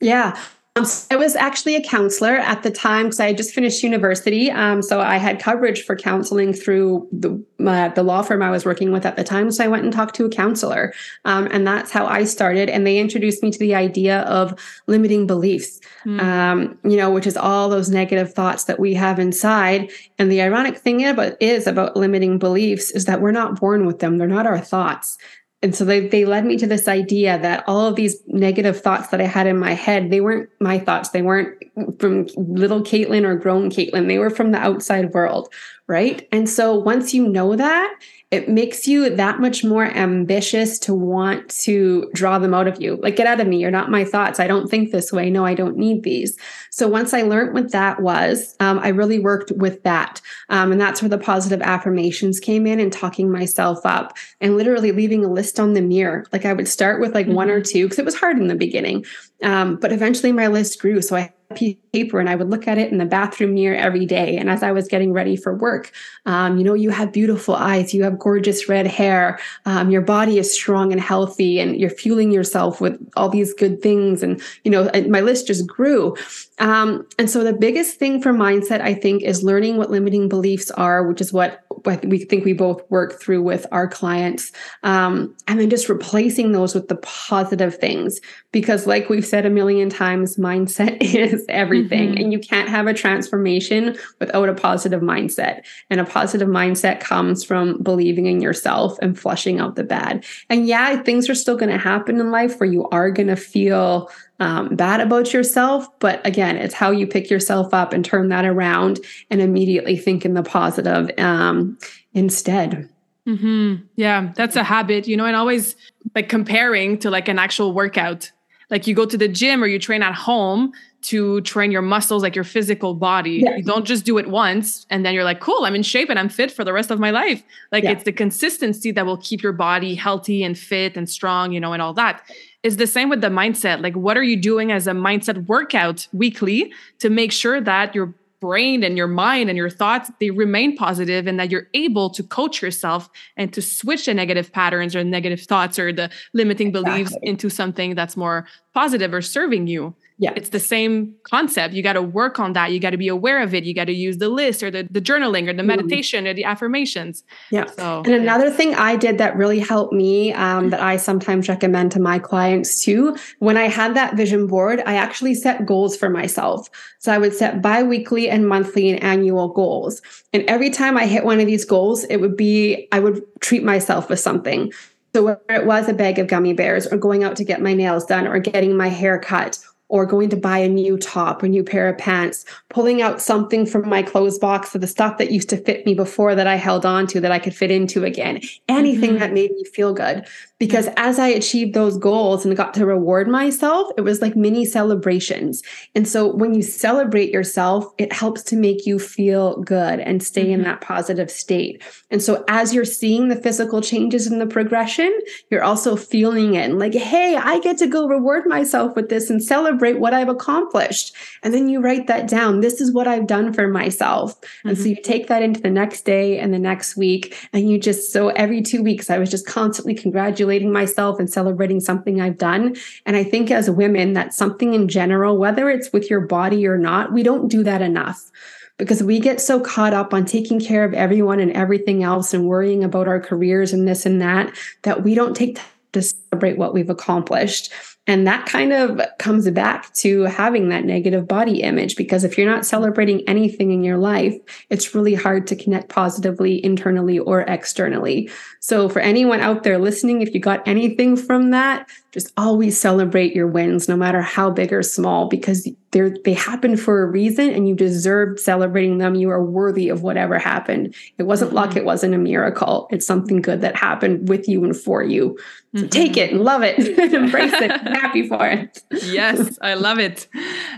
yeah 0.00 0.38
Um, 0.76 0.84
so 0.84 1.06
I 1.12 1.16
was 1.16 1.36
actually 1.36 1.76
a 1.76 1.82
counselor 1.82 2.36
at 2.36 2.64
the 2.64 2.70
time 2.70 3.06
because 3.06 3.20
I 3.20 3.28
had 3.28 3.36
just 3.36 3.54
finished 3.54 3.84
university. 3.84 4.50
Um, 4.50 4.82
so 4.82 5.00
I 5.00 5.18
had 5.18 5.38
coverage 5.38 5.84
for 5.84 5.94
counseling 5.94 6.52
through 6.52 7.08
the 7.12 7.44
uh, 7.64 7.90
the 7.90 8.02
law 8.02 8.22
firm 8.22 8.42
I 8.42 8.50
was 8.50 8.64
working 8.64 8.90
with 8.90 9.06
at 9.06 9.14
the 9.14 9.22
time. 9.22 9.52
So 9.52 9.62
I 9.62 9.68
went 9.68 9.84
and 9.84 9.92
talked 9.92 10.16
to 10.16 10.24
a 10.24 10.28
counselor, 10.28 10.92
um, 11.24 11.46
and 11.52 11.64
that's 11.64 11.92
how 11.92 12.06
I 12.06 12.24
started. 12.24 12.68
And 12.68 12.84
they 12.84 12.98
introduced 12.98 13.40
me 13.40 13.52
to 13.52 13.58
the 13.58 13.76
idea 13.76 14.22
of 14.22 14.58
limiting 14.88 15.28
beliefs. 15.28 15.80
Mm. 16.04 16.76
you 16.82 16.96
know, 16.96 17.10
which 17.10 17.26
is 17.26 17.36
all 17.36 17.68
those 17.68 17.88
negative 17.88 18.34
thoughts 18.34 18.64
that 18.64 18.80
we 18.80 18.94
have 18.94 19.18
inside. 19.18 19.90
And 20.18 20.30
the 20.30 20.42
ironic 20.42 20.76
thing 20.76 21.06
about 21.06 21.40
is 21.40 21.66
about 21.66 21.96
limiting 21.96 22.38
beliefs 22.38 22.90
is 22.90 23.04
that 23.04 23.20
we're 23.20 23.30
not 23.30 23.60
born 23.60 23.86
with 23.86 24.00
them; 24.00 24.18
they're 24.18 24.26
not 24.26 24.46
our 24.46 24.60
thoughts 24.60 25.18
and 25.64 25.74
so 25.74 25.82
they, 25.86 26.06
they 26.08 26.26
led 26.26 26.44
me 26.44 26.58
to 26.58 26.66
this 26.66 26.86
idea 26.86 27.38
that 27.38 27.64
all 27.66 27.86
of 27.86 27.96
these 27.96 28.22
negative 28.26 28.78
thoughts 28.78 29.08
that 29.08 29.22
I 29.22 29.24
had 29.24 29.46
in 29.46 29.58
my 29.58 29.72
head, 29.72 30.10
they 30.10 30.20
weren't 30.20 30.50
my 30.60 30.78
thoughts. 30.78 31.08
They 31.08 31.22
weren't 31.22 31.56
from 31.98 32.26
little 32.36 32.82
Caitlin 32.82 33.24
or 33.24 33.34
grown 33.34 33.70
Caitlin. 33.70 34.06
They 34.06 34.18
were 34.18 34.28
from 34.28 34.52
the 34.52 34.58
outside 34.58 35.14
world. 35.14 35.50
Right. 35.86 36.28
And 36.30 36.50
so 36.50 36.74
once 36.74 37.14
you 37.14 37.26
know 37.26 37.56
that, 37.56 37.98
it 38.30 38.48
makes 38.48 38.88
you 38.88 39.14
that 39.14 39.38
much 39.38 39.62
more 39.62 39.84
ambitious 39.84 40.78
to 40.80 40.94
want 40.94 41.48
to 41.50 42.10
draw 42.14 42.38
them 42.38 42.54
out 42.54 42.66
of 42.66 42.80
you. 42.80 42.96
Like, 42.96 43.16
get 43.16 43.26
out 43.26 43.40
of 43.40 43.46
me. 43.46 43.58
You're 43.60 43.70
not 43.70 43.90
my 43.90 44.04
thoughts. 44.04 44.40
I 44.40 44.46
don't 44.46 44.68
think 44.68 44.90
this 44.90 45.12
way. 45.12 45.30
No, 45.30 45.44
I 45.44 45.54
don't 45.54 45.76
need 45.76 46.02
these. 46.02 46.36
So, 46.70 46.88
once 46.88 47.14
I 47.14 47.22
learned 47.22 47.54
what 47.54 47.70
that 47.72 48.00
was, 48.00 48.56
um, 48.60 48.78
I 48.80 48.88
really 48.88 49.18
worked 49.18 49.52
with 49.52 49.82
that. 49.84 50.20
Um, 50.48 50.72
and 50.72 50.80
that's 50.80 51.02
where 51.02 51.08
the 51.08 51.18
positive 51.18 51.62
affirmations 51.62 52.40
came 52.40 52.66
in 52.66 52.80
and 52.80 52.92
talking 52.92 53.30
myself 53.30 53.84
up 53.84 54.16
and 54.40 54.56
literally 54.56 54.90
leaving 54.90 55.24
a 55.24 55.32
list 55.32 55.60
on 55.60 55.74
the 55.74 55.82
mirror. 55.82 56.24
Like, 56.32 56.44
I 56.44 56.54
would 56.54 56.68
start 56.68 57.00
with 57.00 57.14
like 57.14 57.26
mm-hmm. 57.26 57.36
one 57.36 57.50
or 57.50 57.60
mm-hmm. 57.60 57.72
two 57.72 57.84
because 57.84 57.98
it 57.98 58.04
was 58.04 58.16
hard 58.16 58.38
in 58.38 58.48
the 58.48 58.56
beginning. 58.56 59.04
Um, 59.42 59.76
but 59.76 59.92
eventually 59.92 60.32
my 60.32 60.46
list 60.46 60.80
grew. 60.80 61.02
So, 61.02 61.16
I 61.16 61.33
paper 61.54 62.20
and 62.20 62.28
I 62.28 62.34
would 62.34 62.50
look 62.50 62.66
at 62.66 62.78
it 62.78 62.90
in 62.90 62.98
the 62.98 63.04
bathroom 63.04 63.54
mirror 63.54 63.76
every 63.76 64.06
day. 64.06 64.36
And 64.36 64.50
as 64.50 64.62
I 64.62 64.72
was 64.72 64.88
getting 64.88 65.12
ready 65.12 65.36
for 65.36 65.54
work, 65.54 65.92
um, 66.26 66.58
you 66.58 66.64
know, 66.64 66.74
you 66.74 66.90
have 66.90 67.12
beautiful 67.12 67.54
eyes, 67.54 67.94
you 67.94 68.02
have 68.02 68.18
gorgeous 68.18 68.68
red 68.68 68.86
hair, 68.86 69.38
um, 69.66 69.90
your 69.90 70.02
body 70.02 70.38
is 70.38 70.52
strong 70.52 70.92
and 70.92 71.00
healthy, 71.00 71.60
and 71.60 71.76
you're 71.76 71.90
fueling 71.90 72.32
yourself 72.32 72.80
with 72.80 72.98
all 73.16 73.28
these 73.28 73.54
good 73.54 73.80
things. 73.82 74.22
And, 74.22 74.40
you 74.64 74.70
know, 74.70 74.90
my 75.08 75.20
list 75.20 75.46
just 75.46 75.66
grew. 75.66 76.16
Um, 76.58 77.06
and 77.18 77.28
so 77.30 77.42
the 77.42 77.52
biggest 77.52 77.98
thing 77.98 78.22
for 78.22 78.32
mindset, 78.32 78.80
I 78.80 78.94
think, 78.94 79.22
is 79.22 79.42
learning 79.42 79.76
what 79.76 79.90
limiting 79.90 80.28
beliefs 80.28 80.70
are, 80.72 81.06
which 81.06 81.20
is 81.20 81.32
what 81.32 81.63
we 81.84 82.18
think 82.18 82.44
we 82.44 82.52
both 82.52 82.82
work 82.90 83.20
through 83.20 83.42
with 83.42 83.66
our 83.72 83.86
clients. 83.86 84.52
Um, 84.82 85.34
and 85.46 85.60
then 85.60 85.70
just 85.70 85.88
replacing 85.88 86.52
those 86.52 86.74
with 86.74 86.88
the 86.88 86.96
positive 86.96 87.76
things. 87.76 88.20
Because, 88.52 88.86
like 88.86 89.08
we've 89.08 89.26
said 89.26 89.46
a 89.46 89.50
million 89.50 89.90
times, 89.90 90.36
mindset 90.36 90.98
is 91.00 91.44
everything. 91.48 92.10
Mm-hmm. 92.10 92.22
And 92.22 92.32
you 92.32 92.38
can't 92.38 92.68
have 92.68 92.86
a 92.86 92.94
transformation 92.94 93.96
without 94.20 94.48
a 94.48 94.54
positive 94.54 95.00
mindset. 95.00 95.64
And 95.90 96.00
a 96.00 96.04
positive 96.04 96.48
mindset 96.48 97.00
comes 97.00 97.44
from 97.44 97.82
believing 97.82 98.26
in 98.26 98.40
yourself 98.40 98.98
and 99.02 99.18
flushing 99.18 99.60
out 99.60 99.76
the 99.76 99.84
bad. 99.84 100.24
And 100.48 100.66
yeah, 100.66 101.02
things 101.02 101.28
are 101.28 101.34
still 101.34 101.56
going 101.56 101.72
to 101.72 101.78
happen 101.78 102.20
in 102.20 102.30
life 102.30 102.58
where 102.58 102.70
you 102.70 102.88
are 102.90 103.10
going 103.10 103.28
to 103.28 103.36
feel 103.36 104.10
um, 104.40 104.74
bad 104.74 105.00
about 105.00 105.32
yourself. 105.32 105.86
But 106.00 106.24
again, 106.26 106.56
it's 106.56 106.74
how 106.74 106.90
you 106.90 107.06
pick 107.06 107.30
yourself 107.30 107.72
up 107.72 107.92
and 107.92 108.04
turn 108.04 108.28
that 108.28 108.44
around 108.44 109.00
and 109.30 109.40
immediately 109.40 109.96
think 109.96 110.24
in 110.24 110.34
the 110.34 110.42
positive 110.42 111.10
um, 111.18 111.78
instead. 112.12 112.88
Mm-hmm. 113.26 113.84
Yeah, 113.96 114.32
that's 114.34 114.56
a 114.56 114.62
habit, 114.62 115.08
you 115.08 115.16
know, 115.16 115.24
and 115.24 115.36
always 115.36 115.76
like 116.14 116.28
comparing 116.28 116.98
to 116.98 117.10
like 117.10 117.28
an 117.28 117.38
actual 117.38 117.72
workout. 117.72 118.30
Like 118.70 118.86
you 118.86 118.94
go 118.94 119.06
to 119.06 119.16
the 119.16 119.28
gym 119.28 119.62
or 119.62 119.66
you 119.66 119.78
train 119.78 120.02
at 120.02 120.14
home 120.14 120.72
to 121.02 121.40
train 121.42 121.70
your 121.70 121.82
muscles, 121.82 122.22
like 122.22 122.34
your 122.34 122.44
physical 122.44 122.94
body. 122.94 123.42
Yeah. 123.44 123.56
You 123.56 123.62
don't 123.62 123.84
just 123.84 124.04
do 124.04 124.16
it 124.18 124.28
once 124.28 124.86
and 124.90 125.04
then 125.04 125.14
you're 125.14 125.24
like, 125.24 125.40
cool, 125.40 125.64
I'm 125.64 125.74
in 125.74 125.82
shape 125.82 126.08
and 126.08 126.18
I'm 126.18 126.30
fit 126.30 126.50
for 126.50 126.64
the 126.64 126.72
rest 126.72 126.90
of 126.90 126.98
my 126.98 127.10
life. 127.10 127.42
Like 127.72 127.84
yeah. 127.84 127.92
it's 127.92 128.04
the 128.04 128.12
consistency 128.12 128.90
that 128.90 129.04
will 129.04 129.18
keep 129.18 129.42
your 129.42 129.52
body 129.52 129.94
healthy 129.94 130.42
and 130.42 130.58
fit 130.58 130.96
and 130.96 131.08
strong, 131.08 131.52
you 131.52 131.60
know, 131.60 131.72
and 131.74 131.82
all 131.82 131.92
that 131.94 132.22
is 132.64 132.78
the 132.78 132.86
same 132.86 133.08
with 133.08 133.20
the 133.20 133.28
mindset. 133.28 133.82
Like, 133.82 133.94
what 133.94 134.16
are 134.16 134.22
you 134.22 134.36
doing 134.36 134.72
as 134.72 134.88
a 134.88 134.92
mindset 134.92 135.46
workout 135.46 136.08
weekly 136.12 136.72
to 136.98 137.10
make 137.10 137.30
sure 137.30 137.60
that 137.60 137.94
your 137.94 138.14
brain 138.40 138.82
and 138.82 138.98
your 138.98 139.06
mind 139.06 139.48
and 139.48 139.56
your 139.56 139.70
thoughts 139.70 140.10
they 140.20 140.30
remain 140.30 140.76
positive 140.76 141.26
and 141.26 141.40
that 141.40 141.50
you're 141.50 141.68
able 141.72 142.10
to 142.10 142.22
coach 142.22 142.60
yourself 142.60 143.08
and 143.38 143.54
to 143.54 143.62
switch 143.62 144.04
the 144.04 144.12
negative 144.12 144.52
patterns 144.52 144.94
or 144.94 145.02
negative 145.02 145.40
thoughts 145.40 145.78
or 145.78 145.94
the 145.94 146.10
limiting 146.34 146.68
exactly. 146.68 146.90
beliefs 146.90 147.16
into 147.22 147.48
something 147.48 147.94
that's 147.94 148.18
more 148.18 148.46
positive 148.74 149.14
or 149.14 149.22
serving 149.22 149.66
you 149.66 149.94
yeah. 150.16 150.32
It's 150.36 150.50
the 150.50 150.60
same 150.60 151.12
concept. 151.24 151.74
You 151.74 151.82
got 151.82 151.94
to 151.94 152.02
work 152.02 152.38
on 152.38 152.52
that. 152.52 152.70
You 152.70 152.78
got 152.78 152.90
to 152.90 152.96
be 152.96 153.08
aware 153.08 153.42
of 153.42 153.52
it. 153.52 153.64
You 153.64 153.74
got 153.74 153.86
to 153.86 153.92
use 153.92 154.18
the 154.18 154.28
list 154.28 154.62
or 154.62 154.70
the, 154.70 154.86
the 154.88 155.00
journaling 155.00 155.48
or 155.48 155.52
the 155.52 155.62
mm-hmm. 155.62 155.66
meditation 155.66 156.28
or 156.28 156.32
the 156.32 156.44
affirmations. 156.44 157.24
Yeah. 157.50 157.66
So, 157.66 158.02
and 158.04 158.14
another 158.14 158.46
yeah. 158.46 158.52
thing 158.52 158.74
I 158.76 158.94
did 158.94 159.18
that 159.18 159.36
really 159.36 159.58
helped 159.58 159.92
me 159.92 160.32
um, 160.34 160.70
that 160.70 160.80
I 160.80 160.98
sometimes 160.98 161.48
recommend 161.48 161.90
to 161.92 162.00
my 162.00 162.20
clients 162.20 162.84
too, 162.84 163.16
when 163.40 163.56
I 163.56 163.64
had 163.64 163.96
that 163.96 164.14
vision 164.14 164.46
board, 164.46 164.82
I 164.86 164.94
actually 164.94 165.34
set 165.34 165.66
goals 165.66 165.96
for 165.96 166.08
myself. 166.08 166.70
So 167.00 167.12
I 167.12 167.18
would 167.18 167.34
set 167.34 167.60
biweekly 167.60 168.30
and 168.30 168.46
monthly 168.48 168.90
and 168.90 169.02
annual 169.02 169.48
goals. 169.48 170.00
And 170.32 170.44
every 170.44 170.70
time 170.70 170.96
I 170.96 171.06
hit 171.06 171.24
one 171.24 171.40
of 171.40 171.46
these 171.46 171.64
goals, 171.64 172.04
it 172.04 172.18
would 172.18 172.36
be, 172.36 172.86
I 172.92 173.00
would 173.00 173.20
treat 173.40 173.64
myself 173.64 174.08
with 174.08 174.20
something. 174.20 174.72
So 175.12 175.24
whether 175.24 175.42
it 175.48 175.66
was 175.66 175.88
a 175.88 175.94
bag 175.94 176.20
of 176.20 176.28
gummy 176.28 176.52
bears 176.52 176.86
or 176.86 176.96
going 176.96 177.24
out 177.24 177.34
to 177.36 177.44
get 177.44 177.60
my 177.60 177.74
nails 177.74 178.04
done 178.04 178.28
or 178.28 178.38
getting 178.38 178.76
my 178.76 178.88
hair 178.88 179.18
cut 179.18 179.58
or 179.88 180.06
going 180.06 180.28
to 180.30 180.36
buy 180.36 180.58
a 180.58 180.68
new 180.68 180.96
top, 180.96 181.42
a 181.42 181.48
new 181.48 181.62
pair 181.62 181.88
of 181.88 181.98
pants, 181.98 182.44
pulling 182.70 183.02
out 183.02 183.20
something 183.20 183.66
from 183.66 183.88
my 183.88 184.02
clothes 184.02 184.38
box 184.38 184.74
of 184.74 184.80
the 184.80 184.86
stuff 184.86 185.18
that 185.18 185.30
used 185.30 185.48
to 185.50 185.56
fit 185.56 185.84
me 185.86 185.94
before 185.94 186.34
that 186.34 186.46
I 186.46 186.56
held 186.56 186.86
on 186.86 187.06
to 187.08 187.20
that 187.20 187.30
I 187.30 187.38
could 187.38 187.54
fit 187.54 187.70
into 187.70 188.04
again. 188.04 188.40
Anything 188.68 189.10
mm-hmm. 189.10 189.18
that 189.20 189.32
made 189.32 189.52
me 189.52 189.64
feel 189.64 189.92
good 189.92 190.26
because 190.58 190.88
as 190.96 191.18
I 191.18 191.28
achieved 191.28 191.74
those 191.74 191.98
goals 191.98 192.44
and 192.44 192.56
got 192.56 192.74
to 192.74 192.86
reward 192.86 193.28
myself, 193.28 193.90
it 193.98 194.00
was 194.00 194.22
like 194.22 194.34
mini 194.34 194.64
celebrations. 194.64 195.62
And 195.94 196.08
so 196.08 196.34
when 196.34 196.54
you 196.54 196.62
celebrate 196.62 197.30
yourself, 197.30 197.84
it 197.98 198.12
helps 198.12 198.42
to 198.44 198.56
make 198.56 198.86
you 198.86 198.98
feel 198.98 199.60
good 199.62 200.00
and 200.00 200.22
stay 200.22 200.44
mm-hmm. 200.44 200.52
in 200.52 200.62
that 200.62 200.80
positive 200.80 201.30
state. 201.30 201.82
And 202.10 202.22
so 202.22 202.44
as 202.48 202.72
you're 202.72 202.84
seeing 202.84 203.28
the 203.28 203.36
physical 203.36 203.82
changes 203.82 204.26
in 204.26 204.38
the 204.38 204.46
progression, 204.46 205.12
you're 205.50 205.64
also 205.64 205.96
feeling 205.96 206.54
it 206.54 206.70
and 206.70 206.78
like, 206.78 206.94
hey, 206.94 207.36
I 207.36 207.58
get 207.60 207.76
to 207.78 207.86
go 207.86 208.08
reward 208.08 208.46
myself 208.46 208.96
with 208.96 209.08
this 209.08 209.28
and 209.28 209.42
celebrate 209.42 209.83
what 209.92 210.14
I've 210.14 210.28
accomplished. 210.28 211.14
And 211.42 211.54
then 211.54 211.68
you 211.68 211.80
write 211.80 212.06
that 212.06 212.28
down. 212.28 212.60
This 212.60 212.80
is 212.80 212.92
what 212.92 213.06
I've 213.06 213.26
done 213.26 213.52
for 213.52 213.68
myself. 213.68 214.40
Mm-hmm. 214.40 214.68
And 214.68 214.78
so 214.78 214.84
you 214.84 214.96
take 215.02 215.28
that 215.28 215.42
into 215.42 215.60
the 215.60 215.70
next 215.70 216.04
day 216.04 216.38
and 216.38 216.52
the 216.52 216.58
next 216.58 216.96
week. 216.96 217.48
And 217.52 217.68
you 217.70 217.78
just, 217.78 218.12
so 218.12 218.28
every 218.30 218.62
two 218.62 218.82
weeks, 218.82 219.10
I 219.10 219.18
was 219.18 219.30
just 219.30 219.46
constantly 219.46 219.94
congratulating 219.94 220.54
congratulating 220.54 220.72
myself 220.72 221.18
and 221.18 221.30
celebrating 221.30 221.80
something 221.80 222.20
I've 222.20 222.38
done. 222.38 222.76
And 223.04 223.16
I 223.16 223.24
think 223.24 223.50
as 223.50 223.68
women, 223.68 224.12
that's 224.12 224.36
something 224.36 224.74
in 224.74 224.88
general, 224.88 225.36
whether 225.36 225.68
it's 225.68 225.92
with 225.92 226.08
your 226.08 226.20
body 226.20 226.66
or 226.66 226.78
not, 226.78 227.12
we 227.12 227.22
don't 227.22 227.48
do 227.48 227.62
that 227.64 227.82
enough 227.82 228.30
because 228.78 229.02
we 229.02 229.20
get 229.20 229.40
so 229.40 229.60
caught 229.60 229.92
up 229.92 230.14
on 230.14 230.24
taking 230.24 230.60
care 230.60 230.84
of 230.84 230.94
everyone 230.94 231.40
and 231.40 231.52
everything 231.52 232.02
else 232.02 232.32
and 232.32 232.46
worrying 232.46 232.82
about 232.84 233.08
our 233.08 233.20
careers 233.20 233.72
and 233.72 233.86
this 233.86 234.06
and 234.06 234.20
that, 234.20 234.52
that 234.82 235.02
we 235.02 235.14
don't 235.14 235.36
take 235.36 235.56
time 235.56 235.66
to 235.92 236.02
celebrate 236.02 236.58
what 236.58 236.74
we've 236.74 236.90
accomplished. 236.90 237.72
And 238.06 238.26
that 238.26 238.44
kind 238.44 238.72
of 238.74 239.00
comes 239.18 239.50
back 239.50 239.92
to 239.94 240.22
having 240.24 240.68
that 240.68 240.84
negative 240.84 241.26
body 241.26 241.62
image 241.62 241.96
because 241.96 242.22
if 242.22 242.36
you're 242.36 242.50
not 242.50 242.66
celebrating 242.66 243.26
anything 243.26 243.72
in 243.72 243.82
your 243.82 243.96
life, 243.96 244.34
it's 244.68 244.94
really 244.94 245.14
hard 245.14 245.46
to 245.46 245.56
connect 245.56 245.88
positively 245.88 246.62
internally 246.62 247.18
or 247.18 247.42
externally. 247.42 248.30
So, 248.60 248.90
for 248.90 249.00
anyone 249.00 249.40
out 249.40 249.62
there 249.62 249.78
listening, 249.78 250.20
if 250.20 250.34
you 250.34 250.40
got 250.40 250.66
anything 250.68 251.16
from 251.16 251.50
that, 251.52 251.88
just 252.12 252.30
always 252.36 252.78
celebrate 252.78 253.34
your 253.34 253.48
wins, 253.48 253.88
no 253.88 253.96
matter 253.96 254.20
how 254.20 254.50
big 254.50 254.72
or 254.72 254.82
small, 254.82 255.28
because 255.28 255.68
they're, 255.94 256.10
they 256.24 256.34
happen 256.34 256.76
for 256.76 257.02
a 257.02 257.06
reason 257.06 257.50
and 257.50 257.68
you 257.68 257.74
deserve 257.74 258.40
celebrating 258.40 258.98
them. 258.98 259.14
You 259.14 259.30
are 259.30 259.42
worthy 259.42 259.88
of 259.88 260.02
whatever 260.02 260.40
happened. 260.40 260.92
It 261.18 261.22
wasn't 261.22 261.50
mm-hmm. 261.50 261.56
luck, 261.56 261.76
it 261.76 261.84
wasn't 261.84 262.14
a 262.14 262.18
miracle. 262.18 262.88
It's 262.90 263.06
something 263.06 263.40
good 263.40 263.60
that 263.60 263.76
happened 263.76 264.28
with 264.28 264.48
you 264.48 264.64
and 264.64 264.76
for 264.76 265.04
you. 265.04 265.38
So 265.74 265.82
mm-hmm. 265.82 265.88
take 265.88 266.16
it 266.16 266.32
and 266.32 266.40
love 266.42 266.62
it 266.64 266.78
and 266.98 267.14
embrace 267.24 267.54
it. 267.54 267.70
happy 267.96 268.28
for 268.28 268.44
it. 268.46 268.82
yes, 268.90 269.56
I 269.62 269.74
love 269.74 270.00
it. 270.00 270.26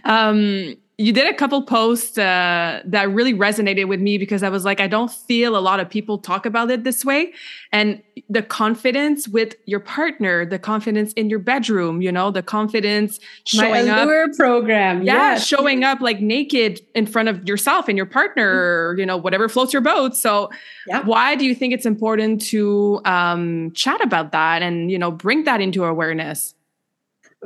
Um, 0.04 0.76
you 0.98 1.12
did 1.12 1.26
a 1.26 1.36
couple 1.36 1.62
posts 1.62 2.16
uh, 2.16 2.80
that 2.86 3.10
really 3.10 3.34
resonated 3.34 3.86
with 3.86 4.00
me 4.00 4.16
because 4.16 4.42
I 4.42 4.48
was 4.48 4.64
like, 4.64 4.80
I 4.80 4.86
don't 4.86 5.12
feel 5.12 5.54
a 5.54 5.60
lot 5.60 5.78
of 5.78 5.90
people 5.90 6.16
talk 6.16 6.46
about 6.46 6.70
it 6.70 6.84
this 6.84 7.04
way. 7.04 7.34
And 7.70 8.02
the 8.30 8.40
confidence 8.40 9.28
with 9.28 9.56
your 9.66 9.80
partner, 9.80 10.46
the 10.46 10.58
confidence 10.58 11.12
in 11.12 11.28
your 11.28 11.38
bedroom, 11.38 12.00
you 12.00 12.10
know, 12.10 12.30
the 12.30 12.42
confidence 12.42 13.20
showing 13.44 13.88
My 13.88 14.22
up. 14.24 14.32
program. 14.38 15.02
Yeah, 15.02 15.32
yes. 15.32 15.46
showing 15.46 15.84
up 15.84 16.00
like 16.00 16.20
naked 16.20 16.80
in 16.94 17.06
front 17.06 17.28
of 17.28 17.46
yourself 17.46 17.88
and 17.88 17.96
your 17.98 18.06
partner, 18.06 18.92
mm-hmm. 18.92 19.00
you 19.00 19.04
know, 19.04 19.18
whatever 19.18 19.50
floats 19.50 19.74
your 19.74 19.82
boat. 19.82 20.16
So, 20.16 20.48
yeah. 20.86 21.02
why 21.04 21.34
do 21.34 21.44
you 21.44 21.54
think 21.54 21.74
it's 21.74 21.84
important 21.84 22.40
to 22.46 23.02
um, 23.04 23.70
chat 23.72 24.02
about 24.02 24.32
that 24.32 24.62
and, 24.62 24.90
you 24.90 24.98
know, 24.98 25.10
bring 25.10 25.44
that 25.44 25.60
into 25.60 25.84
awareness? 25.84 26.54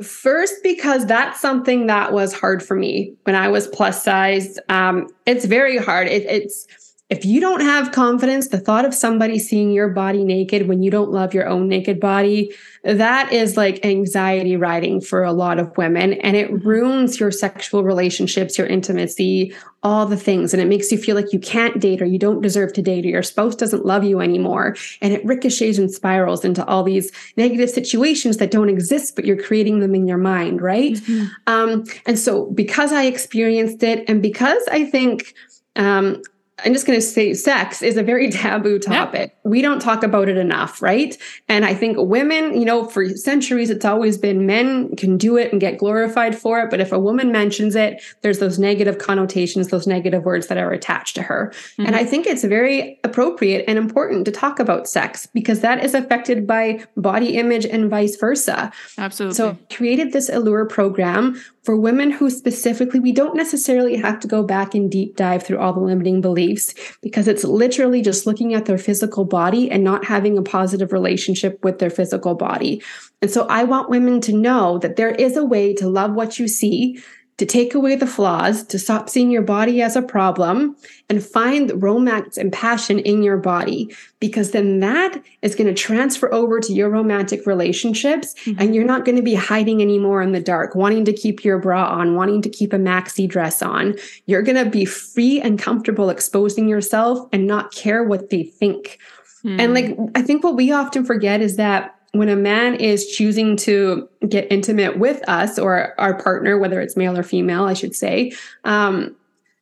First, 0.01 0.63
because 0.63 1.05
that's 1.05 1.39
something 1.39 1.87
that 1.87 2.13
was 2.13 2.33
hard 2.33 2.63
for 2.63 2.75
me 2.75 3.13
when 3.23 3.35
I 3.35 3.47
was 3.47 3.67
plus 3.67 4.03
size. 4.03 4.57
Um, 4.69 5.07
it's 5.25 5.45
very 5.45 5.77
hard. 5.77 6.07
It, 6.07 6.23
it's 6.23 6.67
if 7.11 7.25
you 7.25 7.41
don't 7.41 7.59
have 7.59 7.91
confidence, 7.91 8.47
the 8.47 8.57
thought 8.57 8.85
of 8.85 8.93
somebody 8.93 9.37
seeing 9.37 9.71
your 9.71 9.89
body 9.89 10.23
naked 10.23 10.69
when 10.69 10.81
you 10.81 10.89
don't 10.89 11.11
love 11.11 11.33
your 11.33 11.45
own 11.45 11.67
naked 11.67 11.99
body, 11.99 12.55
that 12.85 13.33
is 13.33 13.57
like 13.57 13.85
anxiety 13.85 14.55
riding 14.55 15.01
for 15.01 15.21
a 15.21 15.33
lot 15.33 15.59
of 15.59 15.75
women. 15.77 16.13
And 16.13 16.37
it 16.37 16.49
mm-hmm. 16.49 16.65
ruins 16.65 17.19
your 17.19 17.29
sexual 17.29 17.83
relationships, 17.83 18.57
your 18.57 18.65
intimacy, 18.65 19.53
all 19.83 20.05
the 20.05 20.15
things. 20.15 20.53
And 20.53 20.61
it 20.61 20.69
makes 20.69 20.89
you 20.89 20.97
feel 20.97 21.17
like 21.17 21.33
you 21.33 21.39
can't 21.39 21.81
date 21.81 22.01
or 22.01 22.05
you 22.05 22.17
don't 22.17 22.39
deserve 22.39 22.71
to 22.73 22.81
date 22.81 23.05
or 23.05 23.09
your 23.09 23.23
spouse 23.23 23.57
doesn't 23.57 23.85
love 23.85 24.05
you 24.05 24.21
anymore. 24.21 24.77
And 25.01 25.11
it 25.11 25.25
ricochets 25.25 25.77
and 25.77 25.91
spirals 25.91 26.45
into 26.45 26.65
all 26.65 26.81
these 26.81 27.11
negative 27.35 27.69
situations 27.69 28.37
that 28.37 28.51
don't 28.51 28.69
exist, 28.69 29.17
but 29.17 29.25
you're 29.25 29.43
creating 29.43 29.81
them 29.81 29.95
in 29.95 30.07
your 30.07 30.17
mind, 30.17 30.61
right? 30.61 30.93
Mm-hmm. 30.93 31.25
Um, 31.47 31.83
and 32.05 32.17
so 32.17 32.45
because 32.51 32.93
I 32.93 33.03
experienced 33.03 33.83
it 33.83 34.05
and 34.07 34.21
because 34.21 34.63
I 34.71 34.85
think 34.85 35.33
um, 35.75 36.21
I'm 36.63 36.73
just 36.73 36.85
going 36.85 36.97
to 36.97 37.05
say 37.05 37.33
sex 37.33 37.81
is 37.81 37.97
a 37.97 38.03
very 38.03 38.29
taboo 38.31 38.79
topic. 38.79 39.33
Yeah. 39.33 39.49
We 39.49 39.61
don't 39.61 39.81
talk 39.81 40.03
about 40.03 40.29
it 40.29 40.37
enough, 40.37 40.81
right? 40.81 41.17
And 41.47 41.65
I 41.65 41.73
think 41.73 41.97
women, 41.99 42.57
you 42.57 42.65
know, 42.65 42.85
for 42.85 43.09
centuries, 43.09 43.69
it's 43.69 43.85
always 43.85 44.17
been 44.17 44.45
men 44.45 44.95
can 44.95 45.17
do 45.17 45.37
it 45.37 45.51
and 45.51 45.59
get 45.59 45.77
glorified 45.77 46.37
for 46.37 46.59
it. 46.61 46.69
But 46.69 46.79
if 46.79 46.91
a 46.91 46.99
woman 46.99 47.31
mentions 47.31 47.75
it, 47.75 48.01
there's 48.21 48.39
those 48.39 48.59
negative 48.59 48.97
connotations, 48.97 49.67
those 49.67 49.87
negative 49.87 50.23
words 50.23 50.47
that 50.47 50.57
are 50.57 50.71
attached 50.71 51.15
to 51.15 51.21
her. 51.23 51.51
Mm-hmm. 51.53 51.85
And 51.87 51.95
I 51.95 52.05
think 52.05 52.27
it's 52.27 52.43
very 52.43 52.99
appropriate 53.03 53.65
and 53.67 53.77
important 53.77 54.25
to 54.25 54.31
talk 54.31 54.59
about 54.59 54.87
sex 54.87 55.25
because 55.25 55.61
that 55.61 55.83
is 55.83 55.93
affected 55.93 56.47
by 56.47 56.85
body 56.97 57.37
image 57.37 57.65
and 57.65 57.89
vice 57.89 58.15
versa. 58.15 58.71
Absolutely. 58.97 59.35
So 59.35 59.49
I 59.49 59.73
created 59.73 60.13
this 60.13 60.29
Allure 60.29 60.65
program 60.65 61.41
for 61.63 61.75
women 61.75 62.09
who 62.09 62.29
specifically, 62.29 62.99
we 62.99 63.11
don't 63.11 63.35
necessarily 63.35 63.95
have 63.95 64.19
to 64.21 64.27
go 64.27 64.43
back 64.43 64.73
and 64.73 64.89
deep 64.89 65.15
dive 65.15 65.43
through 65.43 65.59
all 65.59 65.73
the 65.73 65.79
limiting 65.79 66.19
beliefs 66.19 66.73
because 67.01 67.27
it's 67.27 67.43
literally 67.43 68.01
just 68.01 68.25
looking 68.25 68.53
at 68.53 68.65
their 68.65 68.79
physical 68.79 69.25
body 69.25 69.69
and 69.69 69.83
not 69.83 70.03
having 70.03 70.37
a 70.37 70.41
positive 70.41 70.91
relationship 70.91 71.63
with 71.63 71.77
their 71.77 71.91
physical 71.91 72.33
body. 72.33 72.81
And 73.21 73.29
so 73.29 73.45
I 73.47 73.63
want 73.63 73.89
women 73.89 74.21
to 74.21 74.33
know 74.33 74.79
that 74.79 74.95
there 74.95 75.11
is 75.11 75.37
a 75.37 75.45
way 75.45 75.73
to 75.75 75.87
love 75.87 76.13
what 76.13 76.39
you 76.39 76.47
see 76.47 76.99
to 77.41 77.45
take 77.47 77.73
away 77.73 77.95
the 77.95 78.05
flaws, 78.05 78.63
to 78.63 78.77
stop 78.77 79.09
seeing 79.09 79.31
your 79.31 79.41
body 79.41 79.81
as 79.81 79.95
a 79.95 80.01
problem, 80.03 80.75
and 81.09 81.25
find 81.25 81.81
romance 81.81 82.37
and 82.37 82.53
passion 82.53 82.99
in 82.99 83.23
your 83.23 83.37
body. 83.37 83.91
Because 84.19 84.51
then 84.51 84.79
that 84.81 85.19
is 85.41 85.55
going 85.55 85.65
to 85.65 85.73
transfer 85.73 86.31
over 86.31 86.59
to 86.59 86.71
your 86.71 86.87
romantic 86.91 87.47
relationships, 87.47 88.35
mm-hmm. 88.45 88.61
and 88.61 88.75
you're 88.75 88.85
not 88.85 89.05
going 89.05 89.15
to 89.15 89.23
be 89.23 89.33
hiding 89.33 89.81
anymore 89.81 90.21
in 90.21 90.33
the 90.33 90.39
dark, 90.39 90.75
wanting 90.75 91.03
to 91.05 91.13
keep 91.13 91.43
your 91.43 91.57
bra 91.57 91.87
on, 91.87 92.13
wanting 92.13 92.43
to 92.43 92.49
keep 92.49 92.73
a 92.73 92.77
maxi 92.77 93.27
dress 93.27 93.63
on. 93.63 93.95
You're 94.27 94.43
going 94.43 94.63
to 94.63 94.69
be 94.69 94.85
free 94.85 95.41
and 95.41 95.57
comfortable 95.57 96.11
exposing 96.11 96.69
yourself 96.69 97.27
and 97.31 97.47
not 97.47 97.73
care 97.73 98.03
what 98.03 98.29
they 98.29 98.43
think. 98.43 98.99
Mm. 99.43 99.59
And 99.59 99.73
like, 99.73 99.97
I 100.13 100.21
think 100.21 100.43
what 100.43 100.55
we 100.55 100.71
often 100.71 101.05
forget 101.05 101.41
is 101.41 101.55
that 101.55 101.95
when 102.13 102.29
a 102.29 102.35
man 102.35 102.75
is 102.75 103.07
choosing 103.07 103.55
to 103.55 104.07
get 104.27 104.51
intimate 104.51 104.99
with 104.99 105.27
us 105.29 105.57
or 105.57 105.99
our 105.99 106.21
partner, 106.21 106.57
whether 106.57 106.81
it's 106.81 106.97
male 106.97 107.17
or 107.17 107.23
female, 107.23 107.65
I 107.65 107.73
should 107.73 107.95
say, 107.95 108.33
um, 108.65 109.15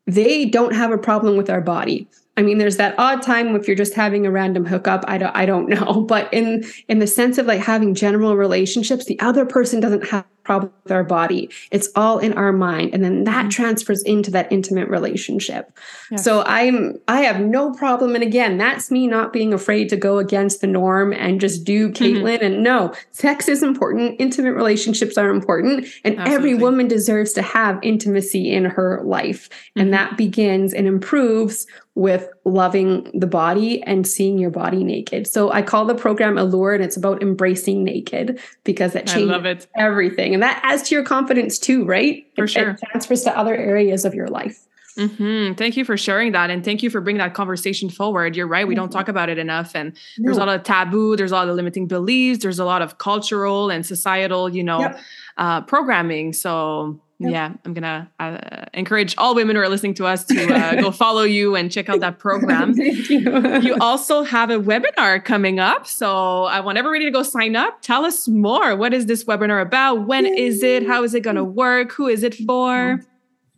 they 0.08 0.46
don't 0.46 0.74
have 0.74 0.92
a 0.92 0.98
problem 0.98 1.38
with 1.38 1.50
our 1.50 1.62
body. 1.62 2.08
I 2.40 2.42
mean, 2.42 2.58
there's 2.58 2.78
that 2.78 2.96
odd 2.98 3.22
time 3.22 3.54
if 3.54 3.68
you're 3.68 3.76
just 3.76 3.94
having 3.94 4.26
a 4.26 4.32
random 4.32 4.66
hookup. 4.66 5.04
I 5.10 5.18
don't, 5.18 5.36
I 5.36 5.46
don't 5.46 5.68
know, 5.76 6.02
but 6.02 6.34
in 6.34 6.64
in 6.88 7.00
the 7.00 7.08
sense 7.08 7.38
of 7.38 7.46
like 7.46 7.60
having 7.60 7.94
general 7.94 8.38
relationships, 8.38 9.06
the 9.06 9.20
other 9.20 9.46
person 9.46 9.82
doesn't 9.82 10.08
have 10.08 10.26
problem 10.50 10.74
with 10.84 10.92
our 10.92 11.04
body. 11.04 11.48
It's 11.70 11.90
all 11.96 12.18
in 12.18 12.34
our 12.34 12.52
mind. 12.52 12.92
And 12.92 13.04
then 13.04 13.24
that 13.26 13.42
mm-hmm. 13.42 13.50
transfers 13.50 14.02
into 14.02 14.32
that 14.32 14.52
intimate 14.52 14.90
relationship. 14.90 15.78
Yes. 16.10 16.24
So 16.24 16.42
I'm 16.44 16.98
I 17.08 17.22
have 17.22 17.40
no 17.40 17.72
problem. 17.72 18.16
And 18.16 18.24
again, 18.24 18.58
that's 18.58 18.90
me 18.90 19.06
not 19.06 19.32
being 19.32 19.54
afraid 19.54 19.90
to 19.90 19.96
go 19.96 20.18
against 20.18 20.62
the 20.62 20.68
norm 20.68 21.14
and 21.14 21.40
just 21.40 21.66
do. 21.66 21.92
Caitlin. 21.92 22.38
Mm-hmm. 22.38 22.46
And 22.46 22.64
no, 22.64 22.96
sex 23.12 23.48
is 23.48 23.62
important. 23.62 24.16
Intimate 24.18 24.54
relationships 24.54 25.20
are 25.20 25.30
important. 25.30 25.86
And 26.04 26.18
Absolutely. 26.18 26.34
every 26.34 26.54
woman 26.56 26.88
deserves 26.88 27.34
to 27.34 27.44
have 27.44 27.78
intimacy 27.84 28.52
in 28.52 28.66
her 28.66 29.02
life. 29.04 29.50
Mm-hmm. 29.50 29.82
And 29.82 29.94
that 29.94 30.18
begins 30.18 30.74
and 30.74 30.88
improves 30.88 31.68
with 32.00 32.30
loving 32.46 33.12
the 33.14 33.28
body 33.28 33.84
and 33.84 34.08
seeing 34.08 34.38
your 34.38 34.50
body 34.50 34.86
naked. 34.86 35.28
So 35.28 35.52
I 35.52 35.62
call 35.62 35.84
the 35.84 35.94
program 35.94 36.38
Allure 36.38 36.74
and 36.74 36.82
it's 36.82 36.96
about 36.96 37.22
embracing 37.22 37.84
naked 37.84 38.40
because 38.64 38.96
it 38.96 39.06
changes 39.06 39.68
everything. 39.76 40.34
And 40.34 40.42
that 40.42 40.62
adds 40.64 40.84
to 40.84 40.96
your 40.96 41.04
confidence 41.04 41.60
too, 41.60 41.84
right? 41.84 42.26
For 42.38 42.46
it, 42.46 42.48
sure. 42.48 42.70
It 42.70 42.80
transfers 42.90 43.24
to 43.24 43.38
other 43.38 43.54
areas 43.54 44.06
of 44.06 44.14
your 44.16 44.28
life. 44.28 44.66
Mm-hmm. 44.98 45.56
Thank 45.56 45.76
you 45.76 45.84
for 45.84 45.98
sharing 45.98 46.32
that. 46.32 46.50
And 46.50 46.64
thank 46.64 46.84
you 46.84 46.90
for 46.90 47.02
bringing 47.02 47.20
that 47.20 47.34
conversation 47.34 47.90
forward. 47.90 48.34
You're 48.34 48.48
right. 48.48 48.66
We 48.66 48.76
don't 48.76 48.92
talk 48.92 49.10
about 49.10 49.28
it 49.28 49.38
enough. 49.38 49.76
And 49.76 49.92
no. 50.18 50.24
there's 50.24 50.38
a 50.38 50.40
lot 50.40 50.50
of 50.50 50.64
taboo, 50.64 51.18
there's 51.18 51.32
a 51.34 51.36
lot 51.36 51.50
of 51.50 51.56
limiting 51.56 51.86
beliefs, 51.86 52.42
there's 52.42 52.60
a 52.60 52.66
lot 52.66 52.82
of 52.82 52.98
cultural 52.98 53.70
and 53.70 53.86
societal, 53.86 54.48
you 54.48 54.64
know, 54.64 54.80
yep. 54.80 55.00
uh, 55.38 55.62
programming. 55.64 56.32
So 56.32 57.02
Yep. 57.22 57.32
Yeah, 57.34 57.54
I'm 57.66 57.74
gonna 57.74 58.10
uh, 58.20 58.66
encourage 58.74 59.14
all 59.18 59.36
women 59.36 59.58
who 59.58 59.62
are 59.62 59.68
listening 59.68 59.94
to 59.96 60.06
us 60.06 60.24
to 60.26 60.54
uh, 60.54 60.76
go 60.76 60.90
follow 61.06 61.24
you 61.24 61.54
and 61.54 61.70
check 61.70 61.90
out 61.90 62.00
that 62.00 62.18
program. 62.18 62.74
Thank 62.76 63.10
you. 63.10 63.60
you 63.60 63.76
also 63.82 64.24
have 64.24 64.50
a 64.50 64.58
webinar 64.58 65.24
coming 65.24 65.60
up, 65.60 65.86
so 65.86 66.46
I 66.46 66.62
want 66.62 66.78
everybody 66.78 67.04
to 67.04 67.12
go 67.12 67.24
sign 67.24 67.58
up. 67.58 67.82
Tell 67.82 68.06
us 68.06 68.30
more. 68.30 68.78
What 68.78 68.94
is 68.94 69.08
this 69.08 69.26
webinar 69.26 69.62
about? 69.62 70.08
When 70.08 70.26
Yay. 70.26 70.46
is 70.48 70.64
it? 70.64 70.88
How 70.88 71.04
is 71.04 71.14
it 71.14 71.20
going 71.20 71.36
to 71.36 71.44
work? 71.44 71.92
Who 71.92 72.08
is 72.08 72.24
it 72.24 72.36
for? 72.36 73.02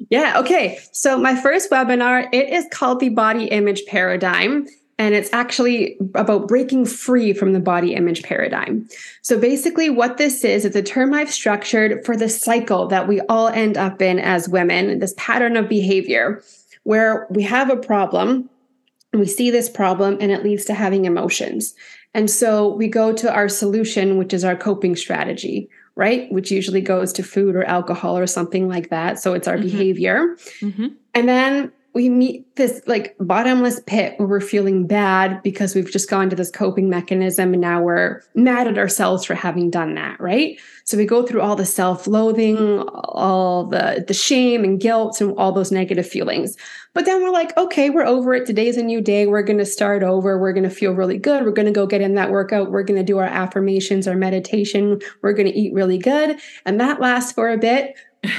Yeah. 0.10 0.40
Okay. 0.40 0.80
So 0.92 1.20
my 1.20 1.40
first 1.40 1.70
webinar 1.70 2.28
it 2.34 2.50
is 2.50 2.66
called 2.72 3.00
the 3.00 3.10
Body 3.10 3.46
Image 3.46 3.86
Paradigm 3.86 4.66
and 5.02 5.16
it's 5.16 5.34
actually 5.34 5.98
about 6.14 6.48
breaking 6.48 6.86
free 6.86 7.34
from 7.34 7.54
the 7.54 7.60
body 7.60 7.96
image 7.96 8.22
paradigm. 8.22 8.88
So 9.24 9.40
basically, 9.40 9.90
what 9.90 10.18
this 10.18 10.44
is, 10.44 10.64
it's 10.64 10.76
a 10.76 10.84
term 10.84 11.12
I've 11.12 11.32
structured 11.32 12.06
for 12.06 12.16
the 12.16 12.30
cycle 12.30 12.86
that 12.90 13.08
we 13.08 13.20
all 13.22 13.48
end 13.48 13.78
up 13.78 14.00
in 14.00 14.20
as 14.20 14.48
women, 14.48 15.00
this 15.00 15.16
pattern 15.18 15.58
of 15.58 15.68
behavior 15.68 16.44
where 16.84 17.26
we 17.32 17.42
have 17.42 17.72
a 17.72 17.78
problem, 17.78 18.48
we 19.12 19.26
see 19.26 19.50
this 19.50 19.72
problem, 19.72 20.20
and 20.22 20.32
it 20.32 20.44
leads 20.44 20.66
to 20.66 20.76
having 20.76 21.06
emotions. 21.06 21.74
And 22.14 22.30
so 22.30 22.68
we 22.68 22.88
go 22.88 23.12
to 23.12 23.34
our 23.34 23.50
solution, 23.50 24.20
which 24.20 24.36
is 24.36 24.44
our 24.44 24.56
coping 24.56 24.96
strategy, 24.96 25.68
right? 25.96 26.32
Which 26.32 26.52
usually 26.52 26.82
goes 26.82 27.12
to 27.14 27.24
food 27.24 27.56
or 27.56 27.64
alcohol 27.64 28.20
or 28.20 28.28
something 28.28 28.70
like 28.70 28.90
that. 28.90 29.18
So 29.18 29.34
it's 29.34 29.48
our 29.48 29.56
mm-hmm. 29.56 29.64
behavior. 29.64 30.36
Mm-hmm. 30.60 30.88
And 31.16 31.28
then 31.28 31.72
we 31.94 32.10
meet 32.10 32.56
this 32.56 32.82
like 32.88 33.16
bottomless 33.20 33.82
pit 33.86 34.14
where 34.18 34.28
we're 34.28 34.40
feeling 34.40 34.88
bad 34.88 35.42
because 35.44 35.76
we've 35.76 35.92
just 35.92 36.10
gone 36.10 36.30
to 36.30 36.36
this 36.36 36.50
coping 36.50 36.90
mechanism 36.90 37.54
and 37.54 37.62
now 37.62 37.82
we're 37.82 38.22
mad 38.34 38.68
at 38.68 38.78
ourselves 38.78 39.26
for 39.26 39.36
having 39.36 39.70
done 39.70 39.96
that 39.96 40.20
right? 40.20 40.60
So 40.86 40.98
we 40.98 41.06
go 41.06 41.24
through 41.24 41.42
all 41.42 41.56
the 41.56 41.66
self-loathing 41.66 42.80
all 42.90 43.66
the 43.66 44.06
the 44.08 44.14
shame 44.14 44.64
and 44.64 44.80
guilt 44.80 45.20
and 45.20 45.38
all 45.38 45.52
those 45.52 45.72
negative 45.72 46.08
feelings. 46.08 46.56
But 46.94 47.06
then 47.06 47.22
we're 47.22 47.32
like 47.32 47.56
okay 47.58 47.90
we're 47.90 48.06
over 48.06 48.34
it. 48.34 48.46
Today's 48.46 48.78
a 48.78 48.84
new 48.84 49.02
day. 49.02 49.28
We're 49.28 49.44
going 49.44 49.60
to 49.60 49.66
start 49.66 50.04
over. 50.04 50.40
We're 50.40 50.54
going 50.54 50.64
to 50.64 50.70
feel 50.70 50.94
really 50.94 51.18
good. 51.18 51.44
We're 51.44 51.52
going 51.52 51.66
to 51.66 51.72
go 51.72 51.86
get 51.86 52.02
in 52.02 52.16
that 52.16 52.32
workout. 52.32 52.72
We're 52.72 52.84
going 52.84 53.00
to 53.00 53.06
do 53.06 53.18
our 53.18 53.26
affirmations 53.26 54.08
our 54.08 54.16
meditation. 54.16 55.02
We're 55.22 55.34
going 55.34 55.48
to 55.52 55.58
eat 55.58 55.74
really 55.74 55.98
good. 55.98 56.40
And 56.66 56.80
that 56.80 57.02
lasts 57.02 57.32
for 57.34 57.50
a 57.50 57.58
bit 57.58 57.96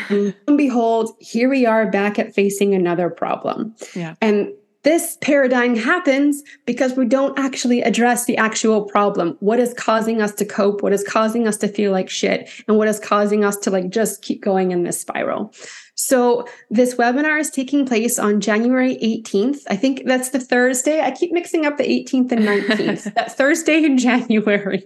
and 0.08 0.56
behold, 0.56 1.10
here 1.18 1.48
we 1.48 1.66
are 1.66 1.90
back 1.90 2.18
at 2.18 2.34
facing 2.34 2.74
another 2.74 3.10
problem. 3.10 3.74
Yeah. 3.94 4.14
And 4.20 4.52
this 4.82 5.16
paradigm 5.20 5.76
happens 5.76 6.42
because 6.66 6.94
we 6.94 7.06
don't 7.06 7.38
actually 7.38 7.82
address 7.82 8.24
the 8.24 8.36
actual 8.36 8.82
problem. 8.82 9.36
What 9.38 9.60
is 9.60 9.74
causing 9.74 10.20
us 10.20 10.32
to 10.34 10.44
cope? 10.44 10.82
What 10.82 10.92
is 10.92 11.04
causing 11.04 11.46
us 11.46 11.56
to 11.58 11.68
feel 11.68 11.92
like 11.92 12.10
shit? 12.10 12.50
And 12.66 12.76
what 12.78 12.88
is 12.88 12.98
causing 12.98 13.44
us 13.44 13.56
to 13.58 13.70
like 13.70 13.90
just 13.90 14.22
keep 14.22 14.42
going 14.42 14.72
in 14.72 14.82
this 14.82 15.00
spiral? 15.00 15.54
So 15.94 16.48
this 16.68 16.96
webinar 16.96 17.38
is 17.38 17.50
taking 17.50 17.86
place 17.86 18.18
on 18.18 18.40
January 18.40 18.96
18th. 18.96 19.62
I 19.68 19.76
think 19.76 20.02
that's 20.04 20.30
the 20.30 20.40
Thursday. 20.40 21.00
I 21.00 21.12
keep 21.12 21.32
mixing 21.32 21.64
up 21.64 21.76
the 21.76 21.84
18th 21.84 22.32
and 22.32 22.42
19th. 22.42 23.14
that 23.14 23.36
Thursday 23.36 23.84
in 23.84 23.98
January. 23.98 24.84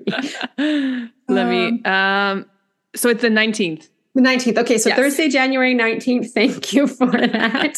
Let 0.58 1.10
um, 1.28 1.50
me 1.50 1.82
um 1.84 2.46
so 2.94 3.08
it's 3.08 3.22
the 3.22 3.28
19th. 3.28 3.88
The 4.16 4.22
19th. 4.22 4.56
Okay, 4.56 4.78
so 4.78 4.88
yes. 4.88 4.98
Thursday, 4.98 5.28
January 5.28 5.74
19th. 5.74 6.30
Thank 6.34 6.72
you 6.72 6.86
for 6.86 7.10
that. 7.10 7.76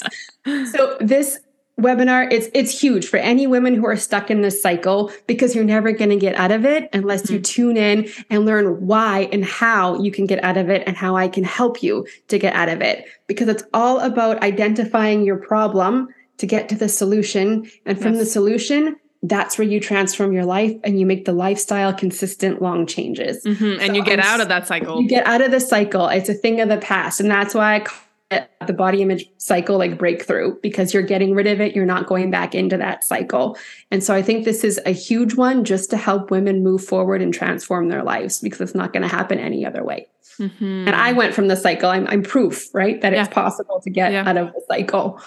so 0.72 0.96
this 1.00 1.40
webinar 1.80 2.30
it's 2.32 2.48
it's 2.54 2.80
huge 2.80 3.06
for 3.06 3.18
any 3.18 3.46
women 3.46 3.74
who 3.74 3.86
are 3.86 3.96
stuck 3.96 4.30
in 4.30 4.40
this 4.40 4.60
cycle 4.60 5.12
because 5.26 5.54
you're 5.54 5.64
never 5.64 5.92
going 5.92 6.10
to 6.10 6.16
get 6.16 6.34
out 6.34 6.50
of 6.50 6.64
it 6.64 6.88
unless 6.92 7.22
mm-hmm. 7.22 7.34
you 7.34 7.40
tune 7.40 7.76
in 7.76 8.08
and 8.30 8.44
learn 8.46 8.84
why 8.84 9.28
and 9.32 9.44
how 9.44 10.00
you 10.00 10.10
can 10.10 10.26
get 10.26 10.42
out 10.42 10.56
of 10.56 10.68
it 10.68 10.82
and 10.86 10.96
how 10.96 11.16
I 11.16 11.28
can 11.28 11.44
help 11.44 11.82
you 11.82 12.06
to 12.28 12.38
get 12.38 12.54
out 12.54 12.68
of 12.68 12.82
it 12.82 13.04
because 13.28 13.48
it's 13.48 13.62
all 13.74 14.00
about 14.00 14.42
identifying 14.42 15.24
your 15.24 15.36
problem 15.36 16.08
to 16.38 16.46
get 16.46 16.68
to 16.68 16.74
the 16.74 16.88
solution 16.88 17.68
and 17.84 18.00
from 18.00 18.14
yes. 18.14 18.24
the 18.24 18.26
solution 18.26 18.96
that's 19.22 19.58
where 19.58 19.66
you 19.66 19.80
transform 19.80 20.32
your 20.32 20.44
life 20.44 20.76
and 20.84 20.98
you 20.98 21.06
make 21.06 21.24
the 21.24 21.32
lifestyle 21.32 21.92
consistent 21.92 22.62
long 22.62 22.86
changes. 22.86 23.44
Mm-hmm. 23.44 23.80
and 23.80 23.88
so 23.88 23.92
you 23.92 24.04
get 24.04 24.20
I'm, 24.20 24.26
out 24.26 24.40
of 24.40 24.48
that 24.48 24.66
cycle. 24.66 25.02
you 25.02 25.08
get 25.08 25.26
out 25.26 25.40
of 25.40 25.50
the 25.50 25.60
cycle. 25.60 26.06
It's 26.08 26.28
a 26.28 26.34
thing 26.34 26.60
of 26.60 26.68
the 26.68 26.78
past. 26.78 27.20
And 27.20 27.30
that's 27.30 27.54
why 27.54 27.76
i 27.76 27.80
call 27.80 27.98
it 28.30 28.50
the 28.66 28.74
body 28.74 29.00
image 29.00 29.24
cycle 29.38 29.78
like 29.78 29.96
breakthrough 29.98 30.54
because 30.60 30.92
you're 30.92 31.02
getting 31.02 31.34
rid 31.34 31.46
of 31.46 31.60
it. 31.60 31.74
You're 31.74 31.86
not 31.86 32.06
going 32.06 32.30
back 32.30 32.54
into 32.54 32.76
that 32.76 33.02
cycle. 33.02 33.56
And 33.90 34.04
so 34.04 34.14
i 34.14 34.22
think 34.22 34.44
this 34.44 34.62
is 34.62 34.80
a 34.86 34.92
huge 34.92 35.34
one 35.34 35.64
just 35.64 35.90
to 35.90 35.96
help 35.96 36.30
women 36.30 36.62
move 36.62 36.84
forward 36.84 37.20
and 37.20 37.34
transform 37.34 37.88
their 37.88 38.04
lives 38.04 38.38
because 38.38 38.60
it's 38.60 38.74
not 38.74 38.92
going 38.92 39.02
to 39.02 39.08
happen 39.08 39.38
any 39.38 39.66
other 39.66 39.82
way. 39.82 40.06
Mm-hmm. 40.38 40.86
and 40.86 40.90
i 40.90 41.10
went 41.10 41.34
from 41.34 41.48
the 41.48 41.56
cycle. 41.56 41.90
I'm, 41.90 42.06
I'm 42.06 42.22
proof 42.22 42.72
right 42.72 43.00
that 43.00 43.12
yeah. 43.12 43.24
it's 43.24 43.34
possible 43.34 43.80
to 43.82 43.90
get 43.90 44.12
yeah. 44.12 44.28
out 44.28 44.36
of 44.36 44.52
the 44.52 44.62
cycle 44.68 45.20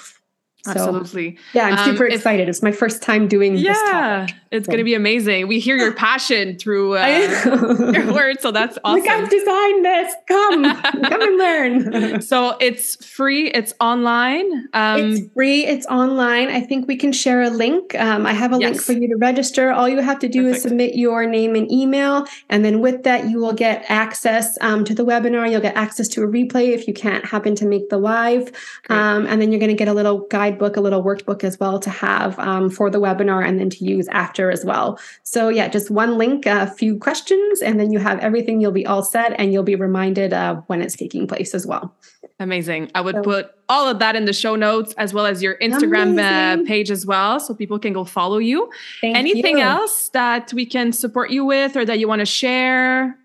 so, 0.63 0.71
Absolutely. 0.71 1.37
Yeah, 1.53 1.65
I'm 1.65 1.77
super 1.85 2.05
um, 2.05 2.11
excited. 2.11 2.47
It's 2.47 2.61
my 2.61 2.71
first 2.71 3.01
time 3.01 3.27
doing 3.27 3.55
yeah, 3.55 3.73
this. 3.73 3.81
Yeah, 3.83 4.27
it's 4.51 4.65
so. 4.67 4.71
going 4.71 4.77
to 4.77 4.83
be 4.83 4.93
amazing. 4.93 5.47
We 5.47 5.59
hear 5.59 5.75
your 5.75 5.93
passion 5.95 6.55
through 6.55 6.97
uh, 6.97 7.91
your 7.93 8.13
words, 8.13 8.43
so 8.43 8.51
that's 8.51 8.77
awesome. 8.83 9.01
Like 9.03 9.09
I've 9.09 9.29
designed 9.29 9.85
this. 9.85 10.13
Come, 10.27 10.63
come 11.01 11.21
and 11.21 11.37
learn. 11.37 12.21
so 12.21 12.57
it's 12.59 13.03
free. 13.03 13.49
It's 13.49 13.73
online. 13.79 14.67
Um, 14.73 15.13
it's 15.13 15.33
free. 15.33 15.65
It's 15.65 15.87
online. 15.87 16.49
I 16.49 16.61
think 16.61 16.87
we 16.87 16.95
can 16.95 17.11
share 17.11 17.41
a 17.41 17.49
link. 17.49 17.95
Um, 17.95 18.27
I 18.27 18.33
have 18.33 18.53
a 18.53 18.59
yes. 18.59 18.69
link 18.69 18.81
for 18.81 18.93
you 18.93 19.07
to 19.07 19.15
register. 19.15 19.71
All 19.71 19.89
you 19.89 19.99
have 19.99 20.19
to 20.19 20.29
do 20.29 20.43
Perfect. 20.43 20.57
is 20.57 20.61
submit 20.61 20.95
your 20.95 21.25
name 21.25 21.55
and 21.55 21.71
email, 21.71 22.27
and 22.49 22.63
then 22.63 22.81
with 22.81 23.01
that, 23.01 23.29
you 23.29 23.39
will 23.39 23.53
get 23.53 23.83
access 23.89 24.59
um, 24.61 24.85
to 24.85 24.93
the 24.93 25.03
webinar. 25.03 25.49
You'll 25.49 25.61
get 25.61 25.75
access 25.75 26.07
to 26.09 26.23
a 26.23 26.27
replay 26.27 26.69
if 26.69 26.87
you 26.87 26.93
can't 26.93 27.25
happen 27.25 27.55
to 27.55 27.65
make 27.65 27.89
the 27.89 27.97
live, 27.97 28.51
um, 28.89 29.25
and 29.25 29.41
then 29.41 29.51
you're 29.51 29.59
going 29.59 29.71
to 29.71 29.75
get 29.75 29.87
a 29.87 29.93
little 29.93 30.19
guide 30.27 30.50
guidebook, 30.51 30.77
a 30.77 30.81
little 30.81 31.03
workbook 31.03 31.43
as 31.43 31.59
well 31.59 31.79
to 31.79 31.89
have 31.89 32.37
um, 32.39 32.69
for 32.69 32.89
the 32.89 32.99
webinar 32.99 33.45
and 33.47 33.59
then 33.59 33.69
to 33.69 33.85
use 33.85 34.07
after 34.09 34.51
as 34.51 34.65
well. 34.65 34.99
So, 35.23 35.49
yeah, 35.49 35.67
just 35.67 35.89
one 35.89 36.17
link, 36.17 36.45
a 36.45 36.67
few 36.67 36.97
questions, 36.97 37.61
and 37.61 37.79
then 37.79 37.91
you 37.91 37.99
have 37.99 38.19
everything. 38.19 38.61
You'll 38.61 38.71
be 38.71 38.85
all 38.85 39.03
set 39.03 39.33
and 39.39 39.53
you'll 39.53 39.63
be 39.63 39.75
reminded 39.75 40.33
uh, 40.33 40.55
when 40.67 40.81
it's 40.81 40.95
taking 40.95 41.27
place 41.27 41.53
as 41.53 41.65
well. 41.65 41.95
Amazing. 42.39 42.91
I 42.95 43.01
would 43.01 43.15
so, 43.15 43.23
put 43.23 43.51
all 43.69 43.87
of 43.87 43.99
that 43.99 44.15
in 44.15 44.25
the 44.25 44.33
show 44.33 44.55
notes 44.55 44.93
as 44.97 45.13
well 45.13 45.25
as 45.25 45.43
your 45.43 45.57
Instagram 45.59 46.19
uh, 46.19 46.65
page 46.65 46.89
as 46.89 47.05
well 47.05 47.39
so 47.39 47.53
people 47.53 47.79
can 47.79 47.93
go 47.93 48.03
follow 48.03 48.39
you. 48.39 48.69
Thank 48.99 49.15
Anything 49.15 49.59
you. 49.59 49.63
else 49.63 50.09
that 50.09 50.51
we 50.53 50.65
can 50.65 50.91
support 50.91 51.29
you 51.29 51.45
with 51.45 51.77
or 51.77 51.85
that 51.85 51.99
you 51.99 52.07
want 52.07 52.19
to 52.19 52.25
share? 52.25 53.17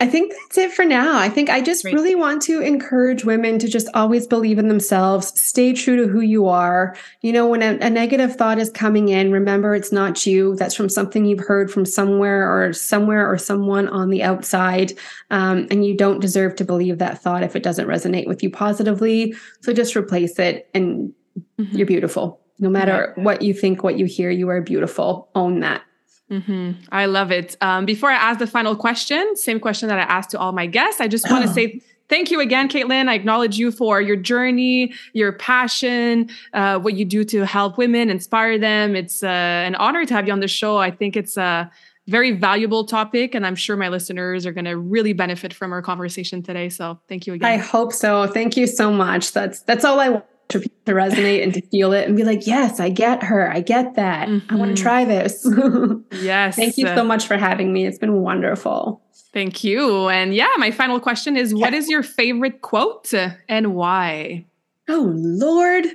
I 0.00 0.06
think 0.06 0.32
that's 0.32 0.56
it 0.56 0.72
for 0.72 0.86
now. 0.86 1.18
I 1.18 1.28
think 1.28 1.50
I 1.50 1.60
just 1.60 1.82
Great. 1.82 1.94
really 1.94 2.14
want 2.14 2.40
to 2.42 2.62
encourage 2.62 3.26
women 3.26 3.58
to 3.58 3.68
just 3.68 3.86
always 3.92 4.26
believe 4.26 4.58
in 4.58 4.68
themselves, 4.68 5.38
stay 5.38 5.74
true 5.74 5.96
to 5.96 6.08
who 6.08 6.22
you 6.22 6.48
are. 6.48 6.96
You 7.20 7.34
know, 7.34 7.46
when 7.46 7.62
a, 7.62 7.78
a, 7.84 7.90
negative 7.90 8.34
thought 8.34 8.58
is 8.58 8.70
coming 8.70 9.10
in, 9.10 9.30
remember 9.30 9.74
it's 9.74 9.92
not 9.92 10.24
you. 10.24 10.56
That's 10.56 10.74
from 10.74 10.88
something 10.88 11.26
you've 11.26 11.46
heard 11.46 11.70
from 11.70 11.84
somewhere 11.84 12.50
or 12.50 12.72
somewhere 12.72 13.30
or 13.30 13.36
someone 13.36 13.88
on 13.88 14.08
the 14.08 14.22
outside. 14.22 14.94
Um, 15.30 15.68
and 15.70 15.84
you 15.84 15.94
don't 15.94 16.20
deserve 16.20 16.56
to 16.56 16.64
believe 16.64 16.96
that 16.96 17.20
thought 17.20 17.42
if 17.42 17.54
it 17.54 17.62
doesn't 17.62 17.86
resonate 17.86 18.26
with 18.26 18.42
you 18.42 18.48
positively. 18.48 19.34
So 19.60 19.74
just 19.74 19.94
replace 19.94 20.38
it 20.38 20.70
and 20.72 21.12
mm-hmm. 21.58 21.76
you're 21.76 21.86
beautiful. 21.86 22.40
No 22.58 22.70
matter 22.70 23.12
yeah. 23.16 23.22
what 23.22 23.42
you 23.42 23.52
think, 23.52 23.82
what 23.82 23.98
you 23.98 24.06
hear, 24.06 24.30
you 24.30 24.48
are 24.48 24.62
beautiful. 24.62 25.28
Own 25.34 25.60
that. 25.60 25.82
Mm-hmm. 26.30 26.72
I 26.92 27.06
love 27.06 27.30
it. 27.32 27.56
Um, 27.60 27.84
before 27.84 28.10
I 28.10 28.14
ask 28.14 28.38
the 28.38 28.46
final 28.46 28.76
question, 28.76 29.36
same 29.36 29.58
question 29.58 29.88
that 29.88 29.98
I 29.98 30.02
asked 30.02 30.30
to 30.30 30.38
all 30.38 30.52
my 30.52 30.66
guests, 30.66 31.00
I 31.00 31.08
just 31.08 31.28
want 31.30 31.44
to 31.46 31.52
say 31.52 31.80
thank 32.08 32.30
you 32.30 32.40
again, 32.40 32.68
Caitlin. 32.68 33.08
I 33.08 33.14
acknowledge 33.14 33.58
you 33.58 33.72
for 33.72 34.00
your 34.00 34.16
journey, 34.16 34.92
your 35.12 35.32
passion, 35.32 36.28
uh, 36.52 36.78
what 36.78 36.94
you 36.94 37.04
do 37.04 37.24
to 37.24 37.46
help 37.46 37.78
women, 37.78 38.10
inspire 38.10 38.58
them. 38.58 38.94
It's 38.94 39.22
uh, 39.22 39.26
an 39.26 39.74
honor 39.76 40.04
to 40.04 40.14
have 40.14 40.26
you 40.26 40.32
on 40.32 40.40
the 40.40 40.48
show. 40.48 40.76
I 40.78 40.90
think 40.90 41.16
it's 41.16 41.36
a 41.36 41.70
very 42.06 42.32
valuable 42.32 42.84
topic, 42.84 43.34
and 43.34 43.46
I'm 43.46 43.54
sure 43.54 43.76
my 43.76 43.88
listeners 43.88 44.44
are 44.44 44.52
going 44.52 44.64
to 44.64 44.76
really 44.76 45.12
benefit 45.12 45.54
from 45.54 45.72
our 45.72 45.80
conversation 45.80 46.42
today. 46.42 46.68
So 46.68 46.98
thank 47.08 47.26
you 47.26 47.34
again. 47.34 47.50
I 47.50 47.56
hope 47.56 47.92
so. 47.92 48.26
Thank 48.26 48.56
you 48.56 48.66
so 48.66 48.92
much. 48.92 49.32
That's 49.32 49.60
that's 49.62 49.84
all 49.84 50.00
I 50.00 50.08
want 50.10 50.24
to, 50.50 50.60
to 50.60 50.92
resonate 50.92 51.42
and 51.42 51.54
to 51.54 51.60
feel 51.68 51.92
it 51.92 52.06
and 52.06 52.16
be 52.16 52.24
like, 52.24 52.46
yes, 52.46 52.80
I 52.80 52.90
get 52.90 53.22
her. 53.22 53.50
I 53.50 53.60
get 53.60 53.94
that. 53.94 54.28
Mm-hmm. 54.28 54.52
I 54.52 54.56
want 54.56 54.76
to 54.76 54.82
try 54.82 55.04
this. 55.04 55.46
yes. 56.12 56.56
Thank 56.56 56.78
you 56.78 56.86
so 56.86 57.04
much 57.04 57.26
for 57.26 57.36
having 57.36 57.72
me. 57.72 57.86
It's 57.86 57.98
been 57.98 58.22
wonderful. 58.22 59.02
Thank 59.32 59.62
you. 59.62 60.08
And 60.08 60.34
yeah, 60.34 60.48
my 60.58 60.70
final 60.70 60.98
question 61.00 61.36
is 61.36 61.54
what 61.54 61.74
is 61.74 61.88
your 61.88 62.02
favorite 62.02 62.62
quote 62.62 63.12
and 63.48 63.74
why? 63.74 64.44
Oh, 64.88 65.12
Lord. 65.14 65.86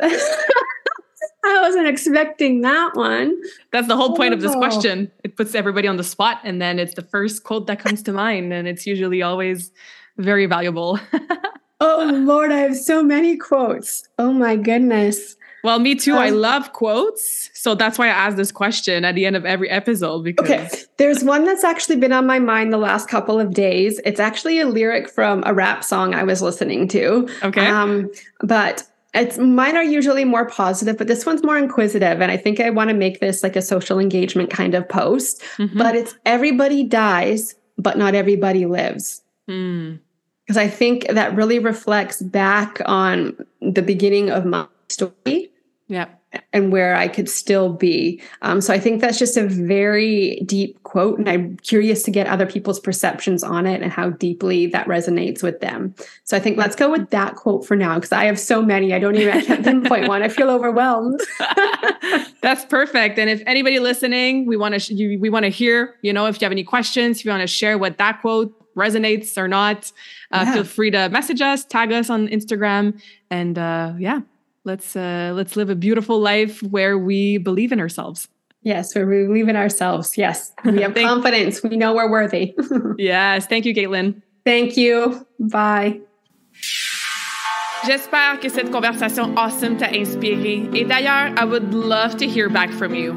I 1.44 1.60
wasn't 1.60 1.86
expecting 1.86 2.62
that 2.62 2.94
one. 2.94 3.40
That's 3.72 3.88
the 3.88 3.96
whole 3.96 4.16
point 4.16 4.32
oh. 4.32 4.36
of 4.36 4.40
this 4.40 4.52
oh. 4.52 4.58
question. 4.58 5.10
It 5.24 5.36
puts 5.36 5.54
everybody 5.54 5.88
on 5.88 5.96
the 5.96 6.04
spot, 6.04 6.40
and 6.44 6.60
then 6.60 6.78
it's 6.78 6.94
the 6.94 7.02
first 7.02 7.44
quote 7.44 7.66
that 7.68 7.78
comes 7.78 8.02
to 8.04 8.12
mind, 8.12 8.52
and 8.52 8.66
it's 8.66 8.86
usually 8.86 9.22
always 9.22 9.70
very 10.16 10.46
valuable. 10.46 10.98
Oh 11.80 12.10
Lord, 12.24 12.50
I 12.50 12.58
have 12.58 12.76
so 12.76 13.02
many 13.02 13.36
quotes. 13.36 14.08
Oh 14.18 14.32
my 14.32 14.56
goodness. 14.56 15.36
Well, 15.64 15.78
me 15.78 15.94
too. 15.94 16.14
Um, 16.14 16.18
I 16.18 16.30
love 16.30 16.72
quotes. 16.72 17.50
So 17.52 17.74
that's 17.74 17.98
why 17.98 18.06
I 18.06 18.10
ask 18.10 18.36
this 18.36 18.52
question 18.52 19.04
at 19.04 19.14
the 19.14 19.26
end 19.26 19.36
of 19.36 19.44
every 19.44 19.68
episode. 19.70 20.22
Because 20.22 20.48
okay, 20.48 20.70
there's 20.96 21.24
one 21.24 21.44
that's 21.44 21.64
actually 21.64 21.96
been 21.96 22.12
on 22.12 22.26
my 22.26 22.38
mind 22.38 22.72
the 22.72 22.78
last 22.78 23.08
couple 23.08 23.40
of 23.40 23.54
days. 23.54 24.00
It's 24.04 24.20
actually 24.20 24.60
a 24.60 24.66
lyric 24.66 25.08
from 25.08 25.42
a 25.46 25.54
rap 25.54 25.82
song 25.84 26.14
I 26.14 26.22
was 26.22 26.42
listening 26.42 26.88
to. 26.88 27.28
Okay. 27.42 27.66
Um, 27.66 28.10
but 28.40 28.84
it's 29.14 29.38
mine 29.38 29.76
are 29.76 29.84
usually 29.84 30.24
more 30.24 30.46
positive, 30.46 30.96
but 30.96 31.06
this 31.06 31.26
one's 31.26 31.42
more 31.42 31.58
inquisitive. 31.58 32.20
And 32.20 32.30
I 32.30 32.36
think 32.36 32.60
I 32.60 32.70
want 32.70 32.90
to 32.90 32.94
make 32.94 33.20
this 33.20 33.42
like 33.42 33.56
a 33.56 33.62
social 33.62 33.98
engagement 33.98 34.50
kind 34.50 34.74
of 34.74 34.88
post. 34.88 35.42
Mm-hmm. 35.56 35.78
But 35.78 35.96
it's 35.96 36.14
everybody 36.24 36.84
dies, 36.84 37.56
but 37.76 37.98
not 37.98 38.14
everybody 38.14 38.66
lives. 38.66 39.22
Mm 39.48 40.00
because 40.48 40.56
I 40.56 40.66
think 40.66 41.06
that 41.08 41.34
really 41.34 41.58
reflects 41.58 42.22
back 42.22 42.80
on 42.86 43.36
the 43.60 43.82
beginning 43.82 44.30
of 44.30 44.46
my 44.46 44.66
story. 44.88 45.52
Yeah. 45.88 46.06
And 46.54 46.72
where 46.72 46.96
I 46.96 47.06
could 47.06 47.28
still 47.28 47.70
be. 47.70 48.22
Um, 48.40 48.62
so 48.62 48.72
I 48.72 48.78
think 48.78 49.02
that's 49.02 49.18
just 49.18 49.36
a 49.36 49.46
very 49.46 50.40
deep 50.46 50.82
quote. 50.84 51.18
And 51.18 51.28
I'm 51.28 51.58
curious 51.58 52.02
to 52.04 52.10
get 52.10 52.26
other 52.28 52.46
people's 52.46 52.80
perceptions 52.80 53.42
on 53.42 53.66
it 53.66 53.82
and 53.82 53.92
how 53.92 54.08
deeply 54.08 54.66
that 54.68 54.86
resonates 54.86 55.42
with 55.42 55.60
them. 55.60 55.94
So 56.24 56.34
I 56.34 56.40
think 56.40 56.56
let's 56.56 56.76
go 56.76 56.90
with 56.90 57.10
that 57.10 57.36
quote 57.36 57.66
for 57.66 57.76
now 57.76 57.96
because 57.96 58.12
I 58.12 58.24
have 58.24 58.38
so 58.38 58.62
many. 58.62 58.94
I 58.94 58.98
don't 58.98 59.16
even, 59.16 59.36
I 59.36 59.42
can't 59.42 59.62
pinpoint 59.62 60.08
one. 60.08 60.22
I 60.22 60.30
feel 60.30 60.48
overwhelmed. 60.48 61.20
that's 62.40 62.64
perfect. 62.64 63.18
And 63.18 63.28
if 63.28 63.42
anybody 63.46 63.80
listening, 63.80 64.46
we 64.46 64.56
want 64.56 64.80
to, 64.80 65.18
we 65.18 65.28
want 65.28 65.44
to 65.44 65.50
hear, 65.50 65.96
you 66.00 66.14
know, 66.14 66.24
if 66.24 66.40
you 66.40 66.46
have 66.46 66.52
any 66.52 66.64
questions, 66.64 67.18
if 67.18 67.26
you 67.26 67.30
want 67.30 67.42
to 67.42 67.46
share 67.46 67.76
what 67.76 67.98
that 67.98 68.22
quote 68.22 68.54
resonates 68.78 69.36
or 69.36 69.48
not, 69.48 69.92
uh, 70.30 70.44
yeah. 70.46 70.54
feel 70.54 70.64
free 70.64 70.90
to 70.90 71.08
message 71.10 71.40
us, 71.40 71.64
tag 71.64 71.92
us 71.92 72.08
on 72.08 72.28
Instagram, 72.28 73.00
and 73.30 73.58
uh, 73.58 73.92
yeah, 73.98 74.20
let's 74.64 74.96
uh, 74.96 75.32
let's 75.34 75.56
live 75.56 75.70
a 75.70 75.74
beautiful 75.74 76.20
life 76.20 76.62
where 76.62 76.96
we 76.96 77.38
believe 77.38 77.72
in 77.72 77.80
ourselves. 77.80 78.28
Yes, 78.62 78.94
where 78.94 79.06
we 79.06 79.26
believe 79.26 79.48
in 79.48 79.56
ourselves. 79.56 80.16
Yes, 80.16 80.52
we 80.64 80.82
have 80.82 80.94
confidence. 81.10 81.62
We 81.62 81.76
know 81.76 81.94
we're 81.94 82.10
worthy. 82.10 82.54
yes, 82.98 83.46
thank 83.46 83.64
you, 83.64 83.74
Caitlin. 83.74 84.22
Thank 84.44 84.76
you. 84.76 85.26
Bye. 85.38 86.00
J'espère 87.86 88.40
que 88.40 88.48
cette 88.48 88.70
conversation 88.70 89.36
awesome 89.36 89.76
t'a 89.76 89.88
inspiré. 89.94 90.68
Et 90.74 90.84
d'ailleurs, 90.84 91.32
I 91.38 91.44
would 91.44 91.72
love 91.72 92.16
to 92.16 92.26
hear 92.26 92.48
back 92.48 92.70
from 92.70 92.94
you. 92.94 93.16